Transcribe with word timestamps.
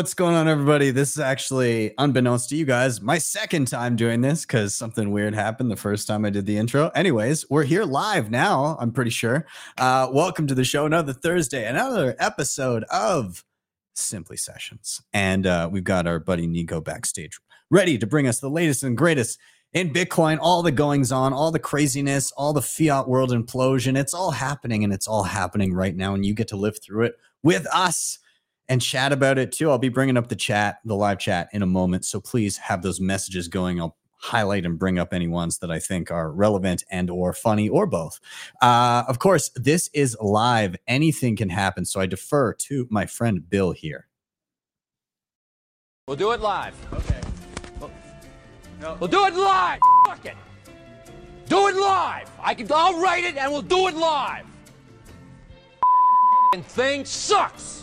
what's 0.00 0.14
going 0.14 0.34
on, 0.34 0.48
everybody? 0.48 0.90
This 0.90 1.10
is 1.10 1.18
actually, 1.18 1.92
unbeknownst 1.98 2.48
to 2.48 2.56
you 2.56 2.64
guys, 2.64 3.02
my 3.02 3.18
second 3.18 3.66
time 3.66 3.96
doing 3.96 4.22
this 4.22 4.46
because 4.46 4.74
something 4.74 5.10
weird 5.10 5.34
happened 5.34 5.70
the 5.70 5.76
first 5.76 6.08
time 6.08 6.24
I 6.24 6.30
did 6.30 6.46
the 6.46 6.56
intro. 6.56 6.88
Anyways, 6.94 7.44
we're 7.50 7.64
here 7.64 7.84
live 7.84 8.30
now, 8.30 8.78
I'm 8.80 8.92
pretty 8.92 9.10
sure. 9.10 9.46
Uh, 9.76 10.08
welcome 10.10 10.46
to 10.46 10.54
the 10.54 10.64
show. 10.64 10.86
Another 10.86 11.12
Thursday, 11.12 11.66
another 11.66 12.16
episode 12.18 12.84
of 12.84 13.44
Simply 13.92 14.38
Sessions. 14.38 15.02
And 15.12 15.46
uh, 15.46 15.68
we've 15.70 15.84
got 15.84 16.06
our 16.06 16.18
buddy 16.18 16.46
Nico 16.46 16.80
backstage 16.80 17.38
ready 17.70 17.98
to 17.98 18.06
bring 18.06 18.26
us 18.26 18.40
the 18.40 18.48
latest 18.48 18.82
and 18.82 18.96
greatest 18.96 19.38
in 19.74 19.92
Bitcoin, 19.92 20.38
all 20.40 20.62
the 20.62 20.72
goings 20.72 21.12
on, 21.12 21.34
all 21.34 21.50
the 21.50 21.58
craziness, 21.58 22.32
all 22.38 22.54
the 22.54 22.62
fiat 22.62 23.06
world 23.06 23.32
implosion. 23.32 23.98
It's 23.98 24.14
all 24.14 24.30
happening 24.30 24.82
and 24.82 24.94
it's 24.94 25.06
all 25.06 25.24
happening 25.24 25.74
right 25.74 25.94
now. 25.94 26.14
And 26.14 26.24
you 26.24 26.32
get 26.32 26.48
to 26.48 26.56
live 26.56 26.82
through 26.82 27.04
it 27.04 27.16
with 27.42 27.66
us 27.66 28.18
and 28.70 28.80
chat 28.80 29.12
about 29.12 29.36
it 29.36 29.50
too. 29.50 29.68
I'll 29.68 29.78
be 29.78 29.88
bringing 29.88 30.16
up 30.16 30.28
the 30.28 30.36
chat, 30.36 30.78
the 30.84 30.94
live 30.94 31.18
chat 31.18 31.48
in 31.52 31.60
a 31.62 31.66
moment. 31.66 32.04
So 32.04 32.20
please 32.20 32.56
have 32.56 32.82
those 32.82 33.00
messages 33.00 33.48
going. 33.48 33.80
I'll 33.80 33.96
highlight 34.22 34.64
and 34.64 34.78
bring 34.78 34.98
up 34.98 35.12
any 35.12 35.26
ones 35.26 35.58
that 35.58 35.72
I 35.72 35.80
think 35.80 36.10
are 36.10 36.30
relevant 36.30 36.84
and 36.88 37.10
or 37.10 37.32
funny 37.32 37.68
or 37.68 37.84
both. 37.86 38.20
Uh, 38.62 39.02
of 39.08 39.18
course, 39.18 39.50
this 39.56 39.90
is 39.92 40.16
live. 40.20 40.76
Anything 40.86 41.34
can 41.34 41.48
happen. 41.48 41.84
So 41.84 42.00
I 42.00 42.06
defer 42.06 42.52
to 42.54 42.86
my 42.90 43.06
friend 43.06 43.48
Bill 43.50 43.72
here. 43.72 44.06
We'll 46.06 46.16
do 46.16 46.30
it 46.30 46.40
live. 46.40 46.74
Okay. 46.92 47.20
We'll, 47.80 47.90
no. 48.80 48.96
we'll 49.00 49.08
do 49.10 49.26
it 49.26 49.34
live. 49.34 49.80
Fuck 50.06 50.26
it. 50.26 50.36
Do 51.48 51.66
it 51.66 51.74
live. 51.74 52.30
I 52.40 52.54
can. 52.54 52.68
I'll 52.72 53.00
write 53.00 53.24
it 53.24 53.36
and 53.36 53.50
we'll 53.50 53.62
do 53.62 53.88
it 53.88 53.96
live. 53.96 54.46
And 56.52 56.64
thing 56.64 57.04
sucks. 57.04 57.80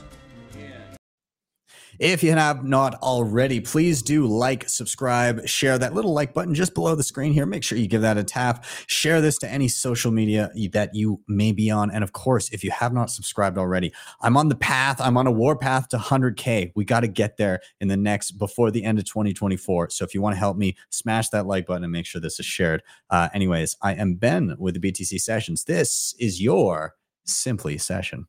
If 2.00 2.22
you 2.22 2.31
have 2.31 2.64
not 2.64 2.95
already, 2.95 3.59
please 3.59 4.03
do 4.03 4.28
like, 4.28 4.70
subscribe, 4.70 5.48
share 5.48 5.80
that 5.80 5.94
little 5.94 6.14
like 6.14 6.34
button 6.34 6.54
just 6.54 6.76
below 6.76 6.94
the 6.94 7.04
screen 7.04 7.34
here. 7.34 7.45
Make 7.45 7.64
sure 7.64 7.78
you 7.78 7.88
give 7.88 8.02
that 8.02 8.17
a 8.17 8.23
tap. 8.23 8.66
Share 8.86 9.20
this 9.20 9.38
to 9.39 9.50
any 9.50 9.67
social 9.67 10.12
media 10.12 10.52
that 10.73 10.94
you 10.94 11.22
may 11.28 11.52
be 11.52 11.72
on. 11.72 11.89
And 11.89 12.04
of 12.04 12.14
course, 12.14 12.50
if 12.50 12.64
you 12.64 12.70
have 12.72 12.94
not 12.94 13.09
subscribed 13.09 13.58
already, 13.58 13.92
I'm 14.22 14.38
on 14.38 14.50
the 14.50 14.56
path. 14.56 15.02
I'm 15.02 15.17
on 15.17 15.26
a 15.26 15.31
war 15.31 15.56
path 15.56 15.88
to 15.89 15.98
100K. 15.98 16.72
We 16.76 16.86
got 16.86 17.00
to 17.00 17.08
get 17.08 17.38
there 17.38 17.62
in 17.81 17.88
the 17.88 17.98
next, 17.98 18.32
before 18.32 18.70
the 18.70 18.84
end 18.84 19.00
of 19.00 19.06
2024. 19.06 19.89
So 19.89 20.06
if 20.06 20.14
you 20.14 20.22
want 20.22 20.36
to 20.36 20.39
help 20.39 20.58
me, 20.58 20.76
smash 20.89 21.30
that 21.30 21.48
like 21.48 21.66
button 21.66 21.84
and 21.84 21.92
make 21.92 22.06
sure 22.06 22.22
this 22.22 22.39
is 22.39 22.45
shared. 22.45 22.84
Uh, 23.09 23.30
anyways, 23.34 23.76
I 23.82 23.94
am 23.94 24.16
Ben 24.16 24.56
with 24.59 24.80
the 24.80 24.92
BTC 24.92 25.20
Sessions. 25.20 25.64
This 25.64 26.14
is 26.20 26.42
your 26.42 26.95
Simply 27.26 27.78
Session. 27.78 28.28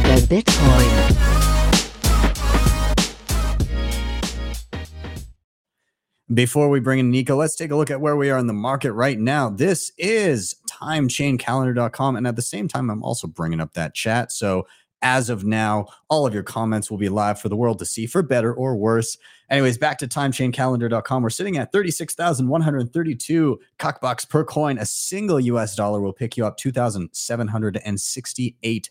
Bitcoin. 0.00 1.32
Before 6.32 6.70
we 6.70 6.80
bring 6.80 6.98
in 6.98 7.10
Nico, 7.10 7.36
let's 7.36 7.56
take 7.56 7.70
a 7.70 7.76
look 7.76 7.90
at 7.90 8.00
where 8.00 8.16
we 8.16 8.30
are 8.30 8.38
in 8.38 8.46
the 8.46 8.54
market 8.54 8.92
right 8.92 9.18
now. 9.18 9.50
This 9.50 9.92
is 9.98 10.54
timechaincalendar.com. 10.70 12.16
And 12.16 12.26
at 12.26 12.36
the 12.36 12.42
same 12.42 12.68
time, 12.68 12.88
I'm 12.88 13.02
also 13.02 13.26
bringing 13.26 13.60
up 13.60 13.74
that 13.74 13.94
chat. 13.94 14.32
So 14.32 14.66
as 15.02 15.28
of 15.28 15.44
now, 15.44 15.88
all 16.08 16.26
of 16.26 16.32
your 16.32 16.44
comments 16.44 16.90
will 16.90 16.96
be 16.96 17.10
live 17.10 17.38
for 17.40 17.50
the 17.50 17.56
world 17.56 17.78
to 17.80 17.84
see 17.84 18.06
for 18.06 18.22
better 18.22 18.54
or 18.54 18.76
worse. 18.76 19.18
Anyways, 19.50 19.76
back 19.76 19.98
to 19.98 20.08
timechaincalendar.com. 20.08 21.22
We're 21.22 21.30
sitting 21.30 21.58
at 21.58 21.72
36,132 21.72 23.60
bucks 24.00 24.24
per 24.24 24.44
coin. 24.44 24.78
A 24.78 24.86
single 24.86 25.40
US 25.40 25.74
dollar 25.74 26.00
will 26.00 26.14
pick 26.14 26.36
you 26.36 26.46
up 26.46 26.56
2,768 26.56 28.90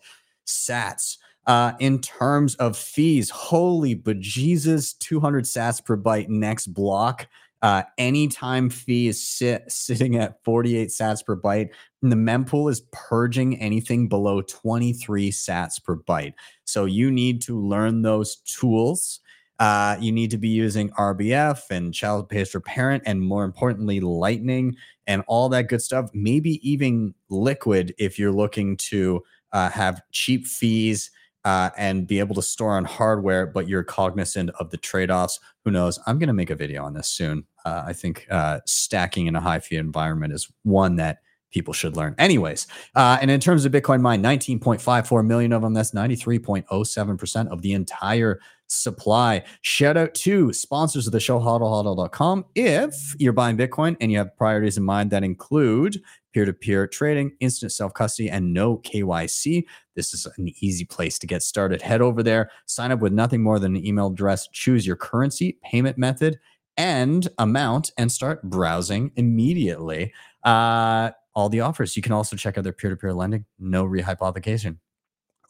sats. 0.51 1.17
Uh, 1.47 1.73
in 1.79 1.99
terms 1.99 2.55
of 2.55 2.77
fees, 2.77 3.29
holy 3.29 3.95
bejesus, 3.95 4.97
200 4.99 5.45
sats 5.45 5.83
per 5.83 5.97
byte 5.97 6.29
next 6.29 6.67
block. 6.67 7.27
Uh, 7.61 7.83
anytime 7.97 8.69
fee 8.69 9.07
is 9.07 9.23
sit, 9.23 9.63
sitting 9.71 10.15
at 10.15 10.43
48 10.43 10.89
sats 10.89 11.25
per 11.25 11.35
byte. 11.35 11.69
And 12.01 12.11
the 12.11 12.15
mempool 12.15 12.69
is 12.69 12.81
purging 12.91 13.59
anything 13.59 14.07
below 14.07 14.41
23 14.41 15.31
sats 15.31 15.83
per 15.83 15.97
byte. 15.97 16.33
So 16.65 16.85
you 16.85 17.11
need 17.11 17.41
to 17.43 17.59
learn 17.59 18.01
those 18.01 18.37
tools. 18.37 19.19
Uh, 19.59 19.95
you 19.99 20.11
need 20.11 20.31
to 20.31 20.39
be 20.39 20.49
using 20.49 20.89
RBF 20.91 21.69
and 21.69 21.93
child 21.93 22.29
pays 22.29 22.49
for 22.49 22.59
parent, 22.59 23.03
and 23.05 23.21
more 23.21 23.43
importantly, 23.43 23.99
Lightning 23.99 24.75
and 25.05 25.21
all 25.27 25.49
that 25.49 25.69
good 25.69 25.83
stuff. 25.83 26.09
Maybe 26.15 26.67
even 26.67 27.13
Liquid 27.29 27.93
if 27.99 28.17
you're 28.17 28.31
looking 28.31 28.75
to 28.77 29.21
uh, 29.53 29.69
have 29.69 30.01
cheap 30.11 30.45
fees 30.45 31.11
uh, 31.43 31.71
and 31.77 32.07
be 32.07 32.19
able 32.19 32.35
to 32.35 32.41
store 32.41 32.75
on 32.75 32.85
hardware, 32.85 33.47
but 33.47 33.67
you're 33.67 33.83
cognizant 33.83 34.51
of 34.59 34.69
the 34.69 34.77
trade 34.77 35.09
offs. 35.09 35.39
Who 35.65 35.71
knows? 35.71 35.99
I'm 36.05 36.19
going 36.19 36.27
to 36.27 36.33
make 36.33 36.49
a 36.49 36.55
video 36.55 36.83
on 36.83 36.93
this 36.93 37.07
soon. 37.07 37.45
Uh, 37.65 37.83
I 37.85 37.93
think 37.93 38.27
uh, 38.29 38.59
stacking 38.65 39.27
in 39.27 39.35
a 39.35 39.41
high 39.41 39.59
fee 39.59 39.77
environment 39.77 40.33
is 40.33 40.51
one 40.63 40.97
that 40.97 41.19
people 41.51 41.73
should 41.73 41.97
learn. 41.97 42.15
Anyways, 42.17 42.67
uh, 42.95 43.17
and 43.21 43.29
in 43.29 43.39
terms 43.39 43.65
of 43.65 43.71
Bitcoin 43.71 44.01
mine, 44.01 44.23
19.54 44.23 45.25
million 45.25 45.51
of 45.51 45.61
them. 45.61 45.73
That's 45.73 45.91
93.07% 45.91 47.47
of 47.49 47.61
the 47.61 47.73
entire 47.73 48.39
supply. 48.71 49.43
Shout 49.61 49.97
out 49.97 50.13
to 50.15 50.53
sponsors 50.53 51.05
of 51.05 51.13
the 51.13 51.19
show, 51.19 51.39
hodlhodl.com. 51.39 52.45
If 52.55 53.15
you're 53.19 53.33
buying 53.33 53.57
Bitcoin 53.57 53.97
and 53.99 54.11
you 54.11 54.17
have 54.17 54.35
priorities 54.37 54.77
in 54.77 54.83
mind 54.83 55.11
that 55.11 55.23
include 55.23 56.01
peer 56.33 56.45
to 56.45 56.53
peer 56.53 56.87
trading, 56.87 57.33
instant 57.41 57.71
self 57.71 57.93
custody, 57.93 58.29
and 58.29 58.53
no 58.53 58.77
KYC, 58.77 59.65
this 59.95 60.13
is 60.13 60.25
an 60.37 60.49
easy 60.61 60.85
place 60.85 61.19
to 61.19 61.27
get 61.27 61.43
started. 61.43 61.81
Head 61.81 62.01
over 62.01 62.23
there, 62.23 62.49
sign 62.65 62.91
up 62.91 62.99
with 62.99 63.13
nothing 63.13 63.43
more 63.43 63.59
than 63.59 63.75
an 63.75 63.85
email 63.85 64.07
address, 64.07 64.47
choose 64.47 64.87
your 64.87 64.95
currency, 64.95 65.57
payment 65.63 65.97
method, 65.97 66.39
and 66.77 67.27
amount, 67.37 67.91
and 67.97 68.11
start 68.11 68.41
browsing 68.43 69.11
immediately. 69.15 70.13
Uh, 70.43 71.11
all 71.33 71.49
the 71.49 71.61
offers. 71.61 71.95
You 71.95 72.01
can 72.01 72.11
also 72.11 72.35
check 72.35 72.57
out 72.57 72.63
their 72.63 72.73
peer 72.73 72.89
to 72.89 72.95
peer 72.95 73.13
lending, 73.13 73.45
no 73.59 73.85
rehypothecation. 73.85 74.77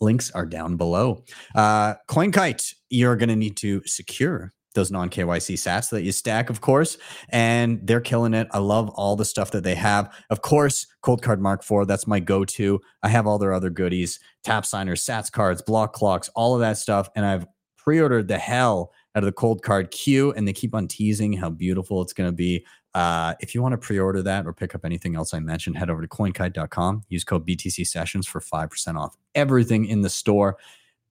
Links 0.01 0.31
are 0.31 0.45
down 0.45 0.75
below. 0.77 1.23
Uh, 1.55 1.95
CoinKite, 2.09 2.73
you're 2.89 3.15
going 3.15 3.29
to 3.29 3.35
need 3.35 3.55
to 3.57 3.81
secure 3.85 4.53
those 4.73 4.91
non 4.91 5.09
KYC 5.09 5.55
sats 5.55 5.89
that 5.89 6.03
you 6.03 6.11
stack, 6.11 6.49
of 6.49 6.61
course, 6.61 6.97
and 7.29 7.79
they're 7.83 8.01
killing 8.01 8.33
it. 8.33 8.47
I 8.51 8.59
love 8.59 8.89
all 8.89 9.15
the 9.15 9.25
stuff 9.25 9.51
that 9.51 9.63
they 9.63 9.75
have. 9.75 10.13
Of 10.29 10.41
course, 10.41 10.87
Coldcard 11.03 11.39
Mark 11.39 11.63
IV, 11.69 11.87
that's 11.87 12.07
my 12.07 12.19
go 12.19 12.45
to. 12.45 12.79
I 13.03 13.09
have 13.09 13.27
all 13.27 13.37
their 13.37 13.53
other 13.53 13.69
goodies, 13.69 14.19
tap 14.43 14.65
signers, 14.65 15.05
sats 15.05 15.31
cards, 15.31 15.61
block 15.61 15.93
clocks, 15.93 16.29
all 16.35 16.53
of 16.53 16.61
that 16.61 16.77
stuff. 16.77 17.09
And 17.15 17.25
I've 17.25 17.45
pre 17.77 17.99
ordered 17.99 18.27
the 18.27 18.37
hell 18.37 18.91
out 19.15 19.23
of 19.23 19.25
the 19.25 19.33
Coldcard 19.33 19.91
Q, 19.91 20.31
and 20.33 20.47
they 20.47 20.53
keep 20.53 20.73
on 20.73 20.87
teasing 20.87 21.33
how 21.33 21.49
beautiful 21.49 22.01
it's 22.01 22.13
going 22.13 22.29
to 22.29 22.35
be. 22.35 22.65
Uh, 22.93 23.33
if 23.39 23.55
you 23.55 23.61
want 23.61 23.73
to 23.73 23.77
pre-order 23.77 24.21
that 24.21 24.45
or 24.45 24.53
pick 24.53 24.75
up 24.75 24.83
anything 24.83 25.15
else 25.15 25.33
I 25.33 25.39
mentioned, 25.39 25.77
head 25.77 25.89
over 25.89 26.01
to 26.01 26.07
coinkite.com. 26.07 27.03
Use 27.09 27.23
code 27.23 27.47
BTC 27.47 27.87
Sessions 27.87 28.27
for 28.27 28.41
five 28.41 28.69
percent 28.69 28.97
off 28.97 29.15
everything 29.35 29.85
in 29.85 30.01
the 30.01 30.09
store. 30.09 30.57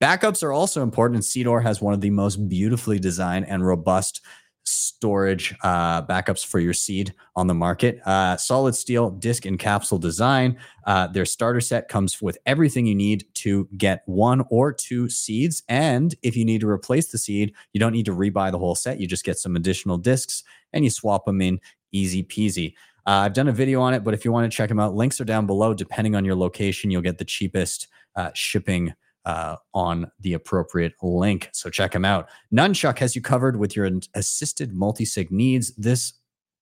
Backups 0.02 0.42
are 0.42 0.52
also 0.52 0.82
important, 0.82 1.16
and 1.16 1.24
Seedor 1.24 1.62
has 1.62 1.82
one 1.82 1.92
of 1.92 2.00
the 2.00 2.10
most 2.10 2.48
beautifully 2.48 2.98
designed 2.98 3.46
and 3.48 3.66
robust 3.66 4.22
storage 4.64 5.54
uh, 5.62 6.02
backups 6.02 6.44
for 6.44 6.60
your 6.60 6.72
seed 6.72 7.14
on 7.36 7.46
the 7.46 7.54
market. 7.54 8.00
Uh, 8.06 8.36
solid 8.36 8.74
steel 8.74 9.10
disc 9.10 9.44
and 9.44 9.58
capsule 9.58 9.98
design. 9.98 10.56
Uh, 10.86 11.06
their 11.06 11.24
starter 11.24 11.60
set 11.60 11.88
comes 11.88 12.20
with 12.20 12.38
everything 12.46 12.86
you 12.86 12.94
need 12.94 13.24
to 13.34 13.68
get 13.76 14.02
one 14.06 14.44
or 14.50 14.72
two 14.72 15.08
seeds. 15.08 15.62
And 15.68 16.14
if 16.22 16.36
you 16.36 16.44
need 16.44 16.60
to 16.60 16.68
replace 16.68 17.08
the 17.08 17.18
seed, 17.18 17.54
you 17.72 17.80
don't 17.80 17.92
need 17.92 18.06
to 18.06 18.14
rebuy 18.14 18.50
the 18.50 18.58
whole 18.58 18.74
set. 18.74 19.00
You 19.00 19.06
just 19.06 19.24
get 19.24 19.38
some 19.38 19.56
additional 19.56 19.98
discs 19.98 20.42
and 20.72 20.84
you 20.84 20.90
swap 20.90 21.24
them 21.24 21.40
in 21.40 21.60
easy 21.92 22.22
peasy. 22.22 22.74
Uh, 23.06 23.24
I've 23.24 23.32
done 23.32 23.48
a 23.48 23.52
video 23.52 23.80
on 23.80 23.94
it, 23.94 24.04
but 24.04 24.14
if 24.14 24.24
you 24.24 24.32
want 24.32 24.50
to 24.50 24.54
check 24.54 24.68
them 24.68 24.78
out, 24.78 24.94
links 24.94 25.20
are 25.20 25.24
down 25.24 25.46
below. 25.46 25.74
Depending 25.74 26.14
on 26.14 26.24
your 26.24 26.36
location, 26.36 26.90
you'll 26.90 27.02
get 27.02 27.18
the 27.18 27.24
cheapest 27.24 27.88
uh, 28.16 28.30
shipping 28.34 28.92
uh, 29.24 29.56
on 29.74 30.10
the 30.20 30.34
appropriate 30.34 30.94
link. 31.02 31.48
So 31.52 31.70
check 31.70 31.92
them 31.92 32.04
out. 32.04 32.28
Nunchuk 32.52 32.98
has 32.98 33.14
you 33.14 33.22
covered 33.22 33.56
with 33.56 33.74
your 33.76 33.90
assisted 34.14 34.74
multi-sig 34.74 35.30
needs. 35.30 35.74
This 35.76 36.14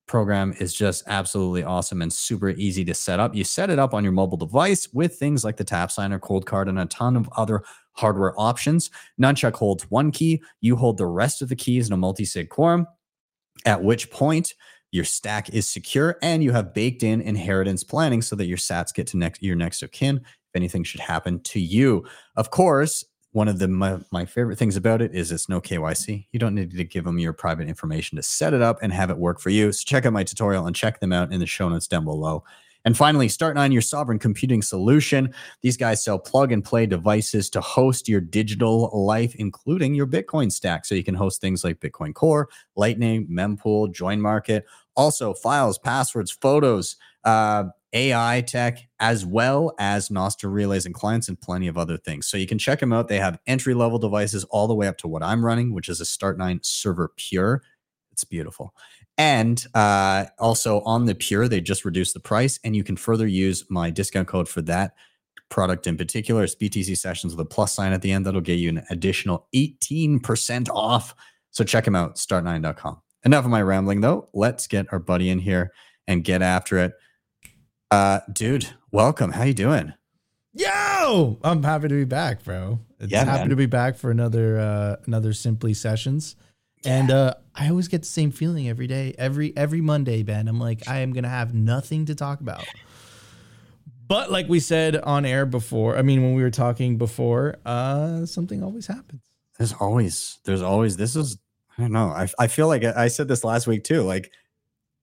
program 0.06 0.54
is 0.58 0.72
just 0.74 1.04
absolutely 1.06 1.62
awesome 1.62 2.02
and 2.02 2.12
super 2.12 2.50
easy 2.50 2.84
to 2.84 2.94
set 2.94 3.20
up. 3.20 3.34
You 3.34 3.44
set 3.44 3.70
it 3.70 3.78
up 3.78 3.92
on 3.92 4.02
your 4.02 4.12
mobile 4.12 4.38
device 4.38 4.88
with 4.92 5.16
things 5.16 5.44
like 5.44 5.56
the 5.56 5.64
tap 5.64 5.90
signer, 5.90 6.18
Coldcard, 6.18 6.68
and 6.68 6.78
a 6.78 6.86
ton 6.86 7.16
of 7.16 7.28
other 7.36 7.62
hardware 7.92 8.32
options. 8.40 8.90
Nunchuk 9.20 9.54
holds 9.54 9.90
one 9.90 10.10
key. 10.10 10.42
You 10.60 10.76
hold 10.76 10.96
the 10.96 11.06
rest 11.06 11.42
of 11.42 11.48
the 11.48 11.56
keys 11.56 11.88
in 11.88 11.92
a 11.92 11.96
multi-sig 11.96 12.48
quorum, 12.48 12.86
at 13.66 13.82
which 13.82 14.10
point 14.10 14.54
your 14.90 15.04
stack 15.04 15.50
is 15.50 15.68
secure 15.68 16.16
and 16.22 16.42
you 16.42 16.52
have 16.52 16.74
baked 16.74 17.02
in 17.02 17.20
inheritance 17.20 17.84
planning 17.84 18.22
so 18.22 18.36
that 18.36 18.46
your 18.46 18.56
sats 18.56 18.92
get 18.92 19.06
to 19.08 19.16
next 19.16 19.42
your 19.42 19.56
next 19.56 19.82
of 19.82 19.90
kin 19.90 20.16
if 20.18 20.56
anything 20.56 20.84
should 20.84 21.00
happen 21.00 21.40
to 21.40 21.60
you. 21.60 22.04
Of 22.36 22.50
course, 22.50 23.04
one 23.32 23.48
of 23.48 23.58
the 23.58 23.68
my, 23.68 23.98
my 24.10 24.24
favorite 24.24 24.58
things 24.58 24.76
about 24.76 25.02
it 25.02 25.14
is 25.14 25.30
it's 25.30 25.48
no 25.48 25.60
KYC. 25.60 26.26
You 26.32 26.38
don't 26.38 26.54
need 26.54 26.70
to 26.70 26.84
give 26.84 27.04
them 27.04 27.18
your 27.18 27.32
private 27.32 27.68
information 27.68 28.16
to 28.16 28.22
set 28.22 28.54
it 28.54 28.62
up 28.62 28.78
and 28.82 28.92
have 28.92 29.10
it 29.10 29.18
work 29.18 29.40
for 29.40 29.50
you. 29.50 29.70
So 29.72 29.84
check 29.84 30.06
out 30.06 30.12
my 30.12 30.24
tutorial 30.24 30.66
and 30.66 30.74
check 30.74 31.00
them 31.00 31.12
out 31.12 31.32
in 31.32 31.40
the 31.40 31.46
show 31.46 31.68
notes 31.68 31.86
down 31.86 32.04
below. 32.04 32.44
And 32.84 32.96
finally, 32.96 33.28
Start9, 33.28 33.72
your 33.72 33.82
sovereign 33.82 34.18
computing 34.18 34.62
solution. 34.62 35.34
These 35.62 35.76
guys 35.76 36.02
sell 36.02 36.18
plug 36.18 36.52
and 36.52 36.64
play 36.64 36.86
devices 36.86 37.50
to 37.50 37.60
host 37.60 38.08
your 38.08 38.20
digital 38.20 38.90
life, 38.94 39.34
including 39.34 39.94
your 39.94 40.06
Bitcoin 40.06 40.50
stack. 40.50 40.86
So 40.86 40.94
you 40.94 41.04
can 41.04 41.14
host 41.14 41.40
things 41.40 41.64
like 41.64 41.80
Bitcoin 41.80 42.14
Core, 42.14 42.48
Lightning, 42.76 43.26
Mempool, 43.28 43.92
Join 43.92 44.20
Market, 44.20 44.64
also 44.96 45.34
files, 45.34 45.78
passwords, 45.78 46.30
photos, 46.30 46.96
uh, 47.24 47.64
AI 47.92 48.42
tech, 48.42 48.78
as 49.00 49.24
well 49.24 49.74
as 49.78 50.08
Nostr 50.08 50.52
relays 50.52 50.86
and 50.86 50.94
clients, 50.94 51.28
and 51.28 51.40
plenty 51.40 51.68
of 51.68 51.78
other 51.78 51.96
things. 51.96 52.26
So 52.26 52.36
you 52.36 52.46
can 52.46 52.58
check 52.58 52.80
them 52.80 52.92
out. 52.92 53.08
They 53.08 53.18
have 53.18 53.38
entry 53.46 53.74
level 53.74 53.98
devices 53.98 54.44
all 54.44 54.66
the 54.68 54.74
way 54.74 54.86
up 54.86 54.98
to 54.98 55.08
what 55.08 55.22
I'm 55.22 55.44
running, 55.44 55.72
which 55.72 55.88
is 55.88 56.00
a 56.00 56.04
Start9 56.04 56.64
Server 56.64 57.12
Pure. 57.16 57.62
It's 58.12 58.24
beautiful. 58.24 58.74
And 59.18 59.64
uh, 59.74 60.26
also 60.38 60.80
on 60.82 61.04
the 61.06 61.14
Pure, 61.14 61.48
they 61.48 61.60
just 61.60 61.84
reduced 61.84 62.14
the 62.14 62.20
price, 62.20 62.58
and 62.64 62.74
you 62.76 62.84
can 62.84 62.96
further 62.96 63.26
use 63.26 63.64
my 63.68 63.90
discount 63.90 64.28
code 64.28 64.48
for 64.48 64.62
that 64.62 64.94
product 65.48 65.86
in 65.88 65.96
particular. 65.96 66.44
It's 66.44 66.54
BTC 66.54 66.96
Sessions 66.96 67.34
with 67.34 67.44
a 67.44 67.48
plus 67.48 67.74
sign 67.74 67.92
at 67.92 68.00
the 68.02 68.12
end. 68.12 68.24
That'll 68.26 68.40
get 68.40 68.60
you 68.60 68.68
an 68.68 68.84
additional 68.90 69.48
18% 69.54 70.68
off. 70.70 71.14
So 71.50 71.64
check 71.64 71.84
them 71.84 71.96
out, 71.96 72.14
start9.com. 72.16 73.00
Enough 73.24 73.44
of 73.44 73.50
my 73.50 73.62
rambling, 73.62 74.00
though. 74.02 74.28
Let's 74.32 74.68
get 74.68 74.86
our 74.92 75.00
buddy 75.00 75.30
in 75.30 75.40
here 75.40 75.72
and 76.06 76.22
get 76.22 76.40
after 76.40 76.78
it. 76.78 76.92
Uh, 77.90 78.20
dude, 78.32 78.68
welcome. 78.92 79.32
How 79.32 79.42
you 79.44 79.54
doing? 79.54 79.94
Yo, 80.54 81.38
I'm 81.42 81.62
happy 81.62 81.88
to 81.88 81.94
be 81.94 82.04
back, 82.04 82.44
bro. 82.44 82.78
It's 83.00 83.10
Yeah, 83.10 83.24
happy 83.24 83.40
man. 83.40 83.48
to 83.50 83.56
be 83.56 83.66
back 83.66 83.96
for 83.96 84.10
another 84.10 84.58
uh 84.58 84.96
another 85.06 85.32
Simply 85.32 85.74
Sessions. 85.74 86.36
And 86.84 87.10
uh 87.10 87.34
I 87.54 87.68
always 87.68 87.88
get 87.88 88.02
the 88.02 88.08
same 88.08 88.30
feeling 88.30 88.68
every 88.68 88.86
day. 88.86 89.14
Every 89.18 89.56
every 89.56 89.80
Monday, 89.80 90.22
Ben. 90.22 90.48
I'm 90.48 90.60
like, 90.60 90.88
I 90.88 90.98
am 90.98 91.12
gonna 91.12 91.28
have 91.28 91.54
nothing 91.54 92.06
to 92.06 92.14
talk 92.14 92.40
about. 92.40 92.64
But 94.06 94.30
like 94.30 94.48
we 94.48 94.60
said 94.60 94.96
on 94.96 95.26
air 95.26 95.44
before, 95.44 95.96
I 95.98 96.02
mean 96.02 96.22
when 96.22 96.34
we 96.34 96.42
were 96.42 96.50
talking 96.50 96.96
before, 96.96 97.58
uh 97.66 98.26
something 98.26 98.62
always 98.62 98.86
happens. 98.86 99.22
There's 99.58 99.72
always, 99.72 100.38
there's 100.44 100.62
always, 100.62 100.96
this 100.96 101.16
is, 101.16 101.36
I 101.76 101.82
don't 101.82 101.92
know. 101.92 102.10
I, 102.10 102.28
I 102.38 102.46
feel 102.46 102.68
like 102.68 102.84
I 102.84 103.04
I 103.04 103.08
said 103.08 103.26
this 103.26 103.42
last 103.42 103.66
week 103.66 103.82
too, 103.82 104.02
like 104.02 104.30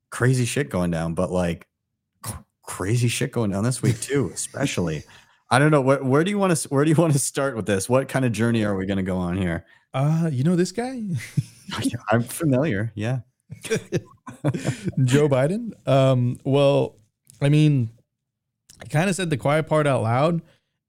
crazy 0.09 0.45
shit 0.45 0.69
going 0.69 0.91
down, 0.91 1.13
but 1.13 1.29
like 1.29 1.67
crazy 2.63 3.09
shit 3.09 3.31
going 3.31 3.51
down 3.51 3.63
this 3.63 3.81
week 3.81 3.99
too, 3.99 4.31
especially. 4.33 5.03
I 5.49 5.59
don't 5.59 5.71
know. 5.71 5.81
Where, 5.81 6.03
where 6.03 6.23
do 6.23 6.31
you 6.31 6.37
want 6.37 6.55
to, 6.55 6.69
where 6.69 6.83
do 6.83 6.89
you 6.89 6.95
want 6.95 7.13
to 7.13 7.19
start 7.19 7.55
with 7.55 7.65
this? 7.65 7.87
What 7.87 8.07
kind 8.07 8.25
of 8.25 8.31
journey 8.31 8.63
are 8.63 8.75
we 8.75 8.85
going 8.85 8.97
to 8.97 9.03
go 9.03 9.17
on 9.17 9.37
here? 9.37 9.65
Uh, 9.93 10.29
you 10.31 10.43
know 10.43 10.55
this 10.55 10.71
guy? 10.71 11.01
I'm 12.11 12.23
familiar. 12.23 12.91
Yeah. 12.95 13.19
Joe 15.03 15.29
Biden. 15.29 15.71
Um, 15.87 16.37
well, 16.43 16.97
I 17.41 17.49
mean, 17.49 17.91
I 18.81 18.85
kind 18.85 19.09
of 19.09 19.15
said 19.15 19.29
the 19.29 19.37
quiet 19.37 19.67
part 19.67 19.87
out 19.87 20.03
loud, 20.03 20.41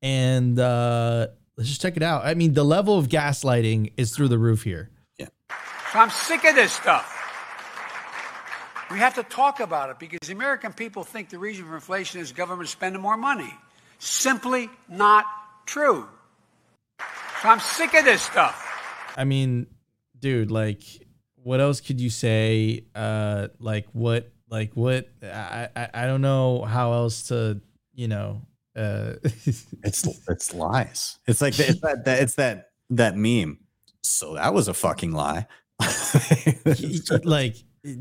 and 0.02 0.58
uh, 0.58 1.28
let's 1.56 1.68
just 1.68 1.80
check 1.80 1.96
it 1.96 2.02
out. 2.02 2.24
I 2.24 2.34
mean, 2.34 2.54
the 2.54 2.64
level 2.64 2.98
of 2.98 3.08
gaslighting 3.08 3.92
is 3.96 4.14
through 4.14 4.28
the 4.28 4.38
roof 4.38 4.62
here. 4.62 4.90
So 5.92 6.00
I'm 6.00 6.10
sick 6.10 6.44
of 6.44 6.54
this 6.54 6.72
stuff. 6.72 7.12
We 8.90 8.98
have 8.98 9.14
to 9.14 9.22
talk 9.22 9.60
about 9.60 9.88
it 9.90 9.98
because 9.98 10.20
the 10.26 10.32
American 10.32 10.72
people 10.72 11.04
think 11.04 11.30
the 11.30 11.38
reason 11.38 11.64
for 11.64 11.74
inflation 11.74 12.20
is 12.20 12.32
government 12.32 12.68
spending 12.68 13.00
more 13.00 13.16
money. 13.16 13.52
Simply 13.98 14.70
not 14.88 15.24
true. 15.66 16.06
So 17.42 17.48
I'm 17.48 17.60
sick 17.60 17.94
of 17.94 18.04
this 18.04 18.22
stuff. 18.22 18.62
I 19.16 19.24
mean, 19.24 19.66
dude, 20.18 20.50
like, 20.50 20.82
what 21.42 21.60
else 21.60 21.80
could 21.80 22.00
you 22.00 22.10
say? 22.10 22.84
Uh, 22.94 23.48
like 23.58 23.86
what? 23.92 24.30
Like 24.48 24.72
what? 24.74 25.08
I 25.22 25.68
I, 25.74 25.88
I 25.94 26.06
don't 26.06 26.22
know 26.22 26.62
how 26.62 26.92
else 26.92 27.28
to, 27.28 27.60
you 27.94 28.08
know. 28.08 28.42
Uh, 28.76 29.14
It's, 29.24 30.06
it's 30.28 30.54
lies. 30.54 31.18
It's 31.26 31.40
like, 31.40 31.58
it's 31.58 31.80
that, 31.80 32.04
that, 32.04 32.22
it's 32.22 32.34
that, 32.34 32.70
that 32.90 33.16
meme. 33.16 33.58
So 34.02 34.34
that 34.34 34.52
was 34.52 34.68
a 34.68 34.74
fucking 34.74 35.12
lie. 35.12 35.46
like 37.24 37.56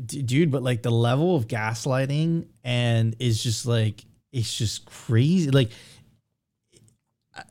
dude 0.06 0.50
but 0.50 0.62
like 0.62 0.82
the 0.82 0.90
level 0.90 1.36
of 1.36 1.46
gaslighting 1.46 2.46
and 2.64 3.14
is 3.20 3.42
just 3.42 3.66
like 3.66 4.04
it's 4.36 4.56
just 4.56 4.84
crazy 4.84 5.50
like 5.50 5.70
I, 7.34 7.42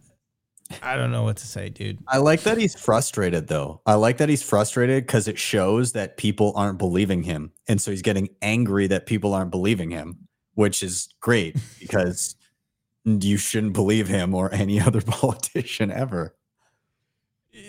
I 0.82 0.96
don't 0.96 1.12
know 1.12 1.24
what 1.24 1.38
to 1.38 1.48
say 1.48 1.70
dude 1.70 1.98
I 2.08 2.20
like 2.20 2.42
that 2.42 2.58
he's 2.58 2.80
frustrated 2.80 3.48
though. 3.48 3.82
I 3.86 3.96
like 3.96 4.18
that 4.18 4.30
he's 4.30 4.44
frustrated 4.44 5.06
because 5.06 5.28
it 5.28 5.40
shows 5.40 5.94
that 5.94 6.18
people 6.18 6.54
aren't 6.56 6.78
believing 6.78 7.24
him. 7.24 7.52
And 7.68 7.82
so 7.82 7.92
he's 7.92 8.02
getting 8.02 8.30
angry 8.42 8.88
that 8.88 9.06
people 9.06 9.34
aren't 9.34 9.52
believing 9.52 9.90
him, 9.92 10.28
which 10.54 10.84
is 10.84 11.10
great 11.20 11.58
because 11.80 12.36
you 13.04 13.38
shouldn't 13.38 13.74
believe 13.74 14.08
him 14.08 14.36
or 14.36 14.54
any 14.54 14.80
other 14.88 15.02
politician 15.02 15.92
ever. 15.92 16.36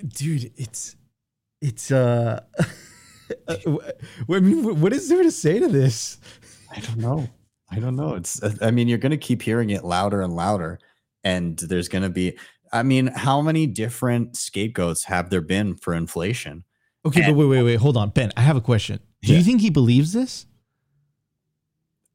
dude 0.06 0.52
it's 0.56 0.96
it's 1.62 1.90
uh 1.90 2.40
uh, 3.48 3.56
I 4.30 4.40
mean, 4.40 4.80
what 4.80 4.92
is 4.92 5.08
there 5.08 5.22
to 5.22 5.30
say 5.30 5.58
to 5.58 5.68
this? 5.68 6.18
I 6.70 6.80
don't 6.80 6.98
know. 6.98 7.28
I 7.70 7.78
don't 7.80 7.96
know. 7.96 8.14
It's 8.14 8.42
uh, 8.42 8.54
I 8.62 8.70
mean, 8.70 8.88
you're 8.88 8.98
gonna 8.98 9.16
keep 9.16 9.42
hearing 9.42 9.70
it 9.70 9.84
louder 9.84 10.20
and 10.22 10.34
louder. 10.34 10.78
And 11.24 11.58
there's 11.58 11.88
gonna 11.88 12.10
be 12.10 12.38
I 12.72 12.82
mean, 12.82 13.08
how 13.08 13.40
many 13.40 13.66
different 13.66 14.36
scapegoats 14.36 15.04
have 15.04 15.30
there 15.30 15.40
been 15.40 15.76
for 15.76 15.94
inflation? 15.94 16.64
Okay, 17.04 17.22
but 17.26 17.34
wait, 17.34 17.46
wait, 17.46 17.62
wait, 17.62 17.76
hold 17.76 17.96
on, 17.96 18.10
Ben. 18.10 18.32
I 18.36 18.40
have 18.42 18.56
a 18.56 18.60
question. 18.60 18.98
Do 19.22 19.32
Yeah. 19.32 19.38
you 19.38 19.44
think 19.44 19.60
he 19.60 19.70
believes 19.70 20.12
this? 20.12 20.46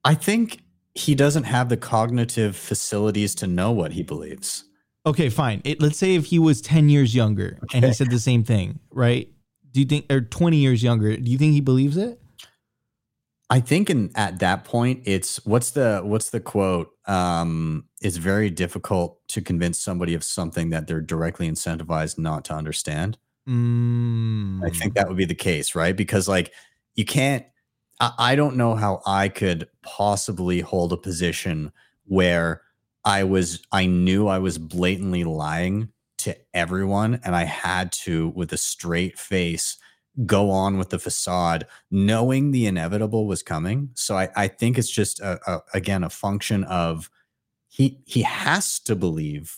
I 0.03 0.15
think 0.15 0.59
he 0.95 1.15
doesn't 1.15 1.43
have 1.43 1.69
the 1.69 1.77
cognitive 1.77 2.55
facilities 2.55 3.33
to 3.35 3.47
know 3.47 3.71
what 3.71 3.93
he 3.93 4.03
believes. 4.03 4.65
Okay, 5.05 5.29
fine. 5.29 5.61
It, 5.63 5.81
let's 5.81 5.97
say 5.97 6.15
if 6.15 6.25
he 6.25 6.37
was 6.39 6.61
10 6.61 6.89
years 6.89 7.15
younger 7.15 7.59
and 7.73 7.83
he 7.85 7.93
said 7.93 8.09
the 8.11 8.19
same 8.19 8.43
thing, 8.43 8.79
right? 8.91 9.29
Do 9.71 9.79
you 9.79 9.85
think, 9.85 10.11
or 10.11 10.21
20 10.21 10.57
years 10.57 10.83
younger, 10.83 11.15
do 11.15 11.31
you 11.31 11.37
think 11.37 11.53
he 11.53 11.61
believes 11.61 11.97
it? 11.97 12.20
I 13.51 13.59
think 13.59 13.89
in 13.89 14.11
at 14.15 14.39
that 14.39 14.63
point 14.63 15.01
it's 15.03 15.45
what's 15.45 15.71
the 15.71 15.99
what's 16.03 16.29
the 16.29 16.39
quote? 16.39 16.89
Um, 17.05 17.83
it's 18.01 18.15
very 18.15 18.49
difficult 18.49 19.19
to 19.27 19.41
convince 19.41 19.77
somebody 19.77 20.13
of 20.13 20.23
something 20.23 20.69
that 20.69 20.87
they're 20.87 21.01
directly 21.01 21.49
incentivized 21.49 22.17
not 22.17 22.45
to 22.45 22.53
understand. 22.53 23.17
Mm. 23.49 24.63
I 24.63 24.69
think 24.69 24.93
that 24.93 25.09
would 25.09 25.17
be 25.17 25.25
the 25.25 25.35
case, 25.35 25.75
right? 25.75 25.95
Because 25.95 26.29
like 26.29 26.53
you 26.95 27.03
can't 27.03 27.45
I, 27.99 28.13
I 28.17 28.35
don't 28.35 28.55
know 28.55 28.75
how 28.75 29.01
I 29.05 29.27
could 29.27 29.67
possibly 29.83 30.61
hold 30.61 30.93
a 30.93 30.97
position 30.97 31.73
where 32.05 32.61
I 33.03 33.25
was 33.25 33.61
I 33.73 33.85
knew 33.85 34.29
I 34.29 34.39
was 34.39 34.57
blatantly 34.57 35.25
lying 35.25 35.89
to 36.19 36.37
everyone 36.53 37.19
and 37.25 37.35
I 37.35 37.43
had 37.43 37.91
to 38.03 38.29
with 38.29 38.53
a 38.53 38.57
straight 38.57 39.19
face 39.19 39.77
go 40.25 40.49
on 40.51 40.77
with 40.77 40.89
the 40.89 40.99
facade 40.99 41.65
knowing 41.89 42.51
the 42.51 42.65
inevitable 42.65 43.27
was 43.27 43.41
coming. 43.41 43.89
So 43.93 44.17
I, 44.17 44.29
I 44.35 44.47
think 44.47 44.77
it's 44.77 44.89
just 44.89 45.19
a, 45.21 45.39
a, 45.49 45.61
again 45.73 46.03
a 46.03 46.09
function 46.09 46.63
of 46.65 47.09
he 47.69 47.99
he 48.05 48.21
has 48.23 48.79
to 48.81 48.95
believe 48.95 49.57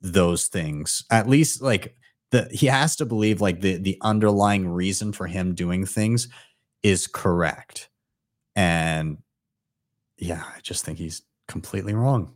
those 0.00 0.48
things 0.48 1.04
at 1.10 1.28
least 1.28 1.62
like 1.62 1.94
the 2.30 2.48
he 2.50 2.66
has 2.66 2.96
to 2.96 3.04
believe 3.06 3.40
like 3.40 3.60
the 3.60 3.76
the 3.76 3.98
underlying 4.00 4.66
reason 4.68 5.12
for 5.12 5.26
him 5.28 5.54
doing 5.54 5.86
things 5.86 6.26
is 6.82 7.06
correct 7.06 7.88
and 8.56 9.18
yeah 10.16 10.42
i 10.56 10.60
just 10.60 10.84
think 10.84 10.98
he's 10.98 11.22
completely 11.46 11.94
wrong 11.94 12.34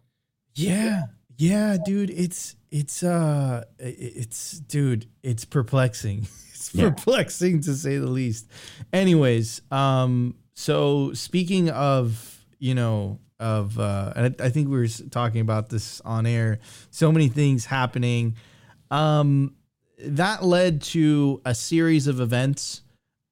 Yeah. 0.55 1.07
Yeah, 1.39 1.77
dude, 1.85 2.09
it's 2.11 2.57
it's 2.71 3.03
uh 3.03 3.65
it's 3.79 4.53
dude, 4.53 5.07
it's 5.23 5.45
perplexing. 5.45 6.29
Yeah. 6.83 6.91
perplexing 6.91 7.63
to 7.63 7.75
say 7.75 7.99
the 7.99 8.07
least. 8.07 8.49
Anyways, 8.93 9.63
um 9.71 10.35
so 10.55 11.13
speaking 11.13 11.69
of, 11.71 12.45
you 12.59 12.75
know, 12.75 13.19
of 13.39 13.79
uh 13.79 14.13
and 14.17 14.37
I, 14.41 14.47
I 14.47 14.49
think 14.51 14.69
we 14.69 14.79
were 14.79 14.89
talking 15.11 15.41
about 15.41 15.69
this 15.69 16.01
on 16.03 16.27
air, 16.27 16.59
so 16.91 17.11
many 17.13 17.29
things 17.29 17.67
happening. 17.67 18.37
Um 18.91 19.55
that 20.05 20.45
led 20.45 20.83
to 20.83 21.41
a 21.45 21.55
series 21.55 22.07
of 22.07 22.21
events 22.21 22.83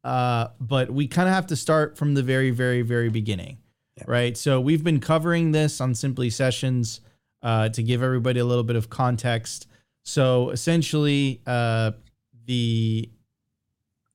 uh 0.03 0.49
but 0.61 0.91
we 0.91 1.07
kind 1.07 1.29
of 1.29 1.35
have 1.35 1.47
to 1.49 1.57
start 1.57 1.97
from 1.99 2.15
the 2.15 2.23
very 2.23 2.51
very 2.51 2.83
very 2.83 3.09
beginning. 3.11 3.59
Right? 4.07 4.37
So 4.37 4.61
we've 4.61 4.83
been 4.83 4.99
covering 5.01 5.53
this 5.53 5.81
on 5.81 5.95
Simply 5.95 6.29
Sessions 6.29 7.01
uh, 7.45 7.69
to 7.69 7.83
give 7.83 8.03
everybody 8.03 8.41
a 8.41 8.45
little 8.45 8.65
bit 8.65 8.75
of 8.75 8.91
context. 8.91 9.69
So 10.03 10.51
essentially, 10.51 11.41
uh, 11.47 11.93
the 12.47 13.09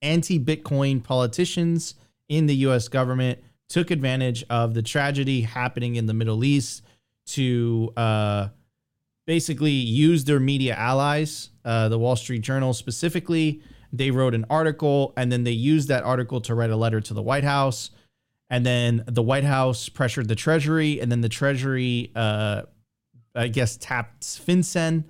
anti 0.02 0.38
Bitcoin 0.38 1.02
politicians 1.02 1.94
in 2.28 2.46
the 2.46 2.54
US 2.56 2.88
government 2.88 3.38
took 3.68 3.90
advantage 3.90 4.44
of 4.50 4.74
the 4.74 4.82
tragedy 4.82 5.42
happening 5.42 5.96
in 5.96 6.06
the 6.06 6.14
Middle 6.14 6.44
East 6.44 6.82
to 7.26 7.92
uh, 7.96 8.48
basically 9.26 9.70
use 9.70 10.24
their 10.24 10.40
media 10.40 10.74
allies, 10.74 11.50
uh, 11.64 11.88
the 11.88 11.98
Wall 11.98 12.16
Street 12.16 12.42
Journal 12.42 12.72
specifically. 12.72 13.62
They 13.92 14.10
wrote 14.10 14.34
an 14.34 14.44
article 14.50 15.12
and 15.16 15.30
then 15.30 15.44
they 15.44 15.52
used 15.52 15.88
that 15.88 16.02
article 16.02 16.40
to 16.42 16.54
write 16.54 16.70
a 16.70 16.76
letter 16.76 17.00
to 17.00 17.14
the 17.14 17.22
White 17.22 17.44
House. 17.44 17.90
And 18.48 18.66
then 18.66 19.04
the 19.06 19.22
White 19.22 19.44
House 19.44 19.88
pressured 19.88 20.26
the 20.26 20.34
Treasury, 20.34 21.00
and 21.00 21.10
then 21.10 21.20
the 21.20 21.28
Treasury, 21.28 22.10
uh, 22.16 22.62
I 23.32 23.46
guess, 23.46 23.76
tapped 23.76 24.24
FinCEN 24.24 25.04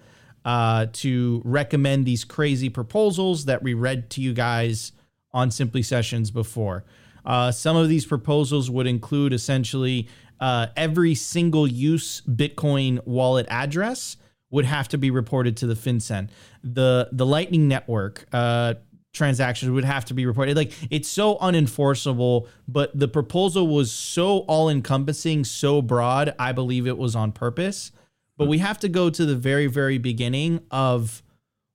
uh, 0.45 0.87
to 0.93 1.43
recommend 1.45 2.07
these 2.07 2.25
crazy 2.25 2.69
proposals 2.69 3.45
that 3.45 3.63
we 3.63 3.75
read 3.75 4.11
to 4.11 4.21
you 4.21 4.33
guys 4.33 4.93
on 5.33 5.51
Simply 5.51 5.83
Sessions 5.83 6.31
before. 6.31 6.85
Uh, 7.25 7.53
some 7.53 7.77
of 7.77 7.89
these 7.89 8.07
proposals 8.07 8.71
would 8.71 8.87
include 8.87 9.33
essentially 9.33 10.09
uh, 10.41 10.69
every 10.77 11.15
single 11.15 11.67
use 11.67 12.23
Bitcoin 12.23 13.05
wallet 13.07 13.47
address 13.51 14.17
would 14.51 14.65
have 14.65 14.89
to 14.89 14.99
be 14.99 15.11
reported 15.11 15.57
to 15.59 15.67
the 15.67 15.75
FinCEN. 15.75 16.29
The 16.65 17.09
the 17.13 17.27
Lightning 17.27 17.69
Network 17.69 18.27
uh, 18.33 18.75
transactions 19.13 19.71
would 19.71 19.85
have 19.85 20.05
to 20.07 20.15
be 20.15 20.27
reported. 20.27 20.57
Like 20.57 20.73
it's 20.91 21.09
so 21.09 21.37
unenforceable, 21.37 22.49
but 22.67 22.99
the 22.99 23.09
proposal 23.09 23.69
was 23.69 23.93
so 23.93 24.39
all 24.41 24.69
encompassing, 24.69 25.45
so 25.45 25.83
broad. 25.83 26.35
I 26.39 26.53
believe 26.53 26.87
it 26.87 26.99
was 26.99 27.15
on 27.15 27.33
purpose. 27.33 27.93
But 28.41 28.49
we 28.49 28.59
have 28.59 28.79
to 28.81 28.89
go 28.89 29.11
to 29.11 29.27
the 29.27 29.37
very 29.37 29.67
very 29.67 29.99
beginning 29.99 30.61
of 30.71 31.23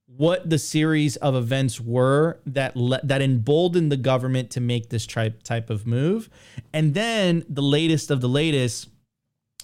what 0.07 0.50
the 0.50 0.57
series 0.57 1.15
of 1.17 1.36
events 1.36 1.79
were 1.79 2.39
that 2.48 2.75
le- 2.75 3.01
that 3.03 3.22
emboldened 3.22 3.91
the 3.91 3.98
government 3.98 4.50
to 4.51 4.62
make 4.62 4.89
this 4.89 5.05
type 5.05 5.43
type 5.43 5.69
of 5.69 5.86
move, 5.86 6.27
and 6.74 6.95
then 6.95 7.45
the 7.48 7.62
latest 7.62 8.10
of 8.10 8.19
the 8.19 8.27
latest, 8.27 8.89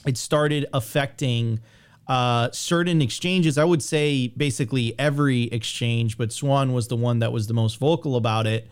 it 0.06 0.16
started 0.16 0.68
affecting 0.74 1.60
uh, 2.08 2.52
certain 2.52 3.02
exchanges. 3.02 3.58
I 3.58 3.64
would 3.64 3.82
say 3.82 4.28
basically 4.28 4.94
every 5.00 5.44
exchange, 5.46 6.20
but 6.20 6.32
Swan 6.32 6.72
was 6.72 6.88
the 6.88 6.98
one 6.98 7.18
that 7.20 7.32
was 7.32 7.48
the 7.48 7.56
most 7.56 7.80
vocal 7.80 8.16
about 8.16 8.46
it 8.46 8.70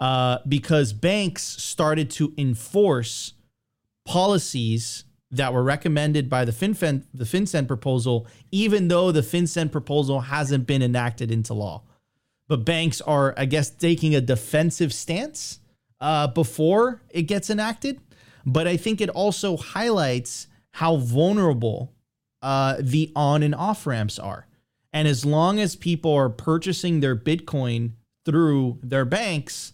uh, 0.00 0.38
because 0.48 0.92
banks 0.94 1.42
started 1.42 2.10
to 2.12 2.32
enforce 2.38 3.34
policies 4.06 5.04
that 5.30 5.52
were 5.52 5.62
recommended 5.62 6.30
by 6.30 6.44
the 6.44 6.52
FinCEN, 6.52 7.04
the 7.12 7.24
FinCEN 7.24 7.66
proposal, 7.66 8.26
even 8.50 8.88
though 8.88 9.10
the 9.10 9.22
FinCEN 9.22 9.72
proposal 9.72 10.20
hasn't 10.20 10.66
been 10.66 10.82
enacted 10.82 11.30
into 11.30 11.54
law. 11.54 11.82
But 12.48 12.64
banks 12.64 13.00
are, 13.00 13.34
I 13.36 13.44
guess, 13.46 13.70
taking 13.70 14.14
a 14.14 14.20
defensive 14.20 14.92
stance 14.92 15.58
uh, 16.00 16.28
before 16.28 17.02
it 17.10 17.22
gets 17.22 17.50
enacted. 17.50 18.00
But 18.44 18.68
I 18.68 18.76
think 18.76 19.00
it 19.00 19.10
also 19.10 19.56
highlights 19.56 20.46
how 20.72 20.96
vulnerable 20.96 21.92
uh, 22.42 22.76
the 22.78 23.10
on 23.16 23.42
and 23.42 23.54
off 23.54 23.86
ramps 23.86 24.18
are. 24.18 24.46
And 24.92 25.08
as 25.08 25.24
long 25.24 25.58
as 25.58 25.74
people 25.74 26.14
are 26.14 26.30
purchasing 26.30 27.00
their 27.00 27.16
Bitcoin 27.16 27.92
through 28.24 28.78
their 28.82 29.04
banks, 29.04 29.72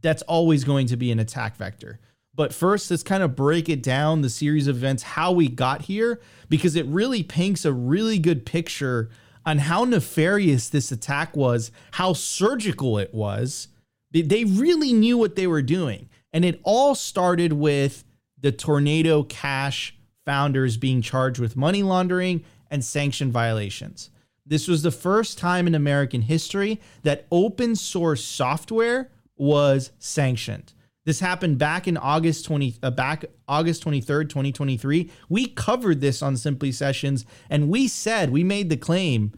that's 0.00 0.22
always 0.22 0.64
going 0.64 0.88
to 0.88 0.96
be 0.96 1.12
an 1.12 1.20
attack 1.20 1.56
vector. 1.56 2.00
But 2.38 2.54
first, 2.54 2.88
let's 2.88 3.02
kind 3.02 3.24
of 3.24 3.34
break 3.34 3.68
it 3.68 3.82
down 3.82 4.22
the 4.22 4.30
series 4.30 4.68
of 4.68 4.76
events, 4.76 5.02
how 5.02 5.32
we 5.32 5.48
got 5.48 5.82
here, 5.82 6.20
because 6.48 6.76
it 6.76 6.86
really 6.86 7.24
paints 7.24 7.64
a 7.64 7.72
really 7.72 8.20
good 8.20 8.46
picture 8.46 9.10
on 9.44 9.58
how 9.58 9.82
nefarious 9.82 10.68
this 10.68 10.92
attack 10.92 11.36
was, 11.36 11.72
how 11.94 12.12
surgical 12.12 12.96
it 12.96 13.12
was. 13.12 13.66
They 14.12 14.44
really 14.44 14.92
knew 14.92 15.18
what 15.18 15.34
they 15.34 15.48
were 15.48 15.62
doing. 15.62 16.08
And 16.32 16.44
it 16.44 16.60
all 16.62 16.94
started 16.94 17.54
with 17.54 18.04
the 18.40 18.52
Tornado 18.52 19.24
Cash 19.24 19.96
founders 20.24 20.76
being 20.76 21.02
charged 21.02 21.40
with 21.40 21.56
money 21.56 21.82
laundering 21.82 22.44
and 22.70 22.84
sanction 22.84 23.32
violations. 23.32 24.10
This 24.46 24.68
was 24.68 24.82
the 24.82 24.92
first 24.92 25.38
time 25.38 25.66
in 25.66 25.74
American 25.74 26.22
history 26.22 26.80
that 27.02 27.26
open 27.32 27.74
source 27.74 28.24
software 28.24 29.10
was 29.36 29.90
sanctioned. 29.98 30.72
This 31.08 31.20
happened 31.20 31.56
back 31.56 31.88
in 31.88 31.96
August 31.96 32.44
20 32.44 32.80
uh, 32.82 32.90
back 32.90 33.24
August 33.48 33.82
23rd, 33.82 34.28
2023. 34.28 35.10
We 35.30 35.46
covered 35.46 36.02
this 36.02 36.20
on 36.20 36.36
Simply 36.36 36.70
Sessions 36.70 37.24
and 37.48 37.70
we 37.70 37.88
said 37.88 38.28
we 38.28 38.44
made 38.44 38.68
the 38.68 38.76
claim 38.76 39.32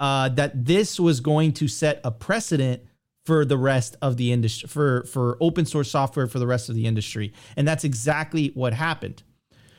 uh, 0.00 0.30
that 0.30 0.64
this 0.64 0.98
was 0.98 1.20
going 1.20 1.52
to 1.52 1.68
set 1.68 2.00
a 2.04 2.10
precedent 2.10 2.84
for 3.26 3.44
the 3.44 3.58
rest 3.58 3.96
of 4.00 4.16
the 4.16 4.32
industry 4.32 4.66
for 4.66 5.04
for 5.04 5.36
open 5.42 5.66
source 5.66 5.90
software 5.90 6.26
for 6.26 6.38
the 6.38 6.46
rest 6.46 6.70
of 6.70 6.74
the 6.74 6.86
industry. 6.86 7.34
And 7.54 7.68
that's 7.68 7.84
exactly 7.84 8.52
what 8.54 8.72
happened. 8.72 9.22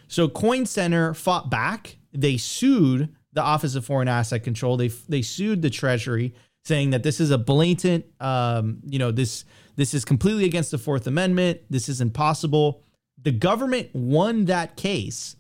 So 0.08 0.30
Coin 0.30 0.68
Center 0.68 1.16
fought 1.16 1.50
back. 1.50 1.98
They 2.14 2.38
sued 2.38 3.10
the 3.34 3.42
Office 3.42 3.74
of 3.74 3.84
Foreign 3.84 4.08
Asset 4.08 4.44
Control. 4.44 4.78
They 4.78 4.90
they 5.10 5.24
sued 5.24 5.64
the 5.64 5.72
Treasury 5.72 6.36
saying 6.66 6.92
that 6.92 7.02
this 7.02 7.20
is 7.20 7.32
a 7.32 7.40
blatant 7.40 8.06
um, 8.20 8.82
you 8.86 9.00
know, 9.00 9.10
this 9.10 9.44
this 9.76 9.94
is 9.94 10.06
completely 10.06 10.46
against 10.46 10.72
the 10.72 10.78
Fourth 10.78 11.08
Amendment. 11.08 11.62
This 11.70 11.90
is 11.90 12.02
impossible. 12.02 12.84
The 13.22 13.32
government 13.32 13.90
won 13.94 14.46
that 14.46 14.76
case 14.76 15.36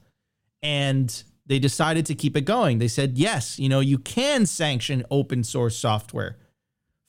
and 0.61 1.23
they 1.45 1.59
decided 1.59 2.05
to 2.05 2.15
keep 2.15 2.37
it 2.37 2.45
going. 2.45 2.77
They 2.77 2.87
said, 2.87 3.17
yes, 3.17 3.59
you 3.59 3.67
know, 3.67 3.79
you 3.79 3.97
can 3.97 4.45
sanction 4.45 5.03
open 5.11 5.43
source 5.43 5.75
software. 5.75 6.37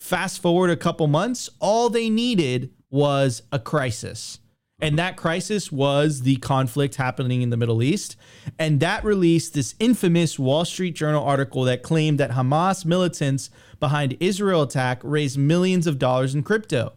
Fast 0.01 0.43
forward 0.43 0.71
a 0.71 0.77
couple 0.77 1.07
months, 1.07 1.49
all 1.61 1.89
they 1.89 2.11
needed 2.11 2.73
was 2.91 3.43
a 3.53 3.59
crisis. 3.59 4.41
And 4.81 4.99
that 4.99 5.17
crisis 5.17 5.71
was 5.71 6.23
the 6.23 6.37
conflict 6.37 6.97
happening 6.97 7.41
in 7.41 7.51
the 7.51 7.57
Middle 7.57 7.85
East. 7.85 8.17
And 8.59 8.81
that 8.81 9.05
released 9.05 9.55
this 9.55 9.77
infamous 9.79 10.41
Wall 10.41 10.65
Street 10.65 10.97
Journal 10.97 11.23
article 11.23 11.63
that 11.63 11.85
claimed 11.85 12.19
that 12.19 12.33
Hamas 12.33 12.85
militants 12.85 13.49
behind 13.79 14.17
Israel 14.19 14.63
attack 14.63 15.01
raised 15.05 15.39
millions 15.39 15.87
of 15.87 16.01
dollars 16.01 16.35
in 16.35 16.43
crypto. 16.43 16.95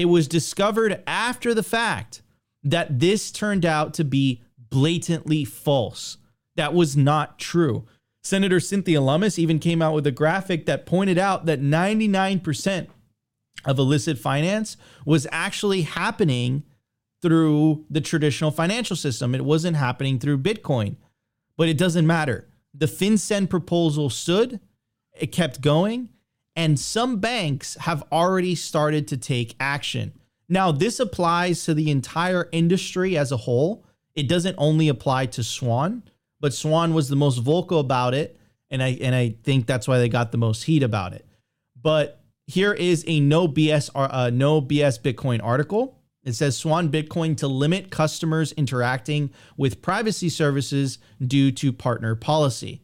It 0.00 0.06
was 0.06 0.28
discovered 0.28 1.02
after 1.06 1.52
the 1.52 1.62
fact 1.62 2.22
that 2.62 3.00
this 3.00 3.30
turned 3.30 3.66
out 3.66 3.92
to 3.94 4.02
be 4.02 4.40
blatantly 4.56 5.44
false. 5.44 6.16
That 6.56 6.72
was 6.72 6.96
not 6.96 7.38
true. 7.38 7.84
Senator 8.24 8.60
Cynthia 8.60 9.02
Lummis 9.02 9.38
even 9.38 9.58
came 9.58 9.82
out 9.82 9.92
with 9.92 10.06
a 10.06 10.10
graphic 10.10 10.64
that 10.64 10.86
pointed 10.86 11.18
out 11.18 11.44
that 11.44 11.60
99% 11.60 12.86
of 13.66 13.78
illicit 13.78 14.16
finance 14.16 14.78
was 15.04 15.26
actually 15.30 15.82
happening 15.82 16.62
through 17.20 17.84
the 17.90 18.00
traditional 18.00 18.50
financial 18.50 18.96
system. 18.96 19.34
It 19.34 19.44
wasn't 19.44 19.76
happening 19.76 20.18
through 20.18 20.38
Bitcoin. 20.38 20.96
But 21.58 21.68
it 21.68 21.76
doesn't 21.76 22.06
matter. 22.06 22.48
The 22.72 22.86
FinCEN 22.86 23.50
proposal 23.50 24.08
stood, 24.08 24.60
it 25.12 25.26
kept 25.26 25.60
going, 25.60 26.08
and 26.60 26.78
some 26.78 27.20
banks 27.20 27.74
have 27.76 28.04
already 28.12 28.54
started 28.54 29.08
to 29.08 29.16
take 29.16 29.56
action. 29.58 30.12
Now, 30.46 30.70
this 30.70 31.00
applies 31.00 31.64
to 31.64 31.72
the 31.72 31.90
entire 31.90 32.50
industry 32.52 33.16
as 33.16 33.32
a 33.32 33.38
whole. 33.38 33.82
It 34.14 34.28
doesn't 34.28 34.56
only 34.58 34.88
apply 34.88 35.26
to 35.26 35.42
Swan, 35.42 36.02
but 36.38 36.52
Swan 36.52 36.92
was 36.92 37.08
the 37.08 37.16
most 37.16 37.38
vocal 37.38 37.80
about 37.80 38.12
it, 38.12 38.38
and 38.68 38.82
I 38.82 38.88
and 39.00 39.14
I 39.14 39.36
think 39.42 39.64
that's 39.64 39.88
why 39.88 39.96
they 39.96 40.10
got 40.10 40.32
the 40.32 40.38
most 40.38 40.64
heat 40.64 40.82
about 40.82 41.14
it. 41.14 41.24
But 41.80 42.20
here 42.46 42.74
is 42.74 43.04
a 43.06 43.20
no 43.20 43.48
BS 43.48 43.88
uh, 43.94 44.28
no 44.28 44.60
BS 44.60 45.00
Bitcoin 45.00 45.42
article. 45.42 45.96
It 46.24 46.34
says 46.34 46.58
Swan 46.58 46.90
Bitcoin 46.90 47.38
to 47.38 47.48
limit 47.48 47.90
customers 47.90 48.52
interacting 48.52 49.30
with 49.56 49.80
privacy 49.80 50.28
services 50.28 50.98
due 51.26 51.52
to 51.52 51.72
partner 51.72 52.14
policy. 52.14 52.82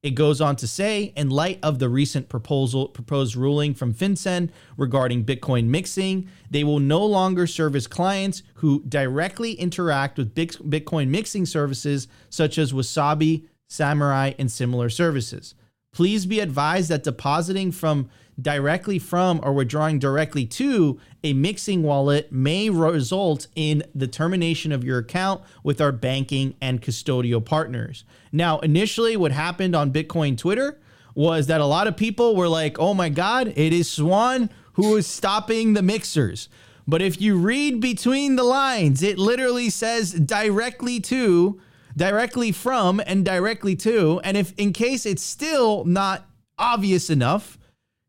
It 0.00 0.10
goes 0.10 0.40
on 0.40 0.54
to 0.56 0.68
say, 0.68 1.12
in 1.16 1.28
light 1.28 1.58
of 1.60 1.80
the 1.80 1.88
recent 1.88 2.28
proposal 2.28 2.86
proposed 2.86 3.34
ruling 3.34 3.74
from 3.74 3.92
FinCEN 3.92 4.50
regarding 4.76 5.24
Bitcoin 5.24 5.66
mixing, 5.66 6.28
they 6.48 6.62
will 6.62 6.78
no 6.78 7.04
longer 7.04 7.48
service 7.48 7.88
clients 7.88 8.44
who 8.54 8.84
directly 8.88 9.52
interact 9.54 10.16
with 10.16 10.36
Bitcoin 10.36 11.08
mixing 11.08 11.46
services 11.46 12.06
such 12.30 12.58
as 12.58 12.72
Wasabi, 12.72 13.46
Samurai, 13.68 14.34
and 14.38 14.52
similar 14.52 14.88
services. 14.88 15.56
Please 15.92 16.26
be 16.26 16.38
advised 16.38 16.90
that 16.90 17.02
depositing 17.02 17.72
from 17.72 18.08
directly 18.40 18.98
from 18.98 19.40
or 19.42 19.52
withdrawing 19.52 19.98
directly 19.98 20.46
to 20.46 20.98
a 21.24 21.32
mixing 21.32 21.82
wallet 21.82 22.30
may 22.32 22.70
result 22.70 23.48
in 23.56 23.82
the 23.94 24.06
termination 24.06 24.70
of 24.72 24.84
your 24.84 24.98
account 24.98 25.42
with 25.62 25.80
our 25.80 25.92
banking 25.92 26.54
and 26.60 26.80
custodial 26.80 27.44
partners. 27.44 28.04
Now, 28.30 28.58
initially, 28.60 29.16
what 29.16 29.32
happened 29.32 29.74
on 29.74 29.92
Bitcoin 29.92 30.38
Twitter 30.38 30.78
was 31.14 31.48
that 31.48 31.60
a 31.60 31.66
lot 31.66 31.88
of 31.88 31.96
people 31.96 32.36
were 32.36 32.48
like, 32.48 32.78
oh 32.78 32.94
my 32.94 33.08
God, 33.08 33.52
it 33.56 33.72
is 33.72 33.90
Swan 33.90 34.50
who 34.74 34.96
is 34.96 35.06
stopping 35.08 35.72
the 35.72 35.82
mixers. 35.82 36.48
But 36.86 37.02
if 37.02 37.20
you 37.20 37.36
read 37.36 37.80
between 37.80 38.36
the 38.36 38.44
lines, 38.44 39.02
it 39.02 39.18
literally 39.18 39.68
says 39.68 40.12
directly 40.12 41.00
to, 41.00 41.60
directly 41.96 42.52
from, 42.52 43.00
and 43.04 43.24
directly 43.24 43.74
to. 43.76 44.20
And 44.22 44.36
if 44.36 44.54
in 44.56 44.72
case 44.72 45.04
it's 45.04 45.22
still 45.22 45.84
not 45.84 46.28
obvious 46.56 47.10
enough, 47.10 47.58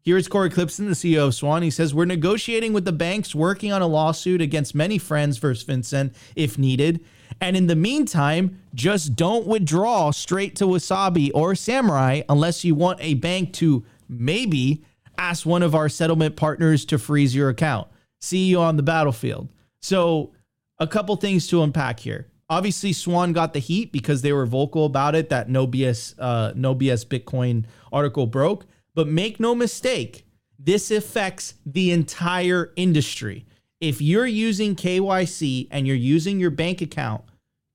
Here's 0.02 0.30
Cory 0.30 0.50
Klippsten, 0.50 0.88
the 0.88 0.94
CEO 0.94 1.28
of 1.28 1.36
Swan. 1.36 1.62
He 1.62 1.70
says, 1.70 1.94
We're 1.94 2.06
negotiating 2.06 2.72
with 2.72 2.86
the 2.86 2.94
banks, 2.94 3.36
working 3.36 3.74
on 3.74 3.82
a 3.82 3.88
lawsuit 3.88 4.42
against 4.42 4.74
many 4.74 4.98
friends 4.98 5.38
versus 5.38 5.66
FinCEN 5.66 6.14
if 6.36 6.58
needed. 6.58 7.04
And 7.42 7.58
in 7.58 7.68
the 7.68 7.76
meantime, 7.76 8.62
just 8.74 9.16
don't 9.16 9.46
withdraw 9.46 10.12
straight 10.12 10.56
to 10.58 10.66
Wasabi 10.66 11.32
or 11.34 11.54
Samurai 11.54 12.22
unless 12.30 12.64
you 12.64 12.76
want 12.76 13.00
a 13.02 13.16
bank 13.16 13.54
to 13.56 13.86
maybe 14.08 14.84
ask 15.18 15.46
one 15.46 15.64
of 15.64 15.76
our 15.76 15.90
settlement 15.90 16.38
partners 16.38 16.86
to 16.86 16.98
freeze 16.98 17.36
your 17.36 17.50
account. 17.50 17.88
See 18.22 18.46
you 18.46 18.60
on 18.60 18.78
the 18.78 18.84
battlefield. 18.84 19.50
So, 19.82 20.32
a 20.80 20.88
couple 20.88 21.16
things 21.18 21.48
to 21.48 21.62
unpack 21.62 22.00
here. 22.00 22.28
Obviously, 22.50 22.94
Swan 22.94 23.34
got 23.34 23.54
the 23.54 23.60
heat 23.60 23.92
because 23.92 24.22
they 24.22 24.32
were 24.32 24.46
vocal 24.46 24.86
about 24.86 25.14
it. 25.14 25.30
That 25.30 25.50
no 25.50 25.68
BS, 25.68 26.16
uh, 26.18 26.54
no 26.56 26.74
BS 26.74 27.06
Bitcoin 27.06 27.66
article 27.92 28.28
broke. 28.28 28.66
But 29.00 29.08
make 29.08 29.40
no 29.40 29.56
mistake, 29.56 30.26
this 30.60 30.92
affects 30.92 31.54
the 31.66 31.92
entire 31.92 32.74
industry. 32.76 33.46
If 33.80 34.02
you're 34.02 34.28
using 34.28 34.76
KYC 34.76 35.70
and 35.72 35.88
you're 35.88 35.96
using 35.96 36.38
your 36.38 36.50
bank 36.50 36.82
account 36.82 37.24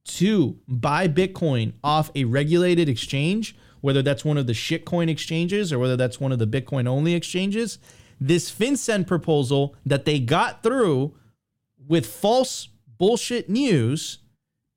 to 0.05 0.59
buy 0.69 1.09
Bitcoin 1.09 1.73
off 1.83 2.11
a 2.15 2.25
regulated 2.25 2.91
exchange, 2.91 3.57
whether 3.81 4.03
that's 4.03 4.23
one 4.23 4.37
of 4.37 4.47
the 4.47 4.53
shitcoin 4.53 5.09
exchanges 5.09 5.73
or 5.73 5.79
whether 5.79 5.97
that's 5.97 6.21
one 6.21 6.31
of 6.31 6.39
the 6.39 6.47
Bitcoin 6.47 6.87
only 6.87 7.15
exchanges, 7.15 7.79
this 8.21 8.51
FinCEN 8.51 9.07
proposal 9.07 9.75
that 9.87 10.05
they 10.05 10.19
got 10.19 10.63
through 10.63 11.15
with 11.89 12.05
false 12.05 12.69
bullshit 12.99 13.49
news 13.49 14.19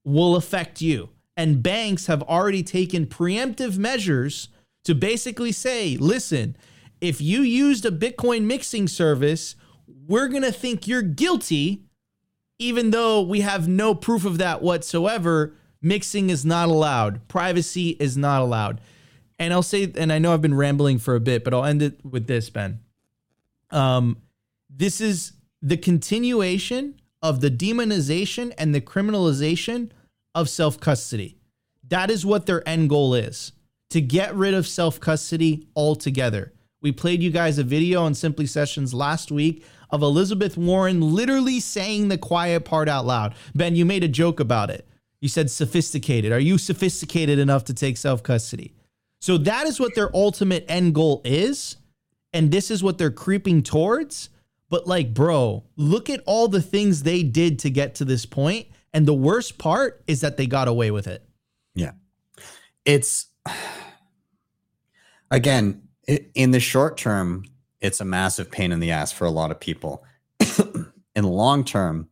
will 0.06 0.38
affect 0.38 0.80
you. 0.80 1.10
And 1.36 1.62
banks 1.62 2.06
have 2.06 2.24
already 2.24 2.64
taken 2.64 3.06
preemptive 3.06 3.78
measures 3.78 4.48
to 4.88 4.96
basically 4.96 5.52
say, 5.52 5.98
listen, 5.98 6.56
if 7.02 7.20
you 7.20 7.42
used 7.42 7.86
a 7.86 7.92
Bitcoin 7.92 8.44
mixing 8.44 8.88
service, 8.88 9.56
we're 10.08 10.30
going 10.30 10.44
to 10.44 10.52
think 10.52 10.88
you're 10.88 11.02
guilty, 11.02 11.84
even 12.58 12.92
though 12.92 13.22
we 13.22 13.42
have 13.42 13.68
no 13.68 13.94
proof 13.94 14.24
of 14.24 14.38
that 14.38 14.62
whatsoever. 14.62 15.54
Mixing 15.82 16.30
is 16.30 16.46
not 16.46 16.70
allowed, 16.70 17.28
privacy 17.28 17.98
is 18.00 18.16
not 18.16 18.42
allowed. 18.42 18.80
And 19.38 19.54
I'll 19.54 19.62
say, 19.62 19.92
and 19.98 20.12
I 20.12 20.20
know 20.20 20.34
I've 20.34 20.42
been 20.42 20.56
rambling 20.56 21.00
for 21.00 21.16
a 21.16 21.20
bit, 21.20 21.44
but 21.44 21.54
I'll 21.54 21.66
end 21.66 21.82
it 21.82 22.00
with 22.06 22.28
this, 22.28 22.50
Ben. 22.50 22.80
Um, 23.70 24.22
this 24.70 25.02
is 25.02 25.34
the 25.62 25.76
continuation 25.76 26.96
of 27.22 27.42
the 27.42 27.52
demonization 27.52 28.54
and 28.58 28.74
the 28.74 28.80
criminalization 28.80 29.92
of 30.34 30.48
self 30.48 30.80
custody. 30.80 31.36
That 31.90 32.10
is 32.10 32.26
what 32.26 32.46
their 32.46 32.68
end 32.68 32.90
goal 32.90 33.14
is 33.14 33.52
to 33.90 34.02
get 34.02 34.36
rid 34.36 34.54
of 34.54 34.68
self 34.68 35.00
custody 35.00 35.68
altogether. 35.76 36.54
We 36.82 36.92
played 36.92 37.22
you 37.22 37.32
guys 37.32 37.58
a 37.58 37.64
video 37.64 38.04
on 38.04 38.14
Simply 38.14 38.46
Sessions 38.46 38.94
last 38.94 39.32
week 39.32 39.66
of 39.90 40.02
Elizabeth 40.02 40.58
Warren 40.58 41.02
literally 41.02 41.60
saying 41.60 42.08
the 42.08 42.18
quiet 42.18 42.66
part 42.66 42.90
out 42.90 43.06
loud. 43.06 43.36
Ben, 43.56 43.76
you 43.76 43.86
made 43.86 44.04
a 44.04 44.08
joke 44.08 44.40
about 44.40 44.70
it. 44.70 44.88
You 45.22 45.30
said 45.30 45.50
sophisticated. 45.50 46.32
Are 46.32 46.40
you 46.40 46.58
sophisticated 46.58 47.40
enough 47.40 47.66
to 47.66 47.74
take 47.74 47.98
self 47.98 48.22
custody? 48.22 48.74
So 49.20 49.38
that 49.40 49.66
is 49.66 49.80
what 49.80 49.96
their 49.96 50.16
ultimate 50.16 50.66
end 50.68 50.94
goal 50.94 51.22
is. 51.26 51.78
And 52.34 52.52
this 52.52 52.70
is 52.70 52.84
what 52.84 52.98
they're 52.98 53.10
creeping 53.10 53.64
towards. 53.64 54.30
But, 54.70 54.86
like, 54.86 55.14
bro, 55.14 55.64
look 55.78 56.10
at 56.10 56.22
all 56.26 56.48
the 56.50 56.62
things 56.62 57.04
they 57.04 57.24
did 57.24 57.60
to 57.60 57.70
get 57.70 57.96
to 57.96 58.06
this 58.06 58.26
point. 58.26 58.68
And 58.94 59.06
the 59.06 59.14
worst 59.14 59.58
part 59.58 60.04
is 60.08 60.22
that 60.22 60.38
they 60.38 60.46
got 60.46 60.68
away 60.68 60.92
with 60.92 61.08
it. 61.08 61.24
Yeah. 61.74 61.92
It's, 62.84 63.27
again, 65.32 65.84
in 66.08 66.52
the 66.52 66.60
short 66.60 66.98
term, 66.98 67.46
it's 67.82 68.02
a 68.02 68.06
massive 68.06 68.50
pain 68.50 68.72
in 68.72 68.80
the 68.80 68.92
ass 68.92 69.12
for 69.12 69.26
a 69.26 69.32
lot 69.32 69.52
of 69.52 69.60
people. 69.60 70.04
in 70.40 71.24
the 71.24 71.28
long 71.28 71.64
term, 71.64 72.10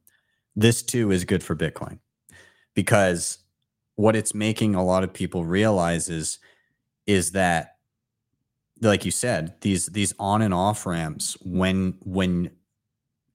this 0.55 0.81
too 0.83 1.11
is 1.11 1.25
good 1.25 1.43
for 1.43 1.55
Bitcoin 1.55 1.99
because 2.73 3.39
what 3.95 4.15
it's 4.15 4.33
making 4.33 4.75
a 4.75 4.83
lot 4.83 5.03
of 5.03 5.13
people 5.13 5.45
realize 5.45 6.09
is, 6.09 6.39
is 7.07 7.31
that 7.31 7.75
like 8.81 9.05
you 9.05 9.11
said 9.11 9.55
these 9.61 9.87
these 9.87 10.13
on 10.19 10.41
and 10.41 10.53
off 10.53 10.85
ramps 10.85 11.37
when 11.41 11.95
when 12.01 12.51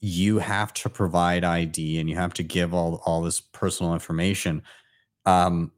you 0.01 0.39
have 0.39 0.73
to 0.73 0.89
provide 0.89 1.45
id 1.45 1.99
and 1.99 2.09
you 2.09 2.17
have 2.17 2.35
to 2.35 2.43
give 2.43 2.75
all 2.75 3.03
all 3.05 3.23
this 3.23 3.41
personal 3.41 3.95
information 3.95 4.63
um 5.27 5.73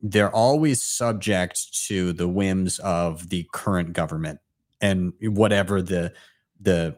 they're 0.00 0.34
always 0.34 0.82
subject 0.82 1.86
to 1.86 2.12
the 2.12 2.28
whims 2.28 2.78
of 2.80 3.30
the 3.30 3.48
current 3.52 3.92
government 3.92 4.40
and 4.80 5.12
whatever 5.20 5.82
the 5.82 6.12
the 6.60 6.96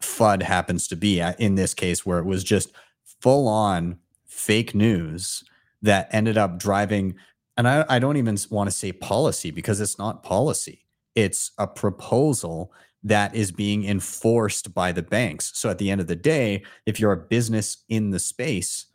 FUD 0.00 0.42
happens 0.42 0.86
to 0.88 0.96
be 0.96 1.20
uh, 1.20 1.32
in 1.38 1.54
this 1.54 1.74
case 1.74 2.04
where 2.04 2.18
it 2.18 2.24
was 2.24 2.44
just 2.44 2.72
full 3.20 3.48
on 3.48 3.98
fake 4.26 4.74
news 4.74 5.44
that 5.82 6.08
ended 6.12 6.36
up 6.36 6.58
driving 6.58 7.14
and 7.56 7.68
I, 7.68 7.84
I 7.88 7.98
don't 7.98 8.16
even 8.16 8.36
want 8.50 8.68
to 8.68 8.76
say 8.76 8.90
policy 8.90 9.52
because 9.52 9.80
it's 9.80 9.96
not 9.96 10.24
policy. 10.24 10.84
It's 11.14 11.52
a 11.56 11.68
proposal 11.68 12.72
that 13.04 13.32
is 13.34 13.52
being 13.52 13.84
enforced 13.84 14.74
by 14.74 14.90
the 14.90 15.02
banks. 15.02 15.52
So 15.54 15.70
at 15.70 15.78
the 15.78 15.88
end 15.90 16.00
of 16.00 16.08
the 16.08 16.16
day 16.16 16.64
if 16.86 16.98
you're 16.98 17.12
a 17.12 17.16
business 17.16 17.84
in 17.88 18.10
the 18.10 18.18
space 18.18 18.86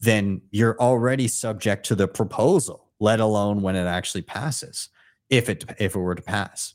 then 0.00 0.42
you're 0.50 0.78
already 0.80 1.28
subject 1.28 1.86
to 1.86 1.94
the 1.94 2.08
proposal, 2.08 2.86
let 3.00 3.20
alone 3.20 3.62
when 3.62 3.76
it 3.76 3.86
actually 3.86 4.22
passes, 4.22 4.88
if 5.28 5.48
it 5.48 5.64
if 5.78 5.94
it 5.94 5.98
were 5.98 6.14
to 6.14 6.22
pass. 6.22 6.74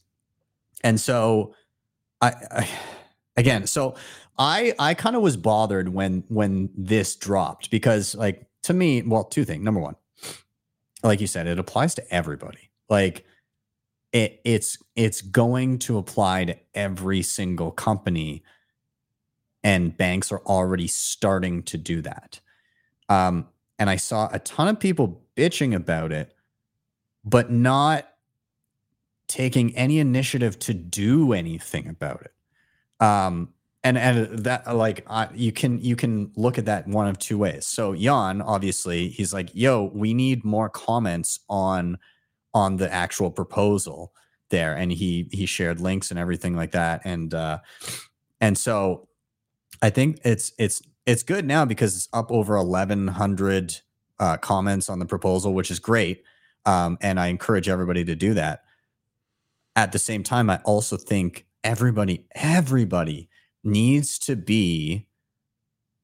And 0.83 0.99
so, 0.99 1.55
I, 2.21 2.33
I 2.51 2.69
again, 3.38 3.67
so 3.67 3.95
I 4.38 4.73
I 4.77 4.93
kind 4.93 5.15
of 5.15 5.21
was 5.21 5.38
bothered 5.38 5.89
when 5.89 6.23
when 6.27 6.69
this 6.75 7.15
dropped 7.15 7.71
because 7.71 8.15
like 8.15 8.45
to 8.63 8.73
me, 8.73 9.01
well, 9.01 9.23
two 9.23 9.45
things. 9.45 9.63
Number 9.63 9.79
one, 9.79 9.95
like 11.03 11.21
you 11.21 11.27
said, 11.27 11.47
it 11.47 11.59
applies 11.59 11.95
to 11.95 12.13
everybody. 12.13 12.69
Like 12.89 13.25
it 14.12 14.41
it's 14.43 14.77
it's 14.95 15.21
going 15.21 15.79
to 15.79 15.97
apply 15.97 16.45
to 16.45 16.57
every 16.73 17.21
single 17.21 17.71
company 17.71 18.43
and 19.63 19.95
banks 19.95 20.31
are 20.31 20.41
already 20.41 20.88
starting 20.88 21.63
to 21.63 21.77
do 21.77 22.01
that 22.01 22.39
um, 23.13 23.47
and 23.78 23.89
I 23.89 23.97
saw 23.97 24.30
a 24.32 24.39
ton 24.39 24.67
of 24.67 24.80
people 24.80 25.21
bitching 25.36 25.76
about 25.76 26.12
it, 26.12 26.34
but 27.23 27.52
not 27.52 28.08
taking 29.28 29.76
any 29.76 29.99
initiative 29.99 30.60
to 30.60 30.73
do 30.73 31.34
anything 31.34 31.88
about 31.88 32.21
it. 32.21 33.06
Um, 33.06 33.49
and 33.84 33.97
and 33.97 34.39
that 34.39 34.73
like 34.76 35.06
you 35.34 35.52
can 35.52 35.82
you 35.82 35.95
can 35.97 36.32
look 36.36 36.58
at 36.58 36.65
that 36.65 36.88
one 36.88 37.08
of 37.08 37.19
two 37.19 37.38
ways. 37.38 37.67
So 37.67 37.93
Jan, 37.93 38.41
obviously, 38.41 39.10
he's 39.10 39.34
like, 39.34 39.49
"Yo, 39.54 39.91
we 39.93 40.13
need 40.13 40.45
more 40.45 40.69
comments 40.69 41.39
on 41.49 41.97
on 42.54 42.78
the 42.78 42.91
actual 42.91 43.30
proposal 43.30 44.13
there," 44.49 44.73
and 44.73 44.91
he 44.91 45.28
he 45.34 45.45
shared 45.45 45.82
links 45.82 46.12
and 46.12 46.19
everything 46.19 46.56
like 46.56 46.71
that, 46.71 47.02
and 47.04 47.34
uh, 47.34 47.60
and 48.39 48.58
so 48.58 49.10
I 49.82 49.89
think 49.89 50.21
it's 50.23 50.54
it's 50.58 50.82
it's 51.06 51.24
good 51.24 51.46
now 51.46 51.66
because 51.66 51.96
it's 51.96 52.10
up 52.13 52.32
over 52.32 52.58
1100 52.58 53.82
uh, 54.20 54.38
comments 54.38 54.89
on 54.89 55.00
the 55.00 55.06
proposal 55.06 55.54
which 55.54 55.72
is 55.72 55.80
great 55.80 56.24
um, 56.66 56.98
and 57.02 57.20
i 57.20 57.28
encourage 57.28 57.68
everybody 57.68 58.06
to 58.06 58.16
do 58.16 58.34
that. 58.34 58.63
At 59.76 59.92
the 59.92 60.00
same 60.00 60.24
time 60.24 60.50
i 60.50 60.58
also 60.63 60.98
think 60.98 61.46
everybody 61.63 62.26
everybody 62.36 63.30
needs 63.63 64.20
to 64.20 64.36
be 64.36 65.08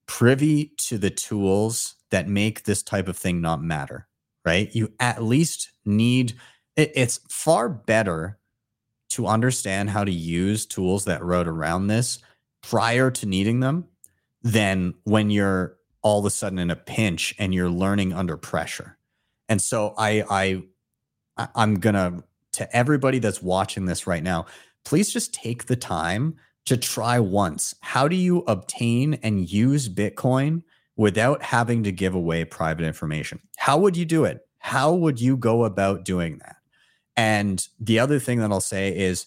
privy 0.07 0.71
to 0.77 0.97
the 0.97 1.09
tools 1.09 1.95
that 2.09 2.27
make 2.27 2.63
this 2.63 2.81
type 2.81 3.07
of 3.07 3.15
thing 3.15 3.41
not 3.41 3.61
matter 3.61 4.07
right? 4.45 4.73
You 4.73 4.91
at 4.99 5.23
least 5.23 5.71
need 5.85 6.33
it, 6.75 6.91
it's 6.95 7.19
far 7.29 7.69
better 7.69 8.39
to 9.09 9.27
understand 9.27 9.89
how 9.89 10.03
to 10.03 10.11
use 10.11 10.65
tools 10.65 11.05
that 11.05 11.23
wrote 11.23 11.47
around 11.47 11.87
this 11.87 12.19
prior 12.61 13.09
to 13.11 13.25
needing 13.25 13.59
them 13.59 13.85
than 14.41 14.93
when 15.03 15.29
you're 15.29 15.77
all 16.01 16.19
of 16.19 16.25
a 16.25 16.29
sudden 16.29 16.59
in 16.59 16.71
a 16.71 16.75
pinch 16.75 17.35
and 17.39 17.53
you're 17.53 17.69
learning 17.69 18.13
under 18.13 18.37
pressure. 18.37 18.97
And 19.47 19.61
so 19.61 19.93
I 19.97 20.23
I 21.37 21.47
I'm 21.55 21.79
gonna 21.79 22.23
to 22.53 22.75
everybody 22.75 23.19
that's 23.19 23.41
watching 23.41 23.85
this 23.85 24.07
right 24.07 24.23
now, 24.23 24.45
please 24.85 25.11
just 25.11 25.33
take 25.33 25.65
the 25.65 25.75
time 25.75 26.35
to 26.65 26.77
try 26.77 27.19
once. 27.19 27.75
How 27.81 28.07
do 28.07 28.15
you 28.15 28.39
obtain 28.47 29.15
and 29.15 29.49
use 29.49 29.89
Bitcoin 29.89 30.63
without 30.95 31.41
having 31.41 31.83
to 31.83 31.91
give 31.91 32.15
away 32.15 32.45
private 32.45 32.85
information? 32.85 33.39
How 33.57 33.77
would 33.77 33.95
you 33.95 34.05
do 34.05 34.25
it? 34.25 34.41
How 34.59 34.93
would 34.93 35.19
you 35.19 35.37
go 35.37 35.63
about 35.63 36.05
doing 36.05 36.37
that? 36.39 36.57
And 37.15 37.65
the 37.79 37.99
other 37.99 38.19
thing 38.19 38.39
that 38.39 38.51
I'll 38.51 38.61
say 38.61 38.95
is 38.95 39.25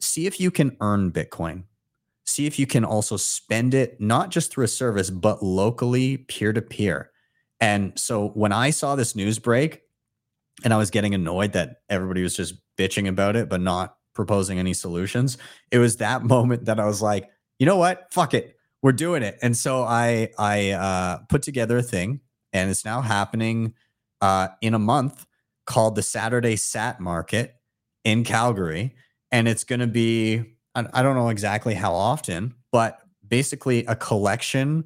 see 0.00 0.26
if 0.26 0.40
you 0.40 0.50
can 0.50 0.76
earn 0.80 1.12
Bitcoin 1.12 1.64
see 2.26 2.46
if 2.46 2.58
you 2.58 2.66
can 2.66 2.84
also 2.84 3.16
spend 3.16 3.74
it 3.74 4.00
not 4.00 4.30
just 4.30 4.52
through 4.52 4.64
a 4.64 4.68
service 4.68 5.10
but 5.10 5.42
locally 5.42 6.18
peer 6.18 6.52
to 6.52 6.62
peer 6.62 7.10
and 7.60 7.98
so 7.98 8.28
when 8.28 8.52
i 8.52 8.70
saw 8.70 8.96
this 8.96 9.14
news 9.14 9.38
break 9.38 9.82
and 10.64 10.74
i 10.74 10.76
was 10.76 10.90
getting 10.90 11.14
annoyed 11.14 11.52
that 11.52 11.82
everybody 11.88 12.22
was 12.22 12.36
just 12.36 12.54
bitching 12.78 13.08
about 13.08 13.36
it 13.36 13.48
but 13.48 13.60
not 13.60 13.96
proposing 14.16 14.58
any 14.58 14.72
solutions. 14.72 15.38
It 15.70 15.78
was 15.78 15.98
that 15.98 16.24
moment 16.34 16.64
that 16.64 16.80
I 16.80 16.86
was 16.86 17.00
like, 17.00 17.30
you 17.60 17.66
know 17.66 17.76
what? 17.76 18.12
Fuck 18.12 18.34
it. 18.34 18.56
We're 18.82 18.92
doing 18.92 19.22
it. 19.22 19.38
And 19.42 19.56
so 19.56 19.84
I 19.84 20.30
I 20.38 20.70
uh, 20.70 21.18
put 21.28 21.42
together 21.42 21.78
a 21.78 21.82
thing 21.82 22.20
and 22.52 22.70
it's 22.70 22.84
now 22.84 23.00
happening 23.00 23.74
uh, 24.20 24.48
in 24.60 24.74
a 24.74 24.78
month 24.78 25.26
called 25.66 25.94
the 25.94 26.02
Saturday 26.02 26.56
Sat 26.56 27.00
Market 27.00 27.54
in 28.04 28.24
Calgary. 28.24 28.94
And 29.32 29.48
it's 29.48 29.64
going 29.64 29.80
to 29.80 29.88
be, 29.88 30.55
I 30.92 31.02
don't 31.02 31.16
know 31.16 31.28
exactly 31.30 31.74
how 31.74 31.94
often, 31.94 32.54
but 32.70 32.98
basically 33.26 33.84
a 33.86 33.96
collection 33.96 34.84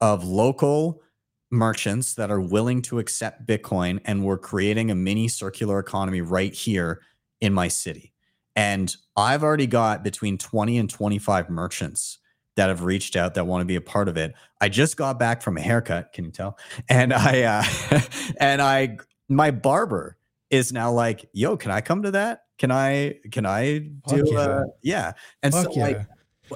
of 0.00 0.24
local 0.24 1.02
merchants 1.50 2.14
that 2.14 2.30
are 2.30 2.40
willing 2.40 2.82
to 2.82 2.98
accept 2.98 3.46
Bitcoin. 3.46 4.00
And 4.04 4.24
we're 4.24 4.38
creating 4.38 4.90
a 4.90 4.94
mini 4.94 5.28
circular 5.28 5.78
economy 5.78 6.20
right 6.20 6.52
here 6.52 7.02
in 7.40 7.52
my 7.52 7.68
city. 7.68 8.12
And 8.54 8.94
I've 9.16 9.42
already 9.42 9.66
got 9.66 10.02
between 10.02 10.38
20 10.38 10.78
and 10.78 10.90
25 10.90 11.50
merchants 11.50 12.18
that 12.56 12.68
have 12.68 12.82
reached 12.82 13.16
out 13.16 13.34
that 13.34 13.46
want 13.46 13.62
to 13.62 13.66
be 13.66 13.76
a 13.76 13.80
part 13.80 14.08
of 14.08 14.16
it. 14.16 14.34
I 14.60 14.68
just 14.68 14.96
got 14.96 15.18
back 15.18 15.40
from 15.40 15.56
a 15.56 15.60
haircut, 15.60 16.12
can 16.12 16.24
you 16.24 16.30
tell? 16.30 16.58
And 16.88 17.12
I 17.12 17.42
uh 17.42 18.00
and 18.40 18.60
I 18.60 18.98
my 19.28 19.50
barber 19.50 20.16
is 20.50 20.72
now 20.72 20.90
like, 20.90 21.24
"Yo, 21.32 21.56
can 21.56 21.70
I 21.70 21.80
come 21.80 22.02
to 22.02 22.10
that? 22.10 22.40
Can 22.60 22.70
I 22.70 23.14
can 23.32 23.46
I 23.46 23.78
do 24.06 24.22
yeah. 24.26 24.38
uh 24.38 24.64
yeah." 24.82 25.12
And 25.42 25.54
Fuck 25.54 25.72
so 25.72 25.80
like 25.80 26.06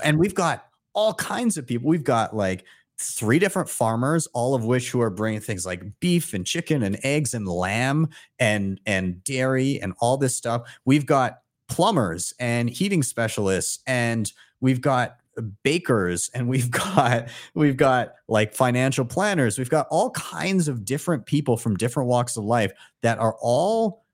and 0.05 0.19
we've 0.19 0.35
got 0.35 0.67
all 0.93 1.15
kinds 1.15 1.57
of 1.57 1.67
people. 1.67 1.89
We've 1.89 2.05
got 2.05 2.37
like 2.37 2.67
three 2.99 3.39
different 3.39 3.71
farmers, 3.71 4.29
all 4.35 4.55
of 4.55 4.67
which 4.67 4.91
who 4.91 5.01
are 5.01 5.09
bringing 5.09 5.41
things 5.41 5.65
like 5.65 5.83
beef 6.01 6.35
and 6.35 6.47
chicken 6.47 6.83
and 6.83 6.99
eggs 7.05 7.33
and 7.33 7.49
lamb 7.49 8.11
and 8.39 8.79
and 8.85 9.25
dairy 9.25 9.81
and 9.81 9.95
all 9.99 10.19
this 10.19 10.37
stuff. 10.37 10.71
We've 10.85 11.07
got 11.07 11.39
plumbers 11.71 12.35
and 12.39 12.69
heating 12.69 13.03
specialists 13.03 13.79
and 13.87 14.31
we've 14.61 14.83
got 14.83 15.17
bakers 15.63 16.31
and 16.35 16.49
we've 16.49 16.71
got 16.95 17.29
we've 17.55 17.79
got 17.79 18.13
like 18.29 18.55
financial 18.55 19.07
planners 19.07 19.59
we've 19.59 19.71
got 19.71 19.87
all 19.91 20.11
kinds 20.11 20.69
of 20.69 20.85
different 20.85 21.25
people 21.25 21.57
from 21.57 21.75
different 21.75 22.07
walks 22.07 22.37
of 22.37 22.45
life 22.45 22.71
that 23.01 23.19
are 23.19 23.35
all 23.41 24.05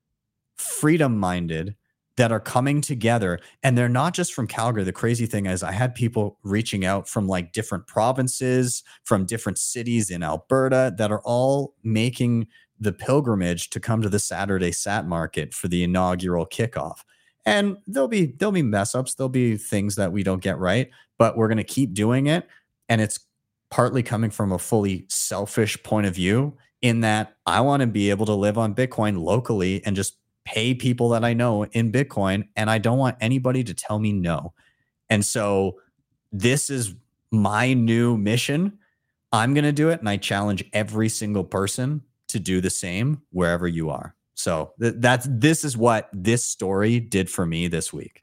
freedom 0.56 1.18
minded 1.18 1.74
that 2.20 2.30
are 2.30 2.38
coming 2.38 2.82
together 2.82 3.40
and 3.62 3.78
they're 3.78 3.88
not 3.88 4.12
just 4.12 4.34
from 4.34 4.46
Calgary. 4.46 4.84
The 4.84 4.92
crazy 4.92 5.24
thing 5.24 5.46
is 5.46 5.62
I 5.62 5.72
had 5.72 5.94
people 5.94 6.38
reaching 6.42 6.84
out 6.84 7.08
from 7.08 7.26
like 7.26 7.52
different 7.52 7.86
provinces 7.86 8.82
from 9.04 9.24
different 9.24 9.56
cities 9.56 10.10
in 10.10 10.22
Alberta 10.22 10.94
that 10.98 11.10
are 11.10 11.22
all 11.24 11.72
making 11.82 12.46
the 12.78 12.92
pilgrimage 12.92 13.70
to 13.70 13.80
come 13.80 14.02
to 14.02 14.10
the 14.10 14.18
Saturday 14.18 14.70
Sat 14.70 15.06
Market 15.06 15.54
for 15.54 15.68
the 15.68 15.82
inaugural 15.82 16.44
kickoff. 16.44 16.98
And 17.46 17.78
there'll 17.86 18.06
be 18.06 18.26
there'll 18.26 18.52
be 18.52 18.60
mess 18.62 18.94
ups 18.94 19.14
there'll 19.14 19.30
be 19.30 19.56
things 19.56 19.94
that 19.94 20.12
we 20.12 20.22
don't 20.22 20.42
get 20.42 20.58
right 20.58 20.90
but 21.16 21.38
we're 21.38 21.48
going 21.48 21.56
to 21.56 21.64
keep 21.64 21.94
doing 21.94 22.26
it 22.26 22.46
and 22.90 23.00
it's 23.00 23.20
partly 23.70 24.02
coming 24.02 24.30
from 24.30 24.52
a 24.52 24.58
fully 24.58 25.06
selfish 25.08 25.82
point 25.82 26.06
of 26.06 26.14
view 26.14 26.54
in 26.82 27.00
that 27.00 27.36
i 27.46 27.62
want 27.62 27.80
to 27.80 27.86
be 27.86 28.10
able 28.10 28.26
to 28.26 28.34
live 28.34 28.58
on 28.58 28.74
bitcoin 28.74 29.18
locally 29.18 29.82
and 29.86 29.96
just 29.96 30.19
pay 30.44 30.74
people 30.74 31.10
that 31.10 31.24
i 31.24 31.32
know 31.32 31.64
in 31.64 31.92
bitcoin 31.92 32.46
and 32.56 32.70
i 32.70 32.78
don't 32.78 32.98
want 32.98 33.16
anybody 33.20 33.64
to 33.64 33.74
tell 33.74 33.98
me 33.98 34.12
no. 34.12 34.52
And 35.08 35.24
so 35.24 35.80
this 36.32 36.70
is 36.70 36.94
my 37.32 37.74
new 37.74 38.16
mission. 38.16 38.78
I'm 39.32 39.54
going 39.54 39.64
to 39.64 39.72
do 39.72 39.90
it 39.90 40.00
and 40.00 40.08
i 40.08 40.16
challenge 40.16 40.64
every 40.72 41.08
single 41.08 41.44
person 41.44 42.02
to 42.28 42.38
do 42.38 42.60
the 42.60 42.70
same 42.70 43.22
wherever 43.32 43.66
you 43.66 43.90
are. 43.90 44.14
So 44.34 44.72
th- 44.80 44.94
that's 44.98 45.26
this 45.28 45.64
is 45.64 45.76
what 45.76 46.08
this 46.12 46.44
story 46.44 47.00
did 47.00 47.28
for 47.28 47.44
me 47.44 47.68
this 47.68 47.92
week. 47.92 48.22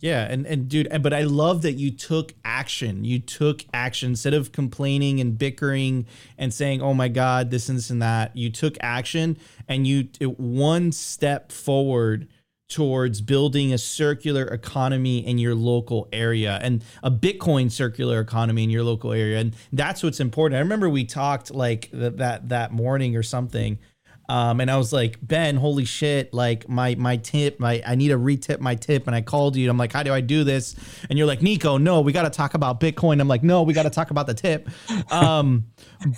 Yeah, 0.00 0.26
and 0.30 0.46
and 0.46 0.68
dude, 0.68 0.88
but 1.02 1.14
I 1.14 1.22
love 1.22 1.62
that 1.62 1.72
you 1.72 1.90
took 1.90 2.34
action. 2.44 3.04
You 3.04 3.18
took 3.18 3.64
action 3.72 4.10
instead 4.10 4.34
of 4.34 4.52
complaining 4.52 5.20
and 5.20 5.38
bickering 5.38 6.06
and 6.36 6.52
saying, 6.52 6.82
"Oh 6.82 6.94
my 6.94 7.08
God, 7.08 7.50
this 7.50 7.68
and 7.68 7.78
this 7.78 7.90
and 7.90 8.02
that." 8.02 8.36
You 8.36 8.50
took 8.50 8.76
action, 8.80 9.38
and 9.68 9.86
you 9.86 10.08
it, 10.20 10.38
one 10.38 10.92
step 10.92 11.50
forward 11.52 12.28
towards 12.68 13.20
building 13.20 13.72
a 13.72 13.78
circular 13.78 14.44
economy 14.46 15.24
in 15.24 15.38
your 15.38 15.54
local 15.54 16.08
area 16.12 16.58
and 16.62 16.82
a 17.02 17.10
Bitcoin 17.10 17.70
circular 17.70 18.20
economy 18.20 18.64
in 18.64 18.70
your 18.70 18.82
local 18.82 19.12
area, 19.12 19.38
and 19.38 19.54
that's 19.72 20.02
what's 20.02 20.20
important. 20.20 20.56
I 20.56 20.60
remember 20.60 20.88
we 20.88 21.04
talked 21.04 21.54
like 21.54 21.90
th- 21.90 22.14
that 22.16 22.48
that 22.48 22.72
morning 22.72 23.16
or 23.16 23.22
something. 23.22 23.78
Um, 24.28 24.60
and 24.60 24.70
I 24.70 24.76
was 24.76 24.92
like, 24.92 25.18
Ben, 25.20 25.56
holy 25.56 25.84
shit! 25.84 26.32
Like 26.32 26.68
my 26.68 26.94
my 26.94 27.16
tip, 27.16 27.60
my 27.60 27.82
I 27.86 27.94
need 27.94 28.08
to 28.08 28.18
retip 28.18 28.60
my 28.60 28.74
tip. 28.74 29.06
And 29.06 29.14
I 29.14 29.20
called 29.20 29.56
you. 29.56 29.64
And 29.64 29.70
I'm 29.70 29.76
like, 29.76 29.92
how 29.92 30.02
do 30.02 30.12
I 30.12 30.20
do 30.20 30.44
this? 30.44 30.74
And 31.08 31.18
you're 31.18 31.26
like, 31.26 31.42
Nico, 31.42 31.76
no, 31.76 32.00
we 32.00 32.12
got 32.12 32.22
to 32.22 32.30
talk 32.30 32.54
about 32.54 32.80
Bitcoin. 32.80 33.20
I'm 33.20 33.28
like, 33.28 33.42
no, 33.42 33.62
we 33.62 33.74
got 33.74 33.82
to 33.82 33.90
talk 33.90 34.10
about 34.10 34.26
the 34.26 34.34
tip. 34.34 34.68
Um, 35.12 35.66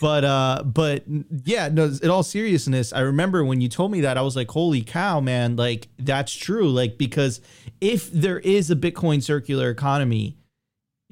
but 0.01 0.25
uh, 0.25 0.63
but 0.65 1.05
yeah, 1.45 1.69
no. 1.69 1.91
In 2.03 2.11
all 2.11 2.23
seriousness, 2.23 2.93
I 2.93 3.01
remember 3.01 3.45
when 3.45 3.61
you 3.61 3.69
told 3.69 3.91
me 3.91 4.03
that, 4.03 4.17
I 4.17 4.23
was 4.23 4.37
like, 4.37 4.51
holy 4.51 4.83
cow, 4.83 5.21
man! 5.21 5.57
Like 5.57 5.89
that's 5.99 6.33
true. 6.33 6.71
Like 6.71 6.99
because 6.99 7.41
if 7.81 8.11
there 8.11 8.39
is 8.39 8.71
a 8.71 8.77
Bitcoin 8.77 9.23
circular 9.23 9.71
economy, 9.71 10.39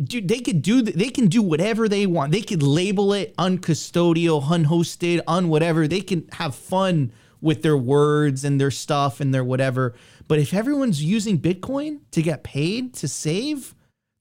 dude, 0.02 0.28
they 0.28 0.40
could 0.40 0.62
do 0.62 0.82
they 0.82 1.10
can 1.10 1.26
do 1.28 1.42
whatever 1.42 1.88
they 1.88 2.06
want. 2.06 2.32
They 2.32 2.42
could 2.42 2.62
label 2.62 3.12
it 3.12 3.36
uncustodial, 3.36 4.42
unhosted, 4.44 5.20
un 5.26 5.48
whatever. 5.48 5.86
They 5.88 6.00
can 6.00 6.26
have 6.32 6.54
fun 6.54 7.12
with 7.40 7.62
their 7.62 7.76
words 7.76 8.44
and 8.44 8.60
their 8.60 8.70
stuff 8.70 9.20
and 9.20 9.34
their 9.34 9.44
whatever. 9.44 9.94
But 10.28 10.38
if 10.38 10.54
everyone's 10.54 11.02
using 11.04 11.38
Bitcoin 11.38 12.00
to 12.12 12.22
get 12.22 12.42
paid 12.42 12.94
to 12.94 13.08
save, 13.08 13.74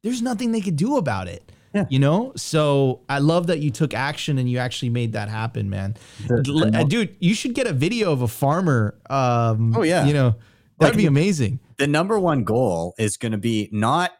there's 0.03 0.21
nothing 0.21 0.51
they 0.51 0.59
could 0.61 0.75
do 0.75 0.97
about 0.97 1.27
it. 1.27 1.49
Yeah. 1.73 1.85
You 1.89 1.97
know, 1.99 2.33
so 2.35 3.01
I 3.09 3.17
love 3.19 3.47
that 3.47 3.59
you 3.59 3.71
took 3.71 3.93
action 3.95 4.37
and 4.37 4.47
you 4.49 4.59
actually 4.59 4.89
made 4.89 5.13
that 5.13 5.27
happen, 5.29 5.69
man. 5.71 5.95
The- 6.27 6.43
the 6.43 6.51
L- 6.65 6.71
mo- 6.71 6.87
Dude, 6.87 7.15
you 7.19 7.33
should 7.33 7.55
get 7.55 7.65
a 7.65 7.73
video 7.73 8.11
of 8.11 8.21
a 8.21 8.27
farmer. 8.27 8.95
Um, 9.09 9.73
Oh, 9.75 9.81
yeah. 9.81 10.05
you 10.05 10.13
know, 10.13 10.35
that'd 10.79 10.93
Like- 10.93 10.97
be 10.97 11.05
amazing. 11.07 11.59
the 11.79 11.87
number 11.87 12.19
one 12.19 12.43
goal 12.43 12.93
is 12.99 13.17
going 13.17 13.31
to 13.31 13.37
be 13.39 13.69
not 13.71 14.11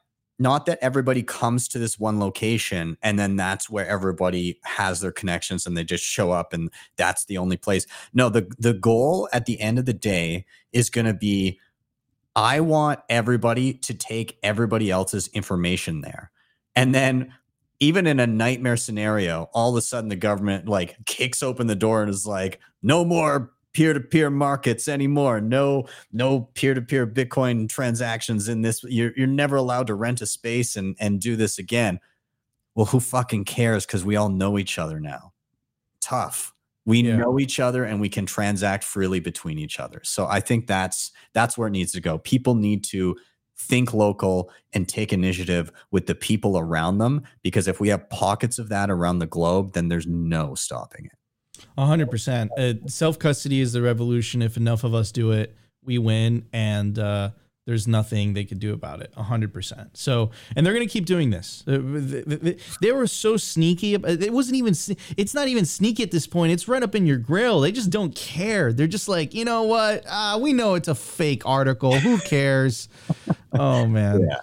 not 0.44 0.66
that 0.66 0.78
everybody 0.82 1.24
comes 1.24 1.68
to 1.70 1.80
this 1.80 1.98
one 1.98 2.20
location 2.20 2.98
and 3.02 3.18
then 3.18 3.38
that's 3.38 3.70
where 3.70 3.88
everybody 3.88 4.60
has 4.64 5.00
their 5.00 5.12
connections 5.12 5.66
and 5.66 5.76
they 5.76 5.86
just 5.86 6.04
show 6.04 6.32
up 6.32 6.52
and 6.54 6.70
that's 6.98 7.26
the 7.26 7.38
only 7.38 7.58
place. 7.58 7.88
No, 8.14 8.30
the 8.30 8.52
the 8.60 8.74
goal 8.74 9.30
at 9.34 9.46
the 9.46 9.60
end 9.60 9.80
of 9.80 9.86
the 9.86 9.94
day 9.94 10.46
is 10.74 10.90
going 10.90 11.08
to 11.08 11.14
be 11.14 11.60
I 12.36 12.60
want 12.60 13.00
everybody 13.10 13.74
to 13.76 13.94
take 13.94 14.38
everybody 14.44 14.92
else's 14.92 15.30
information 15.30 16.02
there. 16.02 16.30
And 16.76 16.94
then 16.94 17.34
even 17.80 18.06
in 18.06 18.20
a 18.20 18.28
nightmare 18.28 18.78
scenario, 18.78 19.50
all 19.54 19.72
of 19.72 19.78
a 19.78 19.82
sudden 19.82 20.10
the 20.10 20.16
government 20.16 20.68
like 20.68 20.98
kicks 21.06 21.42
open 21.42 21.68
the 21.68 21.76
door 21.76 22.02
and 22.02 22.10
is 22.10 22.28
like, 22.28 22.60
no 22.82 23.06
more 23.06 23.54
peer-to-peer 23.74 24.30
markets 24.30 24.88
anymore. 24.88 25.42
No, 25.42 25.86
no 26.12 26.42
peer-to-peer 26.54 27.08
Bitcoin 27.08 27.68
transactions 27.68 28.48
in 28.48 28.62
this. 28.62 28.84
You're 28.84 29.14
you're 29.18 29.28
never 29.28 29.56
allowed 29.56 29.88
to 29.88 29.96
rent 29.96 30.22
a 30.22 30.26
space 30.26 30.76
and 30.76 30.96
and 31.00 31.20
do 31.20 31.36
this 31.36 31.60
again. 31.60 32.00
Well, 32.76 32.86
who 32.88 33.00
fucking 33.00 33.46
cares? 33.46 33.86
Because 33.86 34.04
we 34.06 34.16
all 34.16 34.30
know 34.30 34.58
each 34.58 34.80
other 34.80 35.00
now. 35.00 35.34
Tough. 36.02 36.54
We 36.86 37.02
Yeah. 37.02 37.18
know 37.18 37.40
each 37.40 37.60
other 37.60 37.86
and 37.86 38.02
we 38.02 38.10
can 38.10 38.26
transact 38.26 38.84
freely 38.84 39.20
between 39.20 39.58
each 39.58 39.80
other. 39.80 40.02
So 40.04 40.28
I 40.28 40.40
think 40.40 40.68
that's 40.68 41.12
that's 41.34 41.58
where 41.58 41.68
it 41.68 41.72
needs 41.72 41.92
to 41.94 42.02
go. 42.02 42.18
People 42.18 42.56
need 42.56 42.84
to 42.86 43.16
think 43.58 43.94
local 43.94 44.52
and 44.74 44.90
take 44.90 45.14
initiative 45.14 45.72
with 45.92 46.08
the 46.08 46.16
people 46.16 46.58
around 46.58 46.98
them 46.98 47.22
because 47.44 47.68
if 47.68 47.80
we 47.80 47.88
have 47.90 48.10
pockets 48.10 48.60
of 48.60 48.68
that 48.70 48.90
around 48.90 49.20
the 49.20 49.28
globe, 49.28 49.74
then 49.74 49.88
there's 49.88 50.08
no 50.08 50.56
stopping 50.56 51.06
it. 51.06 51.12
Hundred 51.78 52.12
percent. 52.12 52.52
Uh, 52.58 52.74
Self 52.88 53.20
custody 53.20 53.60
is 53.62 53.74
the 53.74 53.82
revolution. 53.82 54.42
If 54.42 54.58
enough 54.58 54.84
of 54.84 54.94
us 54.94 55.12
do 55.12 55.32
it, 55.32 55.56
we 55.84 55.98
win, 55.98 56.46
and 56.54 56.98
uh, 57.00 57.32
there's 57.66 57.88
nothing 57.88 58.34
they 58.34 58.44
could 58.46 58.60
do 58.60 58.74
about 58.74 59.02
it. 59.02 59.14
Hundred 59.16 59.54
percent. 59.54 59.96
So, 59.98 60.32
and 60.56 60.66
they're 60.66 60.74
gonna 60.74 60.86
keep 60.86 61.06
doing 61.06 61.30
this. 61.30 61.64
Uh, 61.68 61.78
th- 61.78 62.26
th- 62.26 62.42
th- 62.42 62.60
They 62.82 62.92
were 62.92 63.08
so 63.08 63.38
sneaky. 63.38 63.94
It 63.96 64.34
wasn't 64.34 64.58
even. 64.58 64.74
It's 65.18 65.34
not 65.34 65.48
even 65.48 65.66
sneaky 65.66 66.04
at 66.04 66.12
this 66.12 66.28
point. 66.28 66.52
It's 66.52 66.68
right 66.68 66.84
up 66.84 66.94
in 66.96 67.06
your 67.06 67.18
grill. 67.18 67.62
They 67.62 67.72
just 67.72 67.90
don't 67.90 68.14
care. 68.16 68.72
They're 68.74 68.88
just 68.88 69.08
like, 69.10 69.34
you 69.34 69.46
know 69.46 69.64
what? 69.64 70.04
Uh, 70.08 70.40
we 70.42 70.54
know 70.54 70.76
it's 70.76 70.88
a 70.90 70.96
fake 70.96 71.46
article. 71.46 71.94
Who 71.98 72.18
cares? 72.20 72.88
oh 73.54 73.86
man. 73.88 74.22
Yeah. 74.30 74.38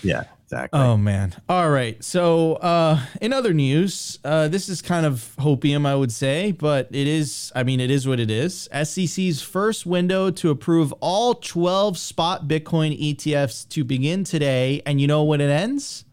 Yeah, 0.00 0.24
exactly. 0.48 0.80
Oh 0.80 0.96
man. 0.96 1.34
All 1.48 1.68
right. 1.68 2.02
So 2.02 2.54
uh 2.54 3.00
in 3.20 3.34
other 3.34 3.52
news, 3.52 4.18
uh 4.24 4.48
this 4.48 4.68
is 4.68 4.80
kind 4.80 5.04
of 5.04 5.34
hopium 5.38 5.86
I 5.86 5.94
would 5.94 6.12
say, 6.12 6.52
but 6.52 6.88
it 6.90 7.06
is 7.06 7.52
I 7.54 7.64
mean 7.64 7.80
it 7.80 7.90
is 7.90 8.08
what 8.08 8.18
it 8.18 8.30
is. 8.30 8.68
SEC's 8.82 9.42
first 9.42 9.84
window 9.84 10.30
to 10.30 10.50
approve 10.50 10.92
all 11.00 11.34
12 11.34 11.98
spot 11.98 12.48
Bitcoin 12.48 12.98
ETFs 12.98 13.68
to 13.68 13.84
begin 13.84 14.24
today 14.24 14.80
and 14.86 15.00
you 15.00 15.06
know 15.06 15.22
when 15.22 15.42
it 15.42 15.50
ends? 15.50 16.06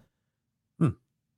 Hmm. 0.79 0.89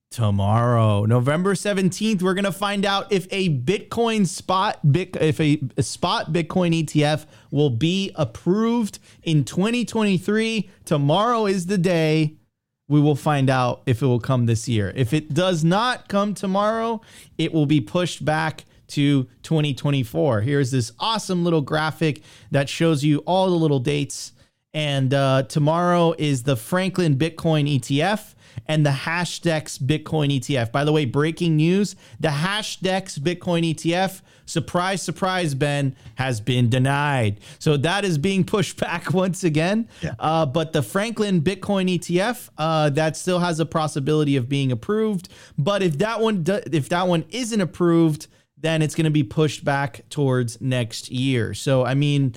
tomorrow, 0.10 1.06
November 1.06 1.54
17th, 1.54 2.24
we're 2.24 2.34
going 2.34 2.46
to 2.46 2.52
find 2.52 2.84
out 2.84 3.12
if 3.12 3.28
a 3.30 3.50
Bitcoin 3.60 4.26
spot 4.26 4.80
if 4.84 5.40
a, 5.40 5.62
a 5.78 5.84
spot 5.84 6.34
Bitcoin 6.34 6.84
ETF 6.84 7.28
will 7.52 7.70
be 7.70 8.12
approved 8.16 8.98
in 9.22 9.44
2023. 9.44 10.68
Tomorrow 10.84 11.46
is 11.46 11.68
the 11.68 11.78
day 11.78 12.38
we 12.88 13.02
will 13.02 13.16
find 13.16 13.50
out 13.50 13.82
if 13.86 14.02
it 14.02 14.06
will 14.06 14.20
come 14.20 14.46
this 14.46 14.68
year. 14.68 14.94
If 14.96 15.14
it 15.14 15.34
does 15.34 15.64
not 15.64 16.08
come 16.08 16.34
tomorrow, 16.34 17.02
it 17.38 17.54
will 17.54 17.66
be 17.66 17.82
pushed 17.82 18.24
back 18.24 18.66
to 18.90 19.24
2024. 19.44 20.42
Here's 20.42 20.72
this 20.72 20.94
awesome 21.00 21.44
little 21.44 21.62
graphic 21.62 22.22
that 22.52 22.70
shows 22.70 23.04
you 23.04 23.20
all 23.20 23.50
the 23.50 23.56
little 23.56 23.80
dates. 23.80 24.32
And 24.74 25.14
uh, 25.14 25.44
tomorrow 25.44 26.14
is 26.18 26.44
the 26.44 26.56
Franklin 26.56 27.18
Bitcoin 27.18 27.80
ETF 27.80 28.36
and 28.68 28.86
the 28.86 28.92
Hashdex 28.92 29.80
Bitcoin 29.80 30.40
ETF. 30.40 30.72
By 30.72 30.84
the 30.84 30.92
way, 30.92 31.06
breaking 31.06 31.56
news 31.56 31.96
the 32.20 32.30
Hashdex 32.30 33.20
Bitcoin 33.20 33.74
ETF, 33.74 34.22
surprise, 34.48 35.04
surprise, 35.04 35.54
Ben, 35.54 35.96
has 36.16 36.42
been 36.42 36.70
denied. 36.70 37.40
So 37.60 37.78
that 37.78 38.04
is 38.04 38.18
being 38.18 38.44
pushed 38.44 38.78
back 38.80 39.14
once 39.14 39.44
again. 39.44 39.88
Yeah. 40.02 40.16
Uh, 40.18 40.46
but 40.46 40.74
the 40.74 40.82
Franklin 40.82 41.42
Bitcoin 41.42 41.96
ETF, 42.00 42.50
uh, 42.58 42.90
that 42.92 43.16
still 43.16 43.40
has 43.40 43.60
a 43.60 43.66
possibility 43.66 44.36
of 44.36 44.50
being 44.50 44.72
approved. 44.72 45.30
But 45.58 45.84
if 45.84 46.00
that 46.00 46.20
one, 46.22 46.44
do, 46.44 46.60
if 46.72 46.90
that 46.90 47.08
one 47.08 47.26
isn't 47.30 47.62
approved, 47.62 48.28
then 48.58 48.82
it's 48.82 48.96
going 48.96 49.06
to 49.06 49.12
be 49.12 49.24
pushed 49.24 49.64
back 49.64 50.02
towards 50.10 50.60
next 50.60 51.12
year. 51.12 51.54
So 51.54 51.86
I 51.86 51.94
mean, 51.94 52.34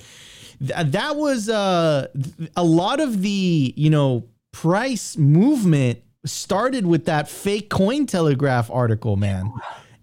th- 0.59 0.91
that 0.91 1.15
was 1.15 1.49
uh, 1.49 2.07
a 2.55 2.63
lot 2.63 2.99
of 2.99 3.21
the 3.21 3.73
you 3.75 3.89
know 3.89 4.27
price 4.51 5.17
movement 5.17 5.99
started 6.25 6.85
with 6.85 7.05
that 7.05 7.27
fake 7.27 7.69
Cointelegraph 7.69 8.73
article 8.73 9.15
man 9.15 9.51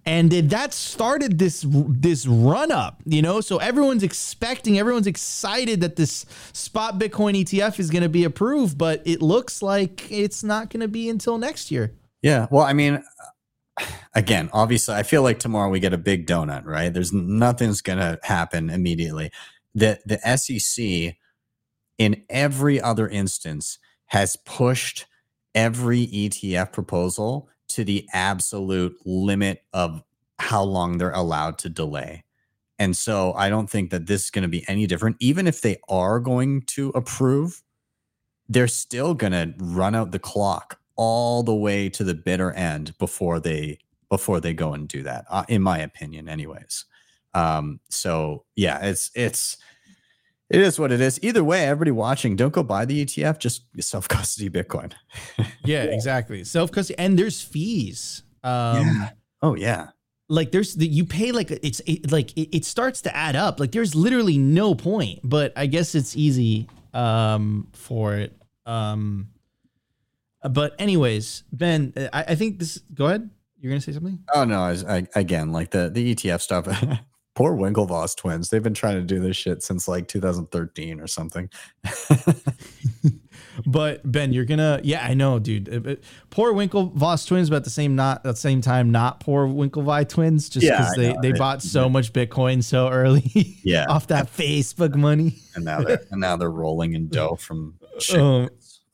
and 0.08 0.32
that 0.32 0.72
started 0.72 1.38
this 1.38 1.64
this 1.68 2.26
run 2.26 2.72
up 2.72 3.00
you 3.04 3.22
know 3.22 3.40
so 3.40 3.58
everyone's 3.58 4.02
expecting 4.02 4.78
everyone's 4.78 5.06
excited 5.06 5.80
that 5.80 5.96
this 5.96 6.24
spot 6.52 6.98
bitcoin 6.98 7.34
etf 7.42 7.78
is 7.78 7.90
going 7.90 8.02
to 8.02 8.08
be 8.08 8.24
approved 8.24 8.76
but 8.78 9.02
it 9.04 9.20
looks 9.22 9.62
like 9.62 10.10
it's 10.10 10.42
not 10.42 10.70
going 10.70 10.80
to 10.80 10.88
be 10.88 11.08
until 11.08 11.38
next 11.38 11.70
year 11.70 11.92
Yeah. 12.22 12.46
Well, 12.50 12.64
I 12.64 12.72
mean, 12.72 13.02
again, 14.14 14.50
obviously, 14.52 14.94
I 14.94 15.02
feel 15.02 15.22
like 15.22 15.38
tomorrow 15.38 15.70
we 15.70 15.80
get 15.80 15.92
a 15.92 15.98
big 15.98 16.26
donut, 16.26 16.64
right? 16.64 16.92
There's 16.92 17.12
nothing's 17.12 17.80
going 17.80 17.98
to 17.98 18.18
happen 18.22 18.70
immediately. 18.70 19.30
The 19.74 20.00
the 20.04 20.18
SEC 20.36 21.16
in 21.98 22.22
every 22.28 22.80
other 22.80 23.08
instance 23.08 23.78
has 24.06 24.36
pushed 24.36 25.06
every 25.54 26.06
ETF 26.06 26.72
proposal 26.72 27.48
to 27.68 27.84
the 27.84 28.08
absolute 28.12 28.96
limit 29.04 29.62
of 29.72 30.02
how 30.38 30.62
long 30.62 30.98
they're 30.98 31.10
allowed 31.10 31.58
to 31.58 31.68
delay. 31.68 32.24
And 32.78 32.96
so 32.96 33.32
I 33.34 33.48
don't 33.48 33.68
think 33.68 33.90
that 33.90 34.06
this 34.06 34.24
is 34.24 34.30
going 34.30 34.42
to 34.42 34.48
be 34.48 34.64
any 34.68 34.86
different. 34.86 35.16
Even 35.20 35.46
if 35.46 35.60
they 35.62 35.78
are 35.88 36.20
going 36.20 36.62
to 36.62 36.90
approve, 36.90 37.62
they're 38.48 38.68
still 38.68 39.14
going 39.14 39.32
to 39.32 39.52
run 39.58 39.94
out 39.94 40.12
the 40.12 40.18
clock 40.18 40.80
all 40.96 41.42
the 41.42 41.54
way 41.54 41.88
to 41.88 42.04
the 42.04 42.14
bitter 42.14 42.52
end 42.52 42.96
before 42.98 43.40
they 43.40 43.78
before 44.10 44.40
they 44.40 44.54
go 44.54 44.72
and 44.72 44.88
do 44.88 45.02
that 45.02 45.24
uh, 45.30 45.44
in 45.48 45.62
my 45.62 45.78
opinion 45.78 46.28
anyways 46.28 46.86
um 47.34 47.78
so 47.88 48.44
yeah 48.56 48.84
it's 48.84 49.10
it's 49.14 49.58
it 50.50 50.60
is 50.60 50.78
what 50.78 50.92
it 50.92 51.00
is. 51.00 51.18
Either 51.22 51.44
way 51.44 51.64
everybody 51.64 51.90
watching 51.90 52.36
don't 52.36 52.52
go 52.52 52.62
buy 52.62 52.84
the 52.84 53.04
etf 53.04 53.38
just 53.38 53.62
self 53.80 54.08
custody 54.08 54.48
bitcoin. 54.50 54.92
Yeah 55.64 55.82
exactly. 55.84 56.44
Self 56.44 56.70
custody 56.72 56.98
and 56.98 57.18
there's 57.18 57.42
fees. 57.42 58.22
Um 58.42 58.76
Yeah. 58.86 59.10
oh 59.42 59.54
yeah. 59.54 59.88
like 60.28 60.50
there's 60.52 60.74
the 60.74 60.86
you 60.86 61.04
pay 61.04 61.32
like 61.32 61.50
it's 61.50 61.80
it, 61.86 62.10
like 62.10 62.32
it, 62.36 62.56
it 62.56 62.64
starts 62.64 63.02
to 63.02 63.14
add 63.16 63.36
up. 63.36 63.60
Like 63.60 63.72
there's 63.72 63.94
literally 63.94 64.38
no 64.38 64.74
point 64.74 65.20
but 65.24 65.52
i 65.56 65.66
guess 65.66 65.94
it's 65.94 66.16
easy 66.16 66.68
um 66.94 67.68
for 67.72 68.14
it. 68.16 68.32
Um 68.66 69.28
but 70.48 70.74
anyways 70.78 71.44
ben 71.52 71.92
i, 72.12 72.22
I 72.28 72.34
think 72.36 72.58
this 72.60 72.78
go 72.94 73.06
ahead. 73.06 73.28
You're 73.60 73.72
gonna 73.72 73.80
say 73.80 73.92
something? 73.92 74.20
Oh 74.34 74.44
no 74.44 74.60
I, 74.60 74.76
I, 74.88 75.06
again 75.16 75.52
like 75.52 75.70
the 75.70 75.90
the 75.90 76.14
etf 76.14 76.40
stuff 76.40 76.66
poor 77.38 77.52
winklevoss 77.56 78.16
twins 78.16 78.50
they've 78.50 78.64
been 78.64 78.74
trying 78.74 78.96
to 78.96 79.02
do 79.02 79.20
this 79.20 79.36
shit 79.36 79.62
since 79.62 79.86
like 79.86 80.08
2013 80.08 80.98
or 81.00 81.06
something 81.06 81.48
but 83.66 84.00
ben 84.10 84.32
you're 84.32 84.44
gonna 84.44 84.80
yeah 84.82 85.04
i 85.04 85.14
know 85.14 85.38
dude 85.38 85.72
Uh, 85.72 85.78
but 85.80 86.00
poor 86.30 86.52
winklevoss 86.52 87.26
twins 87.26 87.50
but 87.50 87.56
at 87.56 87.64
the 87.64 87.70
same 87.70 87.96
not 87.96 88.18
at 88.18 88.22
the 88.34 88.36
same 88.36 88.60
time 88.60 88.90
not 88.90 89.20
poor 89.20 89.46
winklevi 89.46 90.08
twins 90.08 90.48
just 90.48 90.66
because 90.66 90.92
I 90.94 90.96
they 90.96 91.16
they 91.22 91.32
They- 91.32 91.38
bought 91.38 91.62
so 91.62 91.88
much 91.88 92.12
bitcoin 92.12 92.62
so 92.62 92.88
early 92.88 93.22
Yeah. 93.64 93.86
off 93.88 94.08
that 94.08 94.26
facebook 94.34 94.94
money 94.94 95.36
and 95.54 95.64
now 95.64 95.80
they're 95.82 96.00
and 96.10 96.20
now 96.20 96.36
they're 96.36 96.50
rolling 96.50 96.94
in 96.94 97.08
dough 97.08 97.36
from 97.40 97.74
shit 98.00 98.18
Um. 98.20 98.48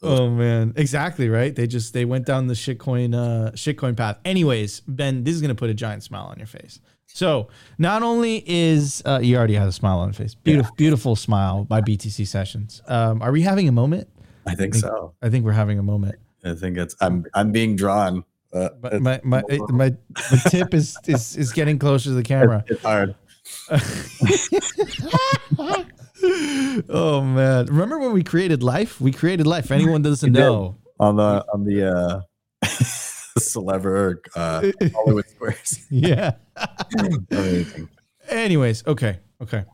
Oh 0.07 0.29
man, 0.29 0.75
exactly 0.77 1.31
right. 1.31 1.57
They 1.57 1.67
just 1.67 1.95
they 1.95 2.05
went 2.05 2.27
down 2.27 2.47
the 2.47 2.53
shitcoin 2.53 3.15
uh 3.15 3.53
shitcoin 3.53 3.97
path. 3.97 4.19
Anyways, 4.27 4.81
Ben, 4.81 5.25
this 5.25 5.35
is 5.35 5.41
gonna 5.41 5.55
put 5.55 5.71
a 5.71 5.75
giant 5.75 6.03
smile 6.03 6.27
on 6.27 6.37
your 6.37 6.47
face. 6.47 6.79
So 7.07 7.49
not 7.79 8.03
only 8.03 8.43
is 8.47 9.03
uh, 9.07 9.21
you 9.23 9.37
already 9.37 9.55
have 9.55 9.69
a 9.69 9.73
smile 9.73 9.99
on 9.99 10.09
your 10.09 10.15
face, 10.15 10.35
beautiful, 10.35 10.75
beautiful 10.77 11.17
smile 11.17 11.65
by 11.65 11.81
BTC 11.81 12.27
Sessions. 12.27 12.83
Um, 12.89 13.23
are 13.23 13.31
we 13.31 13.43
having 13.43 13.69
a 13.69 13.73
moment? 13.73 14.09
I 14.47 14.55
think 14.55 14.75
so. 14.75 15.15
I 15.23 15.31
think 15.31 15.45
we're 15.45 15.53
having 15.53 15.79
a 15.79 15.83
moment. 15.83 16.17
I 16.45 16.55
think 16.55 16.77
it's 16.77 16.95
I'm 17.01 17.25
I'm 17.35 17.53
being 17.53 17.77
drawn. 17.77 18.25
Uh, 18.53 18.69
my 19.01 19.21
my 19.25 19.43
my, 19.49 19.61
my 19.71 19.95
tip 20.49 20.75
is 20.75 20.97
is 21.07 21.37
is 21.37 21.53
getting 21.53 21.79
closer 21.79 22.11
to 22.11 22.15
the 22.15 22.23
camera. 22.23 22.65
it's 22.67 22.83
hard. 22.83 23.15
Oh 26.89 27.21
man, 27.21 27.67
remember 27.67 27.99
when 27.99 28.13
we 28.13 28.25
created 28.25 28.63
life? 28.63 28.99
We 29.01 29.13
created 29.13 29.47
life. 29.47 29.67
If 29.67 29.71
anyone 29.73 30.03
doesn't 30.03 30.33
know, 30.33 30.77
on 30.99 31.17
the 31.17 31.45
on 31.53 31.65
the 31.65 31.93
uh 31.93 32.21
celebrity 33.39 34.21
uh 34.37 34.71
Hollywood 34.95 35.29
Squares. 35.29 35.87
yeah. 35.91 36.33
Anyways, 38.29 38.87
okay, 38.87 39.19
okay. 39.43 39.65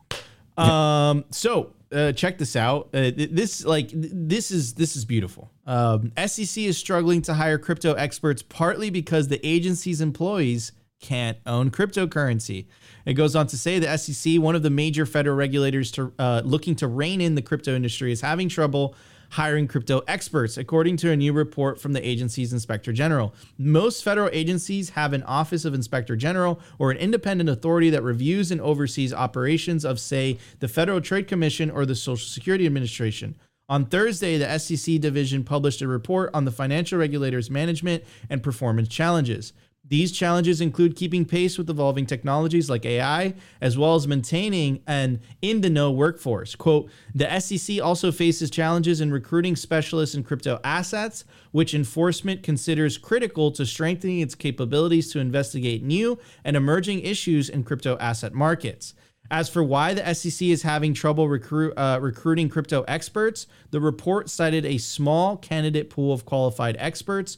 Um, 0.57 1.25
so 1.31 1.73
uh, 1.91 2.11
check 2.13 2.37
this 2.37 2.55
out. 2.55 2.89
Uh, 2.93 3.11
th- 3.11 3.29
this 3.31 3.65
like 3.65 3.89
th- 3.89 4.11
this 4.13 4.51
is 4.51 4.73
this 4.73 4.95
is 4.95 5.05
beautiful. 5.05 5.51
Um, 5.65 6.11
SEC 6.25 6.63
is 6.63 6.77
struggling 6.77 7.21
to 7.23 7.33
hire 7.33 7.57
crypto 7.57 7.93
experts 7.93 8.41
partly 8.41 8.89
because 8.89 9.27
the 9.27 9.45
agency's 9.45 10.01
employees 10.01 10.71
can't 10.99 11.37
own 11.45 11.71
cryptocurrency. 11.71 12.67
It 13.05 13.13
goes 13.13 13.35
on 13.35 13.47
to 13.47 13.57
say 13.57 13.79
the 13.79 13.97
SEC, 13.97 14.39
one 14.39 14.55
of 14.55 14.63
the 14.63 14.69
major 14.69 15.05
federal 15.05 15.35
regulators 15.35 15.91
to 15.91 16.13
uh, 16.19 16.41
looking 16.45 16.75
to 16.75 16.87
rein 16.87 17.21
in 17.21 17.35
the 17.35 17.41
crypto 17.41 17.75
industry, 17.75 18.11
is 18.11 18.21
having 18.21 18.47
trouble 18.49 18.95
hiring 19.31 19.67
crypto 19.67 20.01
experts, 20.07 20.57
according 20.57 20.97
to 20.97 21.09
a 21.09 21.15
new 21.15 21.33
report 21.33 21.79
from 21.79 21.93
the 21.93 22.07
agency's 22.07 22.51
inspector 22.51 22.91
general. 22.91 23.33
Most 23.57 24.03
federal 24.03 24.29
agencies 24.33 24.91
have 24.91 25.13
an 25.13 25.23
office 25.23 25.65
of 25.65 25.73
inspector 25.73 26.15
general 26.15 26.59
or 26.77 26.91
an 26.91 26.97
independent 26.97 27.49
authority 27.49 27.89
that 27.89 28.03
reviews 28.03 28.51
and 28.51 28.59
oversees 28.61 29.13
operations 29.13 29.85
of, 29.85 29.99
say, 29.99 30.37
the 30.59 30.67
Federal 30.67 31.01
Trade 31.01 31.27
Commission 31.27 31.71
or 31.71 31.85
the 31.85 31.95
Social 31.95 32.27
Security 32.27 32.65
Administration. 32.65 33.35
On 33.69 33.85
Thursday, 33.85 34.37
the 34.37 34.59
SEC 34.59 34.99
division 34.99 35.45
published 35.45 35.81
a 35.81 35.87
report 35.87 36.29
on 36.33 36.43
the 36.43 36.51
financial 36.51 36.99
regulators' 36.99 37.49
management 37.49 38.03
and 38.29 38.43
performance 38.43 38.89
challenges. 38.89 39.53
These 39.91 40.13
challenges 40.13 40.61
include 40.61 40.95
keeping 40.95 41.25
pace 41.25 41.57
with 41.57 41.69
evolving 41.69 42.05
technologies 42.05 42.69
like 42.69 42.85
AI, 42.85 43.33
as 43.59 43.77
well 43.77 43.95
as 43.95 44.07
maintaining 44.07 44.81
an 44.87 45.19
in 45.41 45.59
the 45.59 45.69
know 45.69 45.91
workforce. 45.91 46.55
Quote 46.55 46.89
The 47.13 47.39
SEC 47.41 47.81
also 47.81 48.09
faces 48.09 48.49
challenges 48.49 49.01
in 49.01 49.11
recruiting 49.11 49.57
specialists 49.57 50.15
in 50.15 50.23
crypto 50.23 50.61
assets, 50.63 51.25
which 51.51 51.73
enforcement 51.73 52.41
considers 52.41 52.97
critical 52.97 53.51
to 53.51 53.65
strengthening 53.65 54.21
its 54.21 54.33
capabilities 54.33 55.11
to 55.11 55.19
investigate 55.19 55.83
new 55.83 56.17
and 56.45 56.55
emerging 56.55 57.01
issues 57.01 57.49
in 57.49 57.65
crypto 57.65 57.97
asset 57.97 58.33
markets. 58.33 58.93
As 59.29 59.49
for 59.49 59.61
why 59.61 59.93
the 59.93 60.13
SEC 60.13 60.47
is 60.47 60.61
having 60.61 60.93
trouble 60.93 61.27
recruit, 61.27 61.73
uh, 61.75 61.99
recruiting 62.01 62.47
crypto 62.47 62.83
experts, 62.87 63.45
the 63.71 63.81
report 63.81 64.29
cited 64.29 64.65
a 64.65 64.77
small 64.77 65.35
candidate 65.35 65.89
pool 65.89 66.13
of 66.13 66.25
qualified 66.25 66.77
experts, 66.79 67.37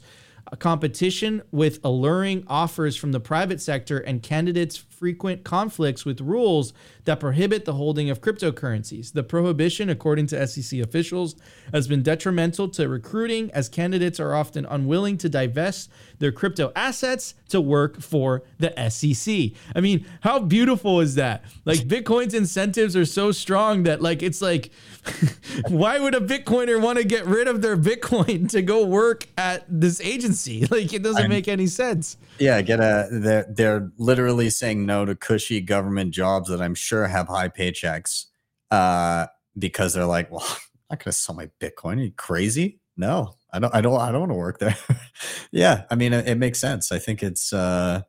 competition 0.58 1.42
with 1.50 1.80
alluring 1.84 2.44
offers 2.48 2.96
from 2.96 3.12
the 3.12 3.20
private 3.20 3.60
sector, 3.60 3.98
and 3.98 4.22
candidates' 4.22 4.76
frequent 5.04 5.44
conflicts 5.44 6.06
with 6.06 6.18
rules 6.22 6.72
that 7.04 7.20
prohibit 7.20 7.66
the 7.66 7.74
holding 7.74 8.08
of 8.08 8.22
cryptocurrencies. 8.22 9.12
The 9.12 9.22
prohibition, 9.22 9.90
according 9.90 10.28
to 10.28 10.46
SEC 10.46 10.80
officials, 10.80 11.36
has 11.74 11.86
been 11.86 12.02
detrimental 12.02 12.70
to 12.70 12.88
recruiting 12.88 13.50
as 13.50 13.68
candidates 13.68 14.18
are 14.18 14.34
often 14.34 14.64
unwilling 14.64 15.18
to 15.18 15.28
divest 15.28 15.90
their 16.20 16.32
crypto 16.32 16.72
assets 16.74 17.34
to 17.50 17.60
work 17.60 18.00
for 18.00 18.44
the 18.58 18.72
SEC. 18.88 19.50
I 19.76 19.80
mean, 19.82 20.06
how 20.22 20.38
beautiful 20.38 21.00
is 21.02 21.16
that? 21.16 21.44
Like 21.66 21.80
Bitcoin's 21.80 22.32
incentives 22.32 22.96
are 22.96 23.04
so 23.04 23.30
strong 23.30 23.82
that 23.82 24.00
like 24.00 24.22
it's 24.22 24.40
like 24.40 24.70
why 25.68 25.98
would 25.98 26.14
a 26.14 26.20
Bitcoiner 26.20 26.80
want 26.80 26.96
to 26.96 27.04
get 27.04 27.26
rid 27.26 27.46
of 27.46 27.60
their 27.60 27.76
Bitcoin 27.76 28.48
to 28.52 28.62
go 28.62 28.86
work 28.86 29.26
at 29.36 29.66
this 29.68 30.00
agency? 30.00 30.66
Like 30.74 30.92
it 30.94 31.02
doesn't 31.02 31.20
I'm- 31.20 31.30
make 31.30 31.46
any 31.46 31.66
sense. 31.66 32.16
Yeah, 32.38 32.60
get 32.62 32.80
a. 32.80 33.06
They're 33.12 33.46
they're 33.48 33.92
literally 33.96 34.50
saying 34.50 34.86
no 34.86 34.93
to 35.02 35.14
cushy 35.14 35.62
government 35.62 36.12
jobs 36.12 36.50
that 36.50 36.60
I'm 36.60 36.74
sure 36.74 37.06
have 37.06 37.28
high 37.28 37.48
paychecks, 37.48 38.26
uh, 38.70 39.26
because 39.58 39.94
they're 39.94 40.04
like, 40.04 40.30
well, 40.30 40.44
I'm 40.46 40.58
not 40.90 41.04
gonna 41.04 41.12
sell 41.12 41.34
my 41.34 41.48
Bitcoin. 41.58 41.98
Are 41.98 42.04
you 42.04 42.12
crazy? 42.12 42.80
No, 42.98 43.36
I 43.50 43.58
don't. 43.58 43.74
I 43.74 43.80
don't. 43.80 43.98
I 43.98 44.12
don't 44.12 44.20
want 44.20 44.32
to 44.32 44.36
work 44.36 44.58
there. 44.58 44.76
yeah, 45.50 45.84
I 45.90 45.94
mean, 45.94 46.12
it, 46.12 46.28
it 46.28 46.34
makes 46.36 46.60
sense. 46.60 46.92
I 46.92 46.98
think 46.98 47.22
it's. 47.22 47.52
uh 47.54 48.02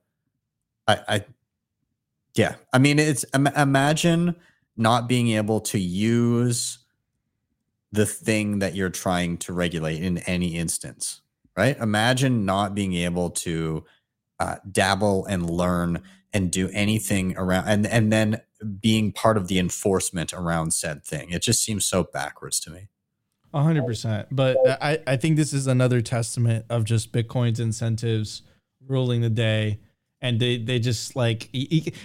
I. 0.87 0.99
I 1.07 1.25
yeah, 2.35 2.55
I 2.73 2.79
mean, 2.79 2.99
it's 2.99 3.23
im- 3.33 3.47
imagine 3.47 4.35
not 4.75 5.07
being 5.07 5.29
able 5.29 5.61
to 5.61 5.79
use 5.79 6.79
the 7.93 8.05
thing 8.05 8.59
that 8.59 8.75
you're 8.75 8.89
trying 8.89 9.37
to 9.37 9.53
regulate 9.53 10.03
in 10.03 10.17
any 10.19 10.55
instance 10.57 11.21
right 11.57 11.77
imagine 11.79 12.45
not 12.45 12.75
being 12.75 12.93
able 12.93 13.29
to 13.29 13.83
uh, 14.39 14.57
dabble 14.71 15.25
and 15.25 15.49
learn 15.49 16.01
and 16.33 16.51
do 16.51 16.69
anything 16.73 17.35
around 17.37 17.67
and 17.67 17.85
and 17.87 18.11
then 18.11 18.41
being 18.79 19.11
part 19.11 19.37
of 19.37 19.47
the 19.47 19.59
enforcement 19.59 20.33
around 20.33 20.73
said 20.73 21.03
thing 21.03 21.29
it 21.31 21.41
just 21.41 21.63
seems 21.63 21.85
so 21.85 22.03
backwards 22.03 22.59
to 22.59 22.69
me 22.69 22.87
A 23.53 23.63
hundred 23.63 23.85
percent. 23.85 24.27
But 24.31 24.57
I, 24.81 24.99
I 25.07 25.15
think 25.15 25.37
this 25.37 25.53
is 25.53 25.67
another 25.67 26.01
testament 26.01 26.65
of 26.69 26.83
just 26.83 27.13
Bitcoin's 27.13 27.59
incentives 27.61 28.41
ruling 28.85 29.21
the 29.21 29.29
day. 29.29 29.79
And 30.21 30.39
they, 30.39 30.57
they 30.57 30.79
just 30.79 31.15
like, 31.15 31.49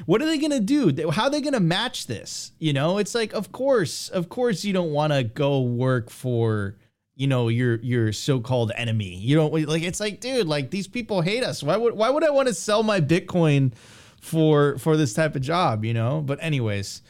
what 0.05 0.21
are 0.21 0.27
they 0.27 0.39
going 0.39 0.51
to 0.51 0.61
do? 0.61 1.11
How 1.11 1.25
are 1.25 1.31
they 1.31 1.41
going 1.41 1.55
to 1.55 1.61
match 1.61 2.07
this? 2.07 2.53
You 2.59 2.73
know, 2.73 2.99
it's 2.99 3.15
like, 3.15 3.33
of 3.33 3.51
course, 3.51 4.11
of 4.11 4.29
course, 4.29 4.63
you 4.63 4.73
don't 4.73 4.93
want 4.93 5.13
to 5.13 5.25
go 5.25 5.63
work 5.63 6.11
for, 6.11 6.77
you 7.21 7.27
know, 7.27 7.49
your, 7.49 7.77
your 7.81 8.13
so-called 8.15 8.73
enemy. 8.75 9.15
You 9.15 9.37
don't 9.37 9.53
like, 9.53 9.83
it's 9.83 10.01
like, 10.01 10.21
dude, 10.21 10.47
like 10.47 10.71
these 10.71 10.89
people 10.89 11.21
hate 11.21 11.45
us. 11.45 11.63
Why 11.63 11.77
would, 11.77 11.95
why 11.95 12.09
would 12.09 12.25
I 12.25 12.31
want 12.31 12.49
to 12.49 12.55
sell 12.55 12.83
my 12.83 13.01
Bitcoin 13.03 13.75
for, 14.23 14.79
for 14.79 14.97
this 14.97 15.13
type 15.13 15.37
of 15.37 15.43
job, 15.43 15.85
you 15.85 15.93
know? 15.93 16.23
But 16.23 16.39
anyways, 16.41 17.03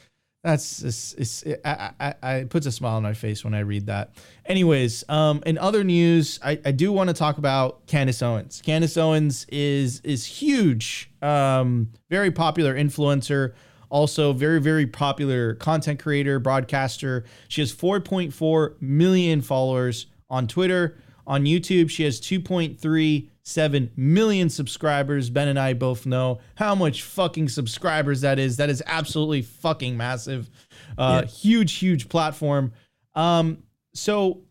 that's 0.43 0.83
it's, 0.83 1.13
it's 1.15 1.43
it, 1.43 1.61
I, 1.65 1.91
I, 2.01 2.15
I 2.23 2.35
it 2.37 2.51
puts 2.51 2.67
a 2.67 2.73
smile 2.73 2.97
on 2.97 3.05
my 3.05 3.13
face 3.15 3.45
when 3.45 3.55
I 3.55 3.61
read 3.61 3.87
that. 3.87 4.15
Anyways, 4.47 5.05
um, 5.09 5.43
in 5.47 5.59
other 5.59 5.85
news, 5.85 6.41
I, 6.43 6.59
I 6.65 6.73
do 6.73 6.91
want 6.93 7.09
to 7.09 7.15
talk 7.15 7.39
about 7.39 7.87
Candace 7.87 8.21
Owens. 8.23 8.63
Candace 8.65 8.97
Owens 8.97 9.47
is 9.51 10.01
is 10.01 10.25
huge, 10.25 11.11
um, 11.23 11.91
very 12.09 12.31
popular 12.31 12.75
influencer, 12.75 13.53
also 13.91 14.33
very 14.33 14.61
very 14.61 14.87
popular 14.87 15.55
content 15.55 16.01
creator, 16.01 16.39
broadcaster. 16.39 17.25
She 17.49 17.61
has 17.61 17.73
4.4 17.75 18.81
million 18.81 19.43
followers 19.43 20.07
on 20.29 20.47
Twitter. 20.47 20.97
On 21.27 21.45
YouTube, 21.45 21.91
she 21.91 22.03
has 22.05 22.21
2.37 22.21 23.91
million 23.97 24.49
subscribers. 24.49 25.31
Ben 25.31 25.49
and 25.49 25.59
I 25.59 25.75
both 25.75 26.07
know 26.07 26.41
how 26.57 26.75
much 26.75 27.03
fucking 27.03 27.49
subscribers 27.51 28.23
that 28.23 28.39
is. 28.39 28.57
That 28.57 28.71
is 28.71 28.83
absolutely 28.87 29.43
fucking 29.43 29.97
massive. 29.97 30.51
Uh, 30.99 31.27
Huge, 31.27 31.75
huge 31.75 32.09
platform. 32.09 32.73
Um, 33.15 33.63
so 33.95 34.43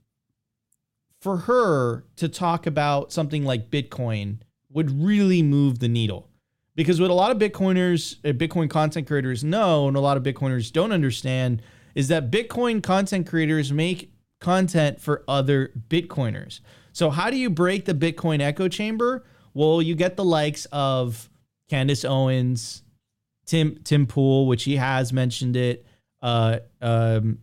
for 1.22 1.38
her 1.38 2.06
to 2.16 2.30
talk 2.30 2.66
about 2.66 3.12
something 3.12 3.44
like 3.44 3.70
Bitcoin 3.70 4.38
would 4.72 5.04
really 5.04 5.42
move 5.42 5.80
the 5.80 5.90
needle. 5.90 6.29
Because 6.80 7.02
what 7.02 7.12
a 7.12 7.14
lot 7.14 7.30
of 7.30 7.38
Bitcoiners, 7.38 8.16
uh, 8.24 8.32
Bitcoin 8.32 8.70
content 8.70 9.06
creators 9.06 9.44
know, 9.44 9.90
and 9.90 9.98
a 9.98 10.00
lot 10.00 10.16
of 10.16 10.24
Bitcoiners 10.24 10.72
don't 10.72 10.94
understand, 10.94 11.62
is 11.94 12.08
that 12.08 12.32
Bitcoin 12.32 12.82
content 12.82 13.28
creators 13.28 13.74
make 13.74 14.14
content 14.40 15.02
for 15.02 15.26
other 15.28 15.74
Bitcoiners. 15.90 16.62
So, 16.94 17.10
how 17.10 17.30
do 17.32 17.36
you 17.36 17.50
break 17.50 17.84
the 17.84 17.94
Bitcoin 17.94 18.40
echo 18.40 18.70
chamber? 18.70 19.26
Well, 19.54 19.82
you 19.82 19.94
get 19.94 20.16
the 20.16 20.24
likes 20.24 20.68
of 20.72 21.30
Candace 21.70 22.06
Owens, 22.06 22.84
Tim 23.46 23.80
Tim 23.84 24.08
Pool, 24.08 24.48
which 24.48 24.64
he 24.64 24.78
has 24.78 25.12
mentioned 25.12 25.58
it, 25.58 25.86
uh, 26.22 26.60
um, 26.82 27.40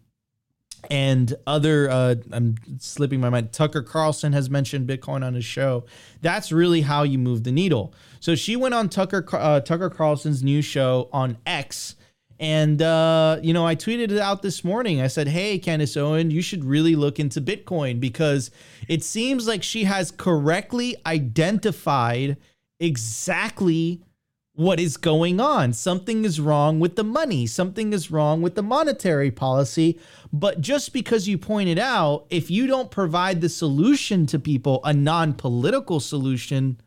and 0.90 1.34
other. 1.46 1.90
Uh, 1.90 2.14
I'm 2.32 2.54
slipping 2.78 3.20
my 3.20 3.28
mind. 3.28 3.52
Tucker 3.52 3.82
Carlson 3.82 4.32
has 4.32 4.48
mentioned 4.48 4.88
Bitcoin 4.88 5.22
on 5.22 5.34
his 5.34 5.44
show. 5.44 5.84
That's 6.22 6.50
really 6.50 6.80
how 6.80 7.02
you 7.02 7.18
move 7.18 7.44
the 7.44 7.52
needle. 7.52 7.92
So 8.26 8.34
she 8.34 8.56
went 8.56 8.74
on 8.74 8.88
Tucker 8.88 9.24
uh, 9.34 9.60
Tucker 9.60 9.88
Carlson's 9.88 10.42
new 10.42 10.60
show 10.60 11.08
on 11.12 11.38
X. 11.46 11.94
And 12.40 12.82
uh, 12.82 13.38
you 13.40 13.52
know, 13.52 13.64
I 13.64 13.76
tweeted 13.76 14.10
it 14.10 14.18
out 14.18 14.42
this 14.42 14.64
morning. 14.64 15.00
I 15.00 15.06
said, 15.06 15.28
"Hey, 15.28 15.60
Candace 15.60 15.96
Owen, 15.96 16.32
you 16.32 16.42
should 16.42 16.64
really 16.64 16.96
look 16.96 17.20
into 17.20 17.40
Bitcoin 17.40 18.00
because 18.00 18.50
it 18.88 19.04
seems 19.04 19.46
like 19.46 19.62
she 19.62 19.84
has 19.84 20.10
correctly 20.10 20.96
identified 21.06 22.36
exactly 22.80 24.02
what 24.54 24.80
is 24.80 24.96
going 24.96 25.38
on. 25.38 25.72
Something 25.72 26.24
is 26.24 26.40
wrong 26.40 26.80
with 26.80 26.96
the 26.96 27.04
money. 27.04 27.46
Something 27.46 27.92
is 27.92 28.10
wrong 28.10 28.42
with 28.42 28.56
the 28.56 28.62
monetary 28.62 29.30
policy. 29.30 30.00
But 30.32 30.60
just 30.60 30.92
because 30.92 31.28
you 31.28 31.38
point 31.38 31.68
it 31.68 31.78
out, 31.78 32.26
if 32.28 32.50
you 32.50 32.66
don't 32.66 32.90
provide 32.90 33.40
the 33.40 33.48
solution 33.48 34.26
to 34.26 34.40
people, 34.40 34.80
a 34.82 34.92
non-political 34.92 36.00
solution, 36.00 36.80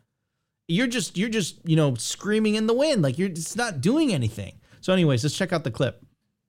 you're 0.69 0.87
just 0.87 1.17
you're 1.17 1.29
just 1.29 1.59
you 1.65 1.75
know 1.75 1.95
screaming 1.95 2.55
in 2.55 2.67
the 2.67 2.73
wind 2.73 3.01
like 3.01 3.17
you're 3.17 3.29
it's 3.29 3.55
not 3.55 3.81
doing 3.81 4.13
anything. 4.13 4.59
So, 4.81 4.93
anyways, 4.93 5.23
let's 5.23 5.35
check 5.35 5.51
out 5.51 5.63
the 5.65 5.71
clip. 5.71 6.01